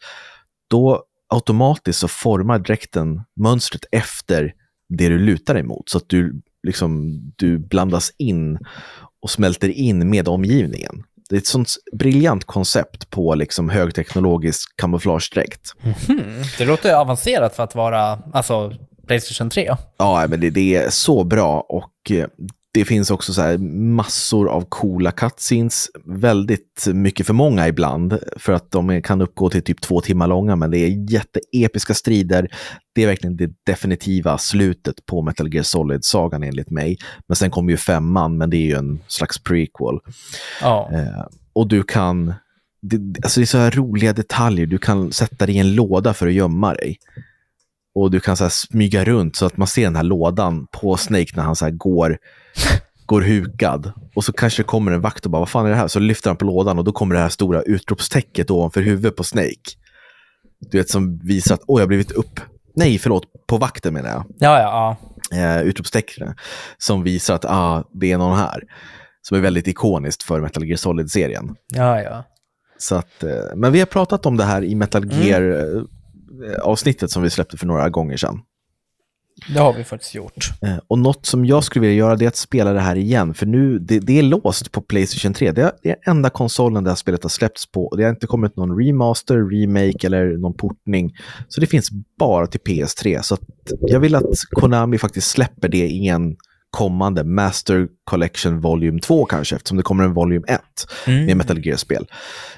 då 0.70 1.04
automatiskt 1.32 2.00
så 2.00 2.08
formar 2.08 2.60
dräkten 2.60 3.22
mönstret 3.40 3.86
efter 3.92 4.54
det 4.90 5.10
du 5.10 5.20
lutar 5.20 5.54
dig 5.54 5.64
mot. 5.64 5.90
Så 5.90 5.98
att 5.98 6.10
du, 6.10 6.42
liksom, 6.68 7.20
du 7.36 7.60
blandas 7.60 8.12
in 8.18 8.60
och 9.22 9.30
smälter 9.30 9.70
in 9.70 10.10
med 10.10 10.28
omgivningen. 10.28 11.04
Det 11.30 11.36
är 11.36 11.40
ett 11.40 11.48
sånt 11.48 11.70
briljant 11.94 12.46
koncept 12.46 13.10
på 13.10 13.36
liksom 13.36 13.70
högteknologisk 13.70 14.78
kamouflagedräkt. 14.78 15.74
Hmm. 16.08 16.44
Det 16.58 16.66
låter 16.66 16.94
avancerat 16.94 17.56
för 17.56 17.64
att 17.64 17.76
vara, 17.76 18.20
alltså, 18.34 18.74
Playstation 19.08 19.50
3. 19.50 19.76
Ja, 19.98 20.26
men 20.30 20.40
det, 20.40 20.50
det 20.50 20.76
är 20.76 20.90
så 20.90 21.24
bra 21.24 21.60
och 21.60 22.12
eh, 22.12 22.28
det 22.74 22.86
finns 22.86 23.12
också 23.12 23.34
så 23.34 23.58
massor 23.60 24.50
av 24.50 24.66
coola 24.70 25.12
cutscenes. 25.12 25.90
Väldigt 26.06 26.88
mycket 26.94 27.28
för 27.28 27.34
många 27.34 27.68
ibland, 27.68 28.20
för 28.38 28.54
att 28.54 28.72
de 28.72 29.02
kan 29.02 29.22
uppgå 29.22 29.50
till 29.50 29.64
typ 29.64 29.82
två 29.82 30.02
timmar 30.02 30.28
långa, 30.28 30.56
men 30.56 30.72
det 30.72 30.78
är 30.78 31.12
jätteepiska 31.12 31.94
strider. 31.94 32.48
Det 32.96 33.04
är 33.04 33.08
verkligen 33.08 33.38
det 33.38 33.50
definitiva 33.66 34.38
slutet 34.38 35.06
på 35.06 35.22
Metal 35.22 35.54
Gear 35.54 35.64
Solid-sagan 35.64 36.44
enligt 36.44 36.70
mig. 36.70 36.98
Men 37.28 37.36
sen 37.36 37.52
kommer 37.52 37.72
ju 37.72 37.78
femman, 37.78 38.38
men 38.38 38.50
det 38.50 38.58
är 38.58 38.66
ju 38.66 38.76
en 38.76 39.00
slags 39.08 39.44
prequel. 39.44 40.00
Ja. 40.62 40.90
Eh, 40.94 41.26
och 41.54 41.68
du 41.68 41.84
kan, 41.84 42.34
det, 42.82 42.98
alltså 43.24 43.40
det 43.40 43.44
är 43.44 43.46
så 43.46 43.58
här 43.58 43.72
roliga 43.72 44.14
detaljer. 44.14 44.66
Du 44.66 44.78
kan 44.78 45.12
sätta 45.12 45.46
dig 45.46 45.56
i 45.56 45.60
en 45.60 45.76
låda 45.76 46.14
för 46.14 46.28
att 46.28 46.34
gömma 46.34 46.74
dig. 46.74 46.98
Och 47.96 48.12
du 48.12 48.20
kan 48.20 48.38
så 48.38 48.44
här 48.44 48.50
smyga 48.50 49.04
runt 49.04 49.36
så 49.36 49.46
att 49.46 49.58
man 49.58 49.68
ser 49.68 49.84
den 49.84 49.96
här 49.96 50.04
lådan 50.04 50.68
på 50.72 50.98
Snake 50.98 51.32
när 51.36 51.44
han 51.44 51.56
så 51.56 51.72
går, 51.72 52.18
går 53.06 53.22
hukad. 53.22 53.92
Och 54.16 54.24
så 54.24 54.34
kanske 54.34 54.62
det 54.64 54.68
kommer 54.68 54.92
en 54.92 55.02
vakt 55.02 55.26
och 55.26 55.32
bara, 55.32 55.40
vad 55.40 55.50
fan 55.50 55.66
är 55.66 55.70
det 55.70 55.76
här? 55.76 55.88
Så 55.88 56.00
lyfter 56.00 56.30
han 56.30 56.38
på 56.38 56.46
lådan 56.46 56.78
och 56.80 56.84
då 56.84 56.92
kommer 56.92 57.16
det 57.16 57.22
här 57.22 57.30
stora 57.30 57.62
utropstecket 57.62 58.52
ovanför 58.52 58.82
huvudet 58.82 59.16
på 59.16 59.24
Snake. 59.24 59.72
Du 60.72 60.78
vet, 60.78 60.90
som 60.90 61.20
visar 61.20 61.56
att, 61.56 61.62
oj, 61.68 61.76
jag 61.80 61.82
har 61.82 61.88
blivit 61.88 62.12
upp... 62.12 62.40
Nej, 62.76 62.98
förlåt, 63.00 63.24
på 63.48 63.58
vakten 63.58 63.94
menar 63.94 64.10
jag 64.10 64.26
Ja, 64.40 64.60
ja, 64.62 64.98
ja. 65.32 65.38
eh, 65.38 65.62
utropstecknen 65.62 66.36
som 66.78 67.04
visar 67.04 67.36
att 67.36 67.46
ah, 67.46 67.84
det 67.94 68.12
är 68.12 68.18
någon 68.18 68.38
här. 68.38 68.62
Som 69.22 69.38
är 69.38 69.42
väldigt 69.42 69.68
ikoniskt 69.68 70.24
för 70.24 70.42
Metal 70.42 70.66
Gear 70.66 70.78
Solid-serien. 70.78 71.56
Ja, 71.68 72.02
ja. 72.02 72.24
Så 72.78 72.96
att, 72.96 73.24
eh, 73.24 73.30
men 73.56 73.72
vi 73.72 73.80
har 73.80 73.86
pratat 73.86 74.26
om 74.26 74.38
det 74.38 74.44
här 74.44 74.64
i 74.64 74.76
Metal 74.76 75.04
Mm. 75.04 75.22
Gear-avsnittet 75.28 77.12
som 77.12 77.24
vi 77.24 77.30
släppte 77.30 77.58
för 77.58 77.66
några 77.68 77.90
gånger 77.90 78.18
sedan. 78.18 78.40
Det 79.54 79.60
har 79.60 79.74
vi 79.74 79.84
faktiskt 79.84 80.16
gjort. 80.16 80.50
Eh, 80.62 80.78
Och 80.88 81.00
något 81.00 81.26
som 81.26 81.46
jag 81.46 81.64
skulle 81.64 81.82
vilja 81.88 81.96
göra 81.98 82.16
det 82.16 82.26
är 82.26 82.28
att 82.28 82.36
spela 82.36 82.74
det 82.74 82.80
här 82.80 82.96
igen, 82.96 83.34
för 83.34 83.46
nu, 83.46 83.80
det, 83.80 84.00
det 84.00 84.20
är 84.20 84.24
låst 84.24 84.72
på 84.72 84.82
Playstation 84.82 85.34
3. 85.34 85.52
Det 85.52 85.62
är, 85.62 85.72
det 85.84 85.90
är 85.90 85.96
enda 86.06 86.30
konsolen 86.30 86.84
det 86.84 86.90
här 86.90 86.96
spelet 86.96 87.24
har 87.24 87.30
släppts 87.30 87.72
på 87.72 87.86
och 87.86 87.98
det 87.98 88.04
har 88.04 88.10
inte 88.10 88.28
kommit 88.28 88.56
någon 88.56 88.80
remaster, 88.86 89.36
remake 89.50 90.08
eller 90.08 90.38
någon 90.38 90.54
portning. 90.54 91.12
Så 91.48 91.62
det 91.62 91.68
finns 91.68 91.90
bara 92.20 92.48
till 92.48 92.60
PS3. 92.60 93.22
Så 93.22 93.38
jag 93.82 94.00
vill 94.00 94.16
att 94.16 94.24
Konami 94.52 94.98
faktiskt 94.98 95.28
släpper 95.32 95.68
det 95.70 95.88
i 95.88 96.08
en 96.08 96.36
kommande 96.78 97.24
Master 97.24 97.88
Collection 98.04 98.60
Volume 98.62 99.00
2 99.00 99.26
kanske, 99.26 99.56
eftersom 99.56 99.78
det 99.78 99.84
kommer 99.84 100.04
en 100.04 100.14
Volume 100.14 100.46
1 100.48 100.62
Mm. 101.08 101.26
med 101.26 101.38
Metal 101.38 101.66
Gear-spel. 101.66 102.06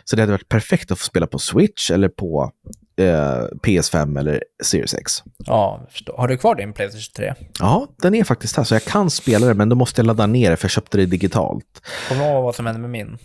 Så 0.03 0.15
det 0.15 0.21
hade 0.21 0.31
varit 0.31 0.49
perfekt 0.49 0.91
att 0.91 0.99
få 0.99 1.03
spela 1.05 1.27
på 1.27 1.39
Switch 1.39 1.91
eller 1.91 2.09
på 2.09 2.51
eh, 2.97 3.45
PS5 3.63 4.19
eller 4.19 4.43
Series 4.63 4.93
X. 4.93 5.23
Ja, 5.37 5.87
förstår. 5.91 6.17
Har 6.17 6.27
du 6.27 6.37
kvar 6.37 6.55
din 6.55 6.73
Playstation 6.73 7.13
3? 7.15 7.33
Ja, 7.59 7.87
den 8.01 8.15
är 8.15 8.23
faktiskt 8.23 8.57
här, 8.57 8.63
så 8.63 8.75
jag 8.75 8.83
kan 8.83 9.09
spela 9.09 9.47
det, 9.47 9.53
men 9.53 9.69
då 9.69 9.75
måste 9.75 10.01
jag 10.01 10.05
ladda 10.05 10.25
ner 10.27 10.49
det, 10.51 10.57
för 10.57 10.65
jag 10.65 10.71
köpte 10.71 10.97
det 10.97 11.05
digitalt. 11.05 11.65
Kommer 12.09 12.25
du 12.25 12.31
ihåg 12.31 12.43
vad 12.43 12.55
som 12.55 12.65
hände 12.65 12.81
med 12.81 12.89
min 12.89 13.17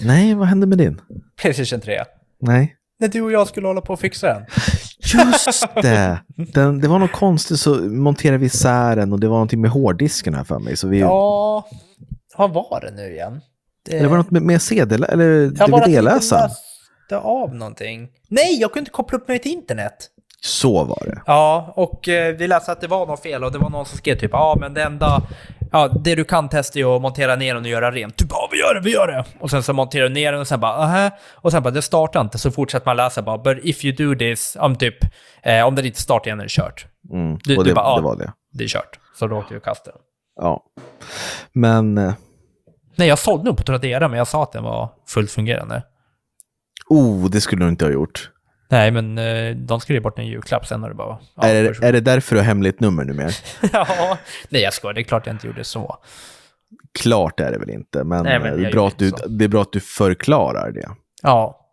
Nej, 0.00 0.34
vad 0.34 0.48
hände 0.48 0.66
med 0.66 0.78
din? 0.78 1.00
Playstation 1.40 1.80
3? 1.80 2.04
Nej. 2.40 2.74
När 3.00 3.08
du 3.08 3.20
och 3.20 3.32
jag 3.32 3.48
skulle 3.48 3.66
hålla 3.66 3.80
på 3.80 3.92
och 3.92 4.00
fixa 4.00 4.26
den. 4.26 4.44
Just 5.26 5.66
det! 5.82 6.18
Den, 6.36 6.80
det 6.80 6.88
var 6.88 6.98
något 6.98 7.12
konstigt, 7.12 7.60
så 7.60 7.74
monterade 7.74 8.38
vi 8.38 8.46
isär 8.46 8.96
den 8.96 9.12
och 9.12 9.20
det 9.20 9.28
var 9.28 9.34
någonting 9.36 9.60
med 9.60 9.70
hårddisken 9.70 10.34
här 10.34 10.44
för 10.44 10.58
mig. 10.58 10.76
Så 10.76 10.88
vi, 10.88 10.98
Ja, 10.98 11.68
vad 12.36 12.52
var 12.52 12.80
det 12.80 12.90
nu 12.90 13.12
igen? 13.12 13.40
Det, 13.84 13.96
Eller 13.96 14.08
var 14.08 14.16
det 14.16 14.22
något 14.22 14.30
med, 14.30 14.42
med 14.42 14.62
CD 14.62 14.94
eller 14.94 15.16
vi 15.16 15.96
inte 17.08 17.18
av 17.18 17.54
någonting. 17.54 18.08
Nej, 18.28 18.60
jag 18.60 18.72
kunde 18.72 18.80
inte 18.80 18.90
koppla 18.90 19.18
upp 19.18 19.28
mig 19.28 19.38
till 19.38 19.52
internet. 19.52 20.08
Så 20.40 20.84
var 20.84 21.02
det. 21.06 21.22
Ja, 21.26 21.72
och 21.76 22.08
eh, 22.08 22.34
vi 22.36 22.48
läste 22.48 22.72
att 22.72 22.80
det 22.80 22.86
var 22.86 23.06
något 23.06 23.22
fel 23.22 23.44
och 23.44 23.52
det 23.52 23.58
var 23.58 23.70
någon 23.70 23.86
som 23.86 23.98
skrev 23.98 24.18
typ 24.18 24.30
ja 24.32 24.56
men 24.60 24.74
det 24.74 24.82
enda, 24.82 25.22
ja 25.72 25.88
det 25.88 26.14
du 26.14 26.24
kan 26.24 26.48
testa 26.48 26.78
är 26.78 26.96
att 26.96 27.02
montera 27.02 27.36
ner 27.36 27.54
den 27.54 27.62
och 27.64 27.68
göra 27.70 27.90
rent. 27.90 28.16
Typ 28.16 28.28
ja 28.30 28.48
vi 28.52 28.58
gör 28.58 28.74
det, 28.74 28.80
vi 28.80 28.92
gör 28.92 29.06
det! 29.06 29.24
Och 29.40 29.50
sen 29.50 29.62
så 29.62 29.72
monterar 29.72 30.08
du 30.08 30.14
ner 30.14 30.32
den 30.32 30.40
och 30.40 30.48
sen 30.48 30.60
bara 30.60 30.72
aha. 30.72 31.10
Och 31.34 31.52
sen 31.52 31.62
bara 31.62 31.70
det 31.70 31.82
startar 31.82 32.20
inte 32.20 32.38
så 32.38 32.50
fortsätter 32.50 32.86
man 32.86 32.96
läsa 32.96 33.22
bara 33.22 33.38
but 33.38 33.58
if 33.64 33.84
you 33.84 33.94
do 33.96 34.18
this, 34.18 34.56
om 34.60 34.76
typ, 34.76 34.94
eh, 35.42 35.66
om 35.66 35.74
den 35.74 35.86
inte 35.86 36.00
startar 36.02 36.26
igen 36.28 36.40
är 36.40 36.44
det 36.44 36.50
kört. 36.50 36.86
Mm. 37.12 37.38
Du- 37.44 37.56
och 37.56 37.64
du 37.64 37.70
det, 37.70 37.74
bara, 37.74 37.86
ja. 37.86 37.96
det 37.96 38.02
var 38.02 38.16
det. 38.16 38.32
Det 38.52 38.64
är 38.64 38.68
kört. 38.68 38.98
Så 39.18 39.26
då 39.26 39.36
åkte 39.36 39.54
vi 39.54 39.60
och 39.60 39.64
kastade 39.64 39.96
den. 39.96 40.02
Ja. 40.36 40.62
Men, 41.52 41.98
eh, 41.98 42.12
Nej, 42.96 43.08
jag 43.08 43.18
sålde 43.18 43.44
den 43.44 43.56
på 43.56 43.62
Tradera 43.62 44.08
men 44.08 44.18
jag 44.18 44.26
sa 44.28 44.42
att 44.42 44.52
den 44.52 44.64
var 44.64 44.88
fullt 45.08 45.30
fungerande. 45.30 45.82
Oh, 46.88 47.30
det 47.30 47.40
skulle 47.40 47.64
du 47.64 47.68
inte 47.68 47.84
ha 47.84 47.92
gjort. 47.92 48.30
Nej, 48.70 48.90
men 48.90 49.18
eh, 49.18 49.56
de 49.56 49.80
skrev 49.80 50.02
bort 50.02 50.18
en 50.18 50.26
julklapp 50.26 50.66
sen 50.66 50.80
när 50.80 50.88
det 50.88 50.94
bara... 50.94 51.18
Ja, 51.34 51.42
är, 51.42 51.62
det, 51.62 51.86
är 51.86 51.92
det 51.92 52.00
därför 52.00 52.34
du 52.34 52.40
har 52.40 52.46
hemligt 52.46 52.80
nummer 52.80 53.04
numera? 53.04 53.30
ja, 53.72 54.18
nej 54.48 54.62
jag 54.62 54.74
skojar, 54.74 54.94
det 54.94 55.00
är 55.00 55.02
klart 55.02 55.26
jag 55.26 55.34
inte 55.34 55.46
gjorde 55.46 55.64
så. 55.64 55.96
Klart 56.98 57.40
är 57.40 57.52
det 57.52 57.58
väl 57.58 57.70
inte, 57.70 58.04
men, 58.04 58.24
Nej, 58.24 58.38
men 58.38 58.52
eh, 58.52 58.58
det, 58.58 58.66
är 58.66 58.72
bra 58.72 58.88
att 58.88 58.98
du, 58.98 59.10
det 59.10 59.44
är 59.44 59.48
bra 59.48 59.62
att 59.62 59.72
du 59.72 59.80
förklarar 59.80 60.72
det. 60.72 60.88
Ja, 61.22 61.64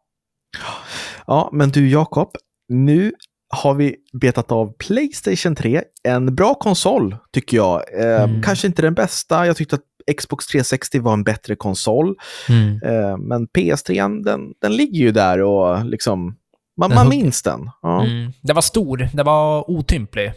Ja, 1.27 1.49
men 1.53 1.69
du 1.69 1.89
Jakob, 1.89 2.31
nu 2.69 3.13
har 3.49 3.73
vi 3.73 3.95
betat 4.21 4.51
av 4.51 4.73
Playstation 4.77 5.55
3. 5.55 5.83
En 6.03 6.35
bra 6.35 6.53
konsol, 6.53 7.15
tycker 7.33 7.57
jag. 7.57 7.81
Eh, 7.99 8.23
Mm. 8.23 8.41
Kanske 8.41 8.67
inte 8.67 8.81
den 8.81 8.93
bästa. 8.93 9.45
Jag 9.47 9.57
tyckte 9.57 9.75
att 9.75 9.81
Xbox 10.17 10.47
360 10.47 10.99
var 10.99 11.13
en 11.13 11.23
bättre 11.23 11.55
konsol. 11.55 12.15
mm. 12.49 12.81
Eh, 12.83 13.17
men 13.17 13.47
PS3, 13.47 14.23
den, 14.23 14.53
den 14.61 14.75
ligger 14.75 14.99
ju 14.99 15.11
där 15.11 15.41
och 15.41 15.85
liksom... 15.85 16.35
Man, 16.77 16.89
Den 16.89 16.95
man 16.95 17.09
minns 17.09 17.41
den. 17.41 17.69
Ja, 17.81 18.01
Mm. 18.05 18.31
Det 18.41 18.53
var 18.53 18.61
stor, 18.61 19.09
det 19.13 19.23
var 19.23 19.69
otymplig. 19.69 20.33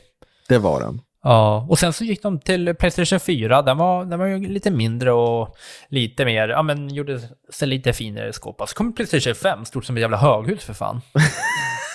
det 0.49 0.59
var 0.59 0.81
den. 0.81 1.01
Ja, 1.23 1.66
och 1.69 1.79
sen 1.79 1.93
så 1.93 2.05
gick 2.05 2.23
de 2.23 2.41
till 2.41 2.75
Playstation 2.75 3.21
4. 3.21 3.62
Den 3.62 3.77
var, 3.77 4.05
den 4.05 4.19
var 4.19 4.27
ju 4.27 4.49
lite 4.49 4.71
mindre 4.71 5.12
och 5.12 5.57
lite 5.89 6.25
mer, 6.25 6.49
ja 6.49 6.62
men 6.62 6.89
gjorde 6.95 7.21
sig 7.53 7.69
lite 7.69 7.93
finare 7.93 8.29
i 8.29 8.33
skåp. 8.33 8.62
Så 8.69 8.75
kom 8.75 8.93
Playstation 8.95 9.35
5, 9.35 9.64
stort 9.64 9.85
som 9.85 9.97
ett 9.97 10.01
jävla 10.01 10.16
höghus 10.16 10.64
för 10.64 10.75
fan. 10.75 11.01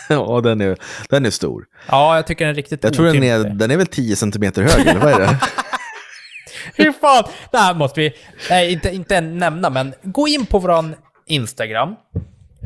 Ja, 0.09 0.41
den 0.43 0.61
är, 0.61 0.78
den 1.09 1.26
är 1.26 1.30
stor. 1.30 1.65
Ja, 1.89 2.15
jag 2.15 2.28
tycker 2.28 2.45
den 2.45 2.51
är 2.51 2.55
riktigt 2.55 2.84
Jag 2.84 2.93
tror 2.93 3.05
den 3.05 3.24
är, 3.24 3.43
den 3.43 3.71
är 3.71 3.78
väl 3.78 3.88
10 3.88 4.15
centimeter 4.15 4.61
hög, 4.61 4.88
eller 4.88 4.99
vad 4.99 5.13
är 5.13 5.19
det? 5.19 5.39
Hur 6.76 6.91
fan? 6.91 7.24
Det 7.51 7.57
här 7.57 7.76
måste 7.76 7.99
vi, 7.99 8.14
nej 8.49 8.74
inte, 8.74 8.89
inte 8.89 9.22
nämna, 9.22 9.70
men 9.70 9.93
gå 10.03 10.28
in 10.28 10.45
på 10.45 10.59
våran 10.59 10.95
Instagram. 11.26 11.95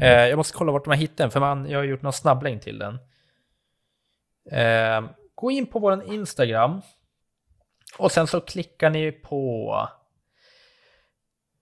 Eh, 0.02 0.28
jag 0.28 0.38
måste 0.38 0.58
kolla 0.58 0.72
vart 0.72 0.84
de 0.84 0.90
har 0.90 0.98
hittat 0.98 1.18
den, 1.18 1.32
för 1.32 1.40
man, 1.40 1.70
jag 1.70 1.80
har 1.80 1.84
gjort 1.84 2.02
någon 2.02 2.14
snabblänk 2.14 2.64
till 2.64 2.80
den. 2.80 3.00
Eh, 4.52 5.10
gå 5.36 5.52
in 5.52 5.66
på 5.66 5.80
våran 5.80 6.14
Instagram. 6.14 6.82
Och 7.98 8.12
sen 8.12 8.28
så 8.28 8.42
klickar 8.42 8.90
ni 8.90 9.12
på... 9.12 9.90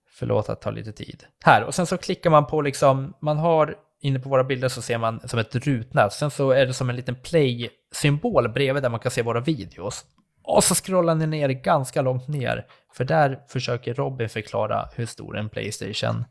Förlåt 0.10 0.50
att 0.50 0.60
det 0.60 0.64
tar 0.64 0.72
lite 0.72 0.92
tid. 0.92 1.26
Här, 1.44 1.64
och 1.64 1.76
sen 1.76 1.86
så 1.86 1.98
klickar 1.98 2.30
man 2.30 2.48
på 2.48 2.62
liksom, 2.62 3.14
man 3.22 3.38
har 3.38 3.76
inne 4.02 4.20
på 4.20 4.30
våra 4.30 4.44
bilder 4.44 4.68
så 4.68 4.82
ser 4.82 4.98
man 4.98 5.28
som 5.28 5.40
ett 5.40 5.56
rutnät. 5.56 6.14
Sen 6.14 6.32
så 6.32 6.52
är 6.52 6.66
det 6.66 6.74
som 6.74 6.90
en 6.90 6.96
liten 6.96 7.16
play-symbol 7.16 8.50
bredvid 8.50 8.84
där 8.84 8.90
man 8.90 9.00
kan 9.00 9.12
se 9.12 9.22
våra 9.22 9.40
videos. 9.40 10.06
Och 10.48 10.64
så 10.64 10.76
scrollar 10.76 11.16
ni 11.16 11.28
ner 11.28 11.50
ganska 11.50 12.02
långt 12.02 12.28
ner, 12.28 12.66
för 12.94 13.04
där 13.06 13.40
försöker 13.48 13.94
Robin 13.94 14.30
förklara 14.30 14.90
hur 14.96 15.06
stor 15.06 15.38
en 15.38 15.50
Playstation 15.50 16.26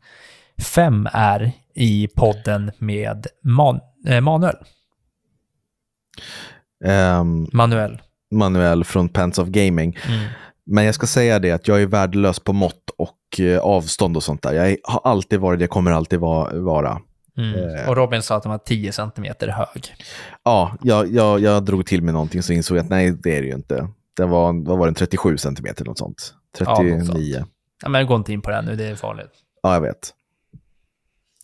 5 0.61 1.07
är 1.13 1.51
i 1.73 2.07
podden 2.15 2.71
med 2.77 3.27
man, 3.43 3.79
eh, 4.07 4.21
Manuel. 4.21 4.55
Ehm, 6.85 7.47
Manuel. 7.53 8.01
Manuel 8.31 8.83
från 8.83 9.09
Pants 9.09 9.39
of 9.39 9.47
Gaming. 9.47 9.97
Mm. 10.07 10.25
Men 10.65 10.85
jag 10.85 10.95
ska 10.95 11.07
säga 11.07 11.39
det 11.39 11.51
att 11.51 11.67
jag 11.67 11.81
är 11.81 11.85
värdelös 11.85 12.39
på 12.39 12.53
mått 12.53 12.89
och 12.97 13.39
eh, 13.39 13.59
avstånd 13.59 14.17
och 14.17 14.23
sånt 14.23 14.41
där. 14.41 14.53
Jag 14.53 14.77
har 14.83 15.01
alltid 15.03 15.39
varit 15.39 15.59
det, 15.59 15.67
kommer 15.67 15.91
alltid 15.91 16.19
va- 16.19 16.49
vara. 16.53 17.01
Mm. 17.37 17.75
Eh. 17.75 17.89
Och 17.89 17.95
Robin 17.95 18.21
sa 18.21 18.35
att 18.35 18.43
den 18.43 18.51
var 18.51 18.57
10 18.59 18.91
centimeter 18.91 19.47
hög. 19.47 19.95
Ja, 20.43 20.77
jag, 20.81 21.11
jag, 21.11 21.39
jag 21.39 21.65
drog 21.65 21.85
till 21.85 22.01
med 22.01 22.13
någonting 22.13 22.43
så 22.43 22.53
insåg 22.53 22.77
jag 22.77 22.83
att 22.83 22.89
nej, 22.89 23.11
det 23.11 23.37
är 23.37 23.41
det 23.41 23.47
ju 23.47 23.53
inte. 23.53 23.87
Den 24.17 24.29
var, 24.29 24.65
vad 24.67 24.77
var 24.77 24.85
den, 24.85 24.95
37 24.95 25.37
centimeter 25.37 25.85
något 25.85 25.97
sånt. 25.97 26.33
Ja, 26.59 26.65
39. 26.75 26.97
något 26.97 27.07
Ja, 27.07 27.13
sånt. 27.39 27.49
Ja, 27.83 27.89
men 27.89 28.07
gå 28.07 28.15
inte 28.15 28.33
in 28.33 28.41
på 28.41 28.49
det 28.49 28.61
nu, 28.61 28.75
det 28.75 28.85
är 28.85 28.95
farligt. 28.95 29.31
jag 29.63 29.81
vet. 29.81 30.13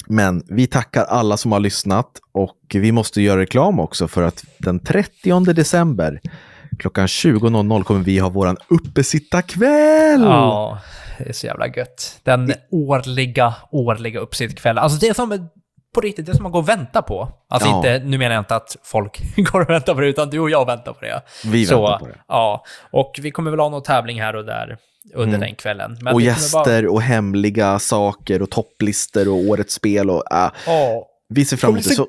Men 0.08 0.44
vi 0.48 0.68
tackar 0.68 1.04
alla 1.04 1.38
som 1.38 1.52
har 1.52 1.60
lyssnat 1.60 2.20
och 2.32 2.58
vi 2.74 2.92
måste 2.92 3.22
göra 3.22 3.40
reklam 3.40 3.80
också 3.80 4.08
för 4.08 4.24
att 4.24 4.46
den 4.58 4.80
30 4.80 5.54
december 5.54 6.22
klockan 6.80 7.08
20.00 7.08 7.84
kommer 7.84 8.00
vi 8.02 8.20
ha 8.20 8.30
våran 8.30 8.58
uppesittarkväll. 8.68 10.22
Ja, 10.22 10.80
det 11.18 11.30
är 11.30 11.34
så 11.34 11.48
jävla 11.48 11.68
gött. 11.68 12.20
Den 12.24 12.54
årliga, 12.72 13.54
årliga 13.72 14.20
uppsittkvällen. 14.20 14.84
Alltså 14.84 15.00
det 15.00 15.08
är 15.08 15.14
som, 15.14 15.50
på 15.94 16.02
riktigt, 16.02 16.26
det 16.26 16.34
som 16.36 16.44
man 16.44 16.52
går 16.52 16.60
och 16.60 16.70
väntar 16.70 17.02
på. 17.02 17.30
Alltså 17.50 17.70
Ja. 17.70 17.76
inte, 17.78 18.00
nu 18.06 18.18
menar 18.18 18.36
jag 18.36 18.42
inte 18.42 18.56
att 18.56 18.78
folk 18.84 19.22
går 19.52 19.62
och 19.62 19.70
väntar 19.70 19.94
på 19.96 20.02
det, 20.02 20.08
utan 20.08 20.30
du 20.30 20.40
och 20.40 20.50
jag 20.50 20.66
väntar 20.66 20.94
på 20.94 21.02
det. 21.02 21.22
Vi 21.46 21.66
så, 21.66 21.82
väntar 21.82 22.00
på 22.00 22.08
det. 22.08 22.18
Ja, 22.28 22.64
och 22.92 23.20
vi 23.22 23.32
kommer 23.32 23.52
väl 23.52 23.60
ha 23.60 23.70
någon 23.70 23.84
tävling 23.84 24.22
här 24.22 24.36
och 24.36 24.46
där 24.46 24.78
under 25.16 25.38
den 25.38 25.56
kvällen. 25.56 25.98
Men 26.02 26.14
och 26.14 26.22
gäster 26.22 26.88
och 26.88 27.02
hemliga 27.02 27.80
saker 27.80 28.42
och 28.42 28.50
topplistor 28.50 29.28
och 29.28 29.36
årets 29.36 29.74
spel. 29.74 30.10
Och, 30.10 30.16
äh, 30.32 30.38
Bara, 30.38 30.52
ja, 30.66 31.06
vi 31.30 31.46
ser 31.46 31.58
fram 31.58 31.72
emot 31.72 31.84
det. 31.84 31.90
så 31.96 32.08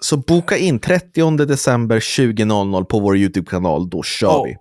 Så, 0.00 0.16
boka 0.16 0.56
in 0.56 0.78
30 0.78 1.44
december 1.44 2.00
20.00 2.00 2.84
på 2.84 3.00
vår 3.00 3.16
YouTube-kanal, 3.16 3.90
då 3.90 4.02
kör 4.02 4.26
Ja. 4.28 4.42
vi. 4.46 4.56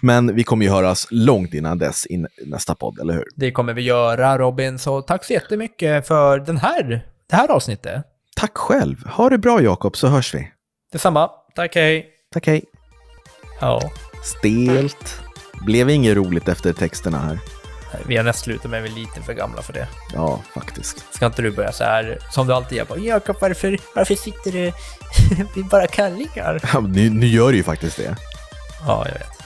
Men 0.00 0.34
vi 0.34 0.44
kommer 0.44 0.64
ju 0.66 0.70
höras 0.72 1.06
långt 1.10 1.54
innan 1.54 1.78
dess 1.78 2.06
i 2.06 2.24
nästa 2.46 2.74
podd, 2.74 2.98
eller 3.00 3.14
hur? 3.14 3.24
Det 3.36 3.52
kommer 3.52 3.74
vi 3.74 3.82
göra 3.82 4.38
Robin, 4.38 4.78
så 4.78 5.02
tack 5.02 5.24
så 5.24 5.32
jättemycket 5.32 6.06
för 6.08 6.38
den 6.38 6.56
här, 6.56 7.06
det 7.32 7.36
här 7.36 7.48
avsnittet. 7.50 8.04
Tack 8.36 8.56
själv. 8.58 9.06
Ha 9.06 9.30
det 9.30 9.38
bra 9.38 9.62
Jakob, 9.62 9.96
så 9.96 10.08
hörs 10.08 10.34
vi. 10.34 10.52
Detsamma. 10.92 11.30
Tack, 11.54 11.74
hej. 11.74 12.06
Tack, 12.32 12.46
hej. 12.46 12.64
Ja, 13.60 13.80
Stelt. 14.24 15.20
Blev 15.66 15.90
inget 15.90 16.16
roligt 16.16 16.48
efter 16.48 16.72
texterna 16.72 17.18
här. 17.18 17.38
vi 18.06 18.16
har 18.16 18.24
nästan 18.24 18.44
slutat, 18.44 18.70
men 18.70 18.82
vi 18.82 18.88
är 18.88 18.94
lite 18.94 19.22
för 19.22 19.32
gamla 19.32 19.62
för 19.62 19.72
det. 19.72 19.88
Ja, 20.14 20.40
faktiskt. 20.54 21.04
Ska 21.14 21.26
inte 21.26 21.42
du 21.42 21.50
börja 21.50 21.72
så 21.72 21.84
här 21.84 22.18
som 22.30 22.46
du 22.46 22.52
alltid 22.54 22.78
gör? 22.78 22.84
Bara, 22.84 22.98
Jakob, 22.98 23.36
varför, 23.40 23.78
varför 23.94 24.14
sitter 24.14 24.52
du 24.52 24.72
vid 25.54 25.66
bara 25.66 25.86
kallingar? 25.86 26.60
Ja, 26.72 26.80
nu, 26.80 27.10
nu 27.10 27.26
gör 27.26 27.50
du 27.50 27.56
ju 27.56 27.62
faktiskt 27.64 27.96
det. 27.96 28.16
Ja, 28.86 29.06
jag 29.08 29.14
vet. 29.14 29.41